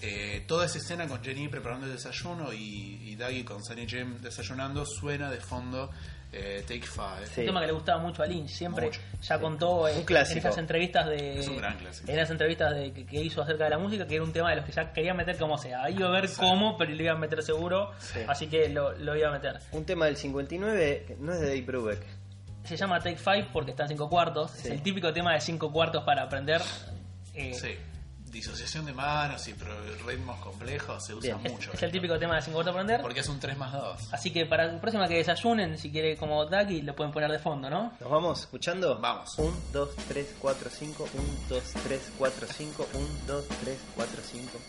Eh, 0.02 0.44
toda 0.48 0.66
esa 0.66 0.78
escena 0.78 1.08
con 1.08 1.24
Jenny 1.24 1.48
preparando 1.48 1.86
el 1.86 1.94
desayuno 1.94 2.54
y, 2.54 3.00
y 3.10 3.16
Dougie 3.16 3.44
con 3.46 3.64
Sunny 3.64 3.88
Jim 3.88 4.18
desayunando 4.22 4.86
suena 4.86 5.32
de 5.32 5.40
fondo 5.40 5.90
eh, 6.32 6.64
Take 6.68 6.82
Five. 6.86 7.28
Sí. 7.34 7.40
Un 7.42 7.46
tema 7.48 7.62
que 7.62 7.68
le 7.68 7.72
gustaba 7.74 8.02
mucho 8.02 8.22
a 8.22 8.26
Lynch, 8.26 8.50
siempre 8.50 8.88
Mucho. 8.88 9.00
ya 9.22 9.40
contó 9.40 9.84
Un 9.84 10.04
clásico. 10.04 10.34
en 10.34 10.38
esas 10.40 10.58
entrevistas 10.58 11.08
de 11.08 11.40
Es 11.40 11.48
un 11.48 11.58
gran 11.58 11.78
clásico. 11.78 12.12
en 12.12 12.20
esas 12.20 12.32
entrevistas 12.32 12.76
de, 12.76 12.92
que, 12.92 13.06
que 13.06 13.22
hizo 13.24 13.42
acerca 13.42 13.64
de 13.64 13.70
la 13.70 13.78
música 13.78 14.06
que 14.06 14.16
era 14.16 14.24
un 14.24 14.34
tema 14.34 14.50
de 14.50 14.58
los 14.58 14.66
que 14.66 14.74
ya 14.74 14.92
quería 14.92 15.14
meter 15.14 15.38
como 15.38 15.58
sea, 15.58 15.84
ahí 15.86 15.96
iba 15.96 16.08
a 16.10 16.12
ver 16.12 16.28
Sí. 16.28 16.36
cómo, 16.38 16.78
pero 16.78 16.92
lo 16.94 17.02
iba 17.02 17.14
a 17.14 17.18
meter 17.18 17.42
seguro, 17.42 17.92
Sí. 18.00 18.20
así 18.28 18.48
que 18.48 18.68
lo, 18.70 18.92
lo 18.98 19.16
iba 19.16 19.30
a 19.30 19.32
meter. 19.32 19.60
Un 19.72 19.86
tema 19.86 20.06
del 20.08 20.18
59 20.18 21.06
que 21.08 21.16
no 21.16 21.32
es 21.34 21.40
de 21.40 21.48
Dave 21.48 21.62
Brubeck. 21.62 22.02
Se 22.66 22.76
llama 22.76 23.00
Take 23.00 23.18
Five 23.18 23.48
porque 23.54 23.72
está 23.72 23.84
en 23.84 23.90
cinco 23.90 24.10
cuartos, 24.10 24.52
Sí. 24.52 24.68
es 24.68 24.74
el 24.74 24.82
típico 24.82 25.14
tema 25.14 25.34
de 25.34 25.40
cinco 25.42 25.72
cuartos 25.72 26.04
para 26.04 26.24
aprender. 26.24 26.62
eh, 27.34 27.54
Sí. 27.54 27.76
Disociación 28.36 28.86
de 28.86 28.92
manos 28.92 29.48
y 29.48 29.54
ritmos 29.54 30.38
complejos 30.42 31.06
se 31.06 31.14
usa 31.14 31.38
Bien. 31.38 31.54
mucho. 31.54 31.72
Es 31.72 31.82
el 31.82 31.90
típico 31.90 32.20
tema 32.20 32.36
de 32.36 32.42
cinco 32.42 32.56
cuartos 32.56 32.74
para 32.74 32.84
aprender. 32.84 33.02
Porque 33.02 33.22
es 33.22 33.30
un 33.30 33.40
3 33.40 33.58
más 33.58 33.72
2. 33.72 34.14
Así 34.14 34.30
que 34.30 34.46
para 34.46 34.66
la 34.66 34.82
próxima 34.82 35.08
que 35.08 35.16
desayunen, 35.16 35.78
si 35.78 35.90
quiere 35.90 36.18
como 36.18 36.46
Ducky, 36.46 36.82
lo 36.82 36.94
pueden 36.98 37.14
poner 37.14 37.32
de 37.32 37.40
fondo, 37.40 37.70
¿no? 37.70 37.94
¿Nos 37.98 38.12
vamos 38.12 38.42
escuchando? 38.42 39.00
Vamos. 39.00 39.36
1, 39.38 39.54
2, 39.72 39.90
3, 40.10 40.36
4, 40.42 40.70
5. 40.70 41.10
1, 41.14 41.24
2, 41.48 41.64
3, 41.86 42.12
4, 42.18 42.48
5. 42.58 42.88
1, 42.94 43.08
2, 43.26 43.46
3, 43.64 43.80
4, 43.96 44.22
5. 44.22 44.60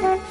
Thank 0.00 0.24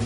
you. 0.00 0.05